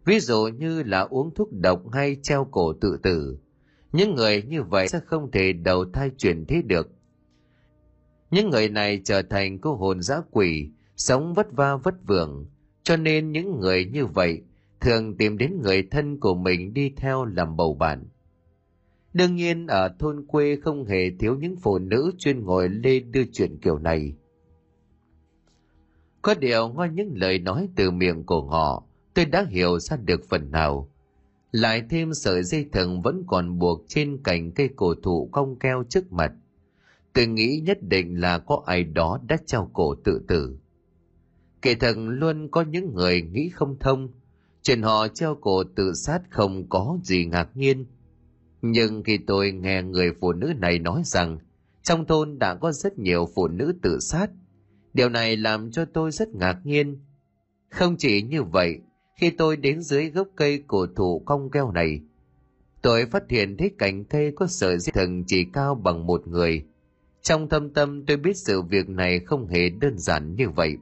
ví 0.05 0.19
dụ 0.19 0.47
như 0.47 0.83
là 0.83 1.01
uống 1.01 1.33
thuốc 1.33 1.49
độc 1.53 1.91
hay 1.91 2.17
treo 2.23 2.47
cổ 2.51 2.73
tự 2.73 2.97
tử, 3.03 3.37
những 3.91 4.15
người 4.15 4.43
như 4.43 4.63
vậy 4.63 4.87
sẽ 4.87 4.99
không 5.05 5.31
thể 5.31 5.53
đầu 5.53 5.85
thai 5.93 6.09
chuyển 6.17 6.45
thế 6.45 6.61
được. 6.61 6.91
Những 8.31 8.49
người 8.49 8.69
này 8.69 9.01
trở 9.03 9.21
thành 9.21 9.59
cô 9.59 9.75
hồn 9.75 10.01
dã 10.01 10.21
quỷ, 10.31 10.69
sống 10.95 11.33
vất 11.33 11.47
va 11.51 11.75
vất 11.77 11.95
vưởng, 12.07 12.45
cho 12.83 12.97
nên 12.97 13.31
những 13.31 13.59
người 13.59 13.85
như 13.85 14.05
vậy 14.05 14.41
thường 14.79 15.17
tìm 15.17 15.37
đến 15.37 15.61
người 15.61 15.83
thân 15.91 16.19
của 16.19 16.35
mình 16.35 16.73
đi 16.73 16.93
theo 16.97 17.25
làm 17.25 17.57
bầu 17.57 17.73
bạn. 17.73 18.05
Đương 19.13 19.35
nhiên 19.35 19.67
ở 19.67 19.95
thôn 19.99 20.25
quê 20.27 20.55
không 20.63 20.85
hề 20.85 21.11
thiếu 21.19 21.35
những 21.39 21.55
phụ 21.55 21.79
nữ 21.79 22.11
chuyên 22.17 22.43
ngồi 22.43 22.69
lê 22.69 22.99
đưa 22.99 23.23
chuyện 23.33 23.57
kiểu 23.57 23.77
này. 23.79 24.13
Có 26.25 26.33
điều 26.33 26.67
ngoài 26.67 26.89
những 26.93 27.11
lời 27.15 27.39
nói 27.39 27.69
từ 27.75 27.91
miệng 27.91 28.23
của 28.23 28.41
họ, 28.41 28.83
tôi 29.13 29.25
đã 29.25 29.45
hiểu 29.49 29.79
ra 29.79 29.97
được 29.97 30.21
phần 30.29 30.51
nào. 30.51 30.89
Lại 31.51 31.83
thêm 31.89 32.13
sợi 32.13 32.43
dây 32.43 32.65
thừng 32.71 33.01
vẫn 33.01 33.23
còn 33.27 33.59
buộc 33.59 33.81
trên 33.87 34.17
cành 34.23 34.51
cây 34.51 34.69
cổ 34.75 34.93
thụ 35.03 35.29
cong 35.31 35.55
keo 35.59 35.83
trước 35.89 36.11
mặt. 36.11 36.31
Tôi 37.13 37.27
nghĩ 37.27 37.61
nhất 37.65 37.77
định 37.81 38.21
là 38.21 38.39
có 38.39 38.63
ai 38.65 38.83
đó 38.83 39.19
đã 39.27 39.37
treo 39.45 39.69
cổ 39.73 39.95
tự 39.95 40.21
tử. 40.27 40.57
Kể 41.61 41.75
thần 41.75 42.09
luôn 42.09 42.47
có 42.51 42.61
những 42.61 42.93
người 42.95 43.21
nghĩ 43.21 43.49
không 43.49 43.79
thông, 43.79 44.09
chuyện 44.61 44.81
họ 44.81 45.07
treo 45.07 45.35
cổ 45.35 45.63
tự 45.75 45.93
sát 45.93 46.21
không 46.29 46.69
có 46.69 46.97
gì 47.03 47.25
ngạc 47.25 47.49
nhiên. 47.53 47.85
Nhưng 48.61 49.03
khi 49.03 49.17
tôi 49.17 49.51
nghe 49.51 49.83
người 49.83 50.13
phụ 50.21 50.33
nữ 50.33 50.53
này 50.57 50.79
nói 50.79 51.01
rằng 51.05 51.37
trong 51.83 52.05
thôn 52.05 52.39
đã 52.39 52.55
có 52.55 52.71
rất 52.71 52.99
nhiều 52.99 53.29
phụ 53.35 53.47
nữ 53.47 53.73
tự 53.81 53.99
sát, 53.99 54.29
điều 54.95 55.09
này 55.09 55.37
làm 55.37 55.71
cho 55.71 55.85
tôi 55.85 56.11
rất 56.11 56.35
ngạc 56.35 56.59
nhiên. 56.63 56.99
Không 57.69 57.95
chỉ 57.97 58.21
như 58.21 58.43
vậy, 58.43 58.79
khi 59.19 59.29
tôi 59.29 59.57
đến 59.57 59.81
dưới 59.81 60.09
gốc 60.09 60.27
cây 60.35 60.63
cổ 60.67 60.85
thụ 60.95 61.19
cong 61.25 61.51
keo 61.51 61.71
này, 61.71 62.01
tôi 62.81 63.05
phát 63.05 63.23
hiện 63.29 63.57
thấy 63.57 63.71
cành 63.77 64.05
cây 64.05 64.31
có 64.35 64.47
sợi 64.47 64.79
dây 64.79 64.91
thừng 64.93 65.23
chỉ 65.27 65.45
cao 65.53 65.75
bằng 65.75 66.05
một 66.05 66.27
người. 66.27 66.65
Trong 67.21 67.49
thâm 67.49 67.73
tâm 67.73 68.05
tôi 68.05 68.17
biết 68.17 68.37
sự 68.37 68.61
việc 68.61 68.89
này 68.89 69.19
không 69.19 69.47
hề 69.47 69.69
đơn 69.69 69.97
giản 69.97 70.35
như 70.35 70.49
vậy. 70.49 70.77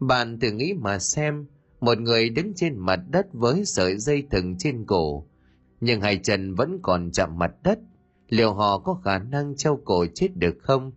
Bạn 0.00 0.40
thử 0.40 0.50
nghĩ 0.50 0.74
mà 0.74 0.98
xem, 0.98 1.46
một 1.80 1.98
người 1.98 2.28
đứng 2.28 2.54
trên 2.54 2.78
mặt 2.78 3.00
đất 3.10 3.26
với 3.32 3.64
sợi 3.64 3.98
dây 3.98 4.26
thừng 4.30 4.58
trên 4.58 4.84
cổ, 4.84 5.26
nhưng 5.80 6.00
hai 6.00 6.20
chân 6.22 6.54
vẫn 6.54 6.78
còn 6.82 7.10
chạm 7.10 7.38
mặt 7.38 7.52
đất, 7.62 7.78
liệu 8.28 8.54
họ 8.54 8.78
có 8.78 8.94
khả 8.94 9.18
năng 9.18 9.56
treo 9.56 9.80
cổ 9.84 10.06
chết 10.14 10.36
được 10.36 10.56
không? 10.62 10.92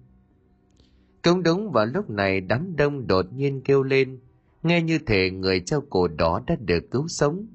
Cũng 1.28 1.44
đúng 1.44 1.72
vào 1.72 1.86
lúc 1.86 2.10
này 2.10 2.42
đám 2.42 2.76
đông 2.76 3.08
đột 3.08 3.26
nhiên 3.34 3.62
kêu 3.62 3.84
lên, 3.84 4.20
nghe 4.64 4.82
như 4.82 5.00
thể 5.06 5.32
người 5.32 5.60
treo 5.60 5.82
cổ 5.90 6.08
đó 6.08 6.42
đã 6.48 6.56
được 6.56 6.92
cứu 6.92 7.08
sống. 7.08 7.48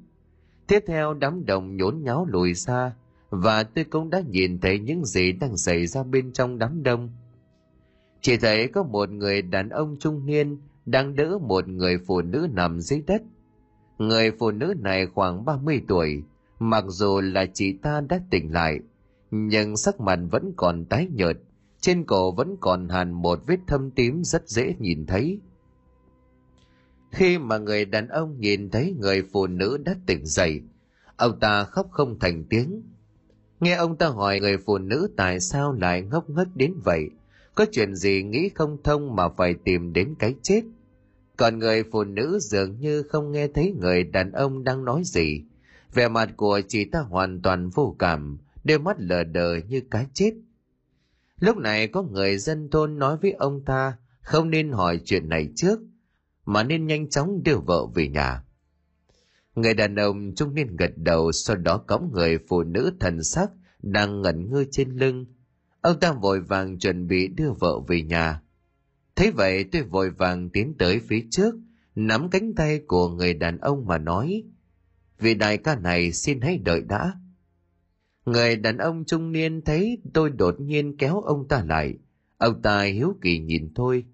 Tiếp 0.66 0.80
theo 0.86 1.14
đám 1.14 1.46
đông 1.46 1.76
nhốn 1.76 2.02
nháo 2.02 2.26
lùi 2.26 2.54
xa, 2.54 2.92
và 3.30 3.62
tôi 3.62 3.84
cũng 3.84 4.10
đã 4.10 4.22
nhìn 4.30 4.58
thấy 4.58 4.78
những 4.78 5.04
gì 5.04 5.32
đang 5.32 5.56
xảy 5.56 5.86
ra 5.86 6.02
bên 6.02 6.32
trong 6.32 6.58
đám 6.58 6.82
đông. 6.82 7.10
Chỉ 8.20 8.36
thấy 8.36 8.68
có 8.68 8.82
một 8.82 9.10
người 9.10 9.42
đàn 9.42 9.68
ông 9.68 9.96
trung 10.00 10.26
niên 10.26 10.58
đang 10.86 11.16
đỡ 11.16 11.38
một 11.38 11.68
người 11.68 11.98
phụ 12.06 12.22
nữ 12.22 12.48
nằm 12.52 12.80
dưới 12.80 13.02
đất. 13.06 13.22
Người 13.98 14.30
phụ 14.38 14.50
nữ 14.50 14.74
này 14.80 15.06
khoảng 15.06 15.44
30 15.44 15.82
tuổi, 15.88 16.22
mặc 16.58 16.84
dù 16.88 17.20
là 17.20 17.46
chị 17.46 17.72
ta 17.72 18.00
đã 18.08 18.20
tỉnh 18.30 18.52
lại, 18.52 18.78
nhưng 19.30 19.76
sắc 19.76 20.00
mặt 20.00 20.18
vẫn 20.30 20.52
còn 20.56 20.84
tái 20.84 21.08
nhợt, 21.12 21.38
trên 21.82 22.04
cổ 22.04 22.32
vẫn 22.32 22.56
còn 22.60 22.88
hàn 22.88 23.12
một 23.12 23.38
vết 23.46 23.58
thâm 23.66 23.90
tím 23.90 24.24
rất 24.24 24.48
dễ 24.48 24.74
nhìn 24.78 25.06
thấy. 25.06 25.40
Khi 27.10 27.38
mà 27.38 27.58
người 27.58 27.84
đàn 27.84 28.08
ông 28.08 28.40
nhìn 28.40 28.70
thấy 28.70 28.94
người 28.98 29.22
phụ 29.32 29.46
nữ 29.46 29.78
đã 29.84 29.94
tỉnh 30.06 30.26
dậy, 30.26 30.60
ông 31.16 31.40
ta 31.40 31.64
khóc 31.64 31.88
không 31.90 32.18
thành 32.18 32.44
tiếng. 32.50 32.82
Nghe 33.60 33.74
ông 33.74 33.96
ta 33.96 34.08
hỏi 34.08 34.40
người 34.40 34.56
phụ 34.66 34.78
nữ 34.78 35.10
tại 35.16 35.40
sao 35.40 35.72
lại 35.72 36.02
ngốc 36.02 36.30
nghếch 36.30 36.56
đến 36.56 36.74
vậy, 36.84 37.10
có 37.54 37.66
chuyện 37.72 37.94
gì 37.94 38.22
nghĩ 38.22 38.48
không 38.54 38.82
thông 38.84 39.16
mà 39.16 39.28
phải 39.28 39.54
tìm 39.64 39.92
đến 39.92 40.14
cái 40.18 40.34
chết 40.42 40.62
còn 41.42 41.58
người 41.58 41.84
phụ 41.92 42.04
nữ 42.04 42.38
dường 42.40 42.80
như 42.80 43.02
không 43.02 43.32
nghe 43.32 43.48
thấy 43.48 43.74
người 43.80 44.04
đàn 44.04 44.32
ông 44.32 44.64
đang 44.64 44.84
nói 44.84 45.02
gì 45.04 45.42
vẻ 45.94 46.08
mặt 46.08 46.30
của 46.36 46.60
chị 46.68 46.84
ta 46.84 47.00
hoàn 47.00 47.42
toàn 47.42 47.70
vô 47.70 47.96
cảm 47.98 48.38
đôi 48.64 48.78
mắt 48.78 48.96
lờ 48.98 49.24
đờ 49.24 49.56
như 49.68 49.80
cái 49.90 50.06
chết 50.12 50.32
lúc 51.42 51.56
này 51.56 51.88
có 51.88 52.02
người 52.02 52.38
dân 52.38 52.70
thôn 52.70 52.98
nói 52.98 53.16
với 53.22 53.32
ông 53.32 53.64
ta 53.64 53.96
không 54.20 54.50
nên 54.50 54.72
hỏi 54.72 55.00
chuyện 55.04 55.28
này 55.28 55.48
trước 55.56 55.80
mà 56.44 56.62
nên 56.62 56.86
nhanh 56.86 57.10
chóng 57.10 57.42
đưa 57.42 57.56
vợ 57.66 57.86
về 57.94 58.08
nhà. 58.08 58.44
Người 59.54 59.74
đàn 59.74 59.96
ông 59.96 60.34
trung 60.36 60.54
niên 60.54 60.76
gật 60.76 60.90
đầu 60.96 61.32
sau 61.32 61.56
đó 61.56 61.78
cõng 61.86 62.10
người 62.12 62.38
phụ 62.48 62.62
nữ 62.62 62.92
thần 63.00 63.22
sắc 63.22 63.50
đang 63.82 64.22
ngẩn 64.22 64.50
ngơ 64.50 64.64
trên 64.70 64.90
lưng. 64.90 65.26
Ông 65.80 66.00
ta 66.00 66.12
vội 66.12 66.40
vàng 66.40 66.78
chuẩn 66.78 67.06
bị 67.06 67.28
đưa 67.28 67.52
vợ 67.60 67.80
về 67.88 68.02
nhà. 68.02 68.42
Thế 69.16 69.30
vậy 69.30 69.64
tôi 69.64 69.82
vội 69.82 70.10
vàng 70.10 70.50
tiến 70.50 70.74
tới 70.78 71.00
phía 71.08 71.24
trước, 71.30 71.54
nắm 71.94 72.30
cánh 72.30 72.54
tay 72.54 72.80
của 72.86 73.08
người 73.08 73.34
đàn 73.34 73.58
ông 73.58 73.86
mà 73.86 73.98
nói, 73.98 74.44
vị 75.18 75.34
đại 75.34 75.58
ca 75.58 75.74
này 75.74 76.12
xin 76.12 76.40
hãy 76.40 76.58
đợi 76.58 76.80
đã. 76.80 77.12
Người 78.26 78.56
đàn 78.56 78.78
ông 78.78 79.04
trung 79.04 79.32
niên 79.32 79.62
thấy 79.62 79.98
tôi 80.14 80.30
đột 80.30 80.60
nhiên 80.60 80.96
kéo 80.96 81.20
ông 81.20 81.48
ta 81.48 81.64
lại, 81.64 81.98
ông 82.38 82.62
ta 82.62 82.82
hiếu 82.82 83.16
kỳ 83.20 83.38
nhìn 83.38 83.72
tôi. 83.74 84.04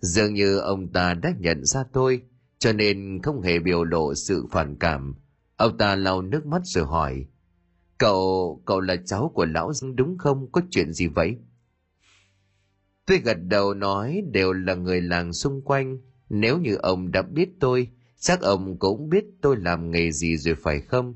Dường 0.00 0.34
như 0.34 0.58
ông 0.58 0.92
ta 0.92 1.14
đã 1.14 1.34
nhận 1.38 1.64
ra 1.64 1.84
tôi, 1.92 2.22
cho 2.58 2.72
nên 2.72 3.22
không 3.22 3.42
hề 3.42 3.58
biểu 3.58 3.84
lộ 3.84 4.14
sự 4.14 4.46
phản 4.50 4.76
cảm. 4.76 5.14
Ông 5.56 5.78
ta 5.78 5.96
lau 5.96 6.22
nước 6.22 6.46
mắt 6.46 6.62
rồi 6.64 6.86
hỏi, 6.86 7.26
cậu, 7.98 8.62
cậu 8.64 8.80
là 8.80 8.96
cháu 9.06 9.32
của 9.34 9.44
lão 9.44 9.72
đúng 9.94 10.18
không? 10.18 10.52
Có 10.52 10.60
chuyện 10.70 10.92
gì 10.92 11.06
vậy? 11.06 11.36
Tôi 13.06 13.18
gật 13.18 13.38
đầu 13.42 13.74
nói 13.74 14.22
đều 14.32 14.52
là 14.52 14.74
người 14.74 15.00
làng 15.00 15.32
xung 15.32 15.62
quanh, 15.62 15.98
nếu 16.28 16.58
như 16.58 16.74
ông 16.74 17.12
đã 17.12 17.22
biết 17.22 17.48
tôi, 17.60 17.88
chắc 18.18 18.40
ông 18.40 18.78
cũng 18.78 19.08
biết 19.08 19.24
tôi 19.40 19.56
làm 19.56 19.90
nghề 19.90 20.12
gì 20.12 20.36
rồi 20.36 20.54
phải 20.54 20.80
không? 20.80 21.14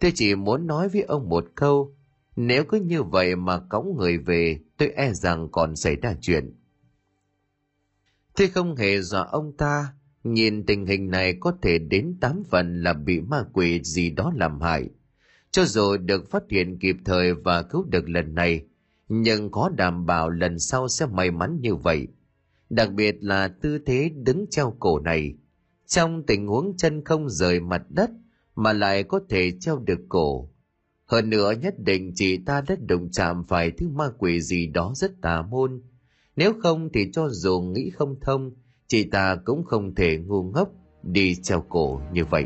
Tôi 0.00 0.12
chỉ 0.14 0.34
muốn 0.34 0.66
nói 0.66 0.88
với 0.88 1.02
ông 1.02 1.28
một 1.28 1.44
câu, 1.54 1.94
nếu 2.36 2.64
cứ 2.64 2.80
như 2.80 3.02
vậy 3.02 3.36
mà 3.36 3.58
cõng 3.58 3.96
người 3.96 4.18
về, 4.18 4.60
tôi 4.76 4.88
e 4.88 5.12
rằng 5.12 5.48
còn 5.52 5.76
xảy 5.76 5.96
ra 5.96 6.14
chuyện. 6.20 6.56
Tôi 8.36 8.48
không 8.48 8.76
hề 8.76 9.00
dọa 9.00 9.22
ông 9.22 9.56
ta, 9.56 9.94
nhìn 10.24 10.66
tình 10.66 10.86
hình 10.86 11.10
này 11.10 11.36
có 11.40 11.52
thể 11.62 11.78
đến 11.78 12.16
tám 12.20 12.42
phần 12.50 12.82
là 12.82 12.92
bị 12.92 13.20
ma 13.20 13.44
quỷ 13.52 13.80
gì 13.82 14.10
đó 14.10 14.32
làm 14.36 14.60
hại. 14.60 14.88
Cho 15.50 15.64
dù 15.64 15.96
được 15.96 16.30
phát 16.30 16.42
hiện 16.50 16.78
kịp 16.78 16.96
thời 17.04 17.34
và 17.34 17.62
cứu 17.62 17.84
được 17.84 18.08
lần 18.08 18.34
này, 18.34 18.64
nhưng 19.08 19.50
có 19.50 19.70
đảm 19.76 20.06
bảo 20.06 20.30
lần 20.30 20.58
sau 20.58 20.88
sẽ 20.88 21.06
may 21.06 21.30
mắn 21.30 21.58
như 21.60 21.74
vậy. 21.74 22.08
Đặc 22.70 22.92
biệt 22.92 23.16
là 23.20 23.48
tư 23.48 23.78
thế 23.86 24.10
đứng 24.14 24.46
treo 24.50 24.76
cổ 24.80 24.98
này, 25.00 25.34
trong 25.86 26.22
tình 26.26 26.46
huống 26.46 26.76
chân 26.76 27.04
không 27.04 27.28
rời 27.28 27.60
mặt 27.60 27.82
đất 27.88 28.10
mà 28.60 28.72
lại 28.72 29.02
có 29.02 29.20
thể 29.28 29.52
treo 29.60 29.78
được 29.78 30.00
cổ. 30.08 30.50
Hơn 31.06 31.30
nữa 31.30 31.52
nhất 31.62 31.74
định 31.78 32.12
chị 32.14 32.38
ta 32.46 32.62
đã 32.68 32.76
đụng 32.88 33.10
chạm 33.10 33.44
phải 33.48 33.70
thứ 33.70 33.88
ma 33.88 34.04
quỷ 34.18 34.40
gì 34.40 34.66
đó 34.66 34.92
rất 34.96 35.20
tà 35.22 35.42
môn. 35.42 35.82
Nếu 36.36 36.52
không 36.62 36.88
thì 36.92 37.10
cho 37.12 37.28
dù 37.28 37.60
nghĩ 37.60 37.90
không 37.90 38.20
thông, 38.20 38.50
chị 38.86 39.04
ta 39.04 39.36
cũng 39.44 39.64
không 39.64 39.94
thể 39.94 40.18
ngu 40.18 40.42
ngốc 40.42 40.68
đi 41.02 41.34
treo 41.34 41.64
cổ 41.68 42.00
như 42.12 42.24
vậy. 42.24 42.44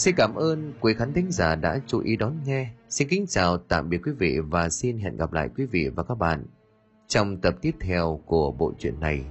Xin 0.00 0.14
cảm 0.16 0.34
ơn 0.34 0.72
quý 0.80 0.94
khán 0.94 1.12
thính 1.12 1.30
giả 1.30 1.54
đã 1.54 1.80
chú 1.86 2.00
ý 2.00 2.16
đón 2.16 2.36
nghe. 2.46 2.70
Xin 2.88 3.08
kính 3.08 3.26
chào, 3.28 3.58
tạm 3.58 3.88
biệt 3.88 4.00
quý 4.04 4.12
vị 4.18 4.38
và 4.38 4.68
xin 4.68 4.98
hẹn 4.98 5.16
gặp 5.16 5.32
lại 5.32 5.48
quý 5.56 5.66
vị 5.66 5.88
và 5.88 6.02
các 6.02 6.18
bạn 6.18 6.44
trong 7.08 7.36
tập 7.36 7.54
tiếp 7.62 7.74
theo 7.80 8.20
của 8.26 8.52
bộ 8.52 8.72
truyện 8.78 9.00
này. 9.00 9.24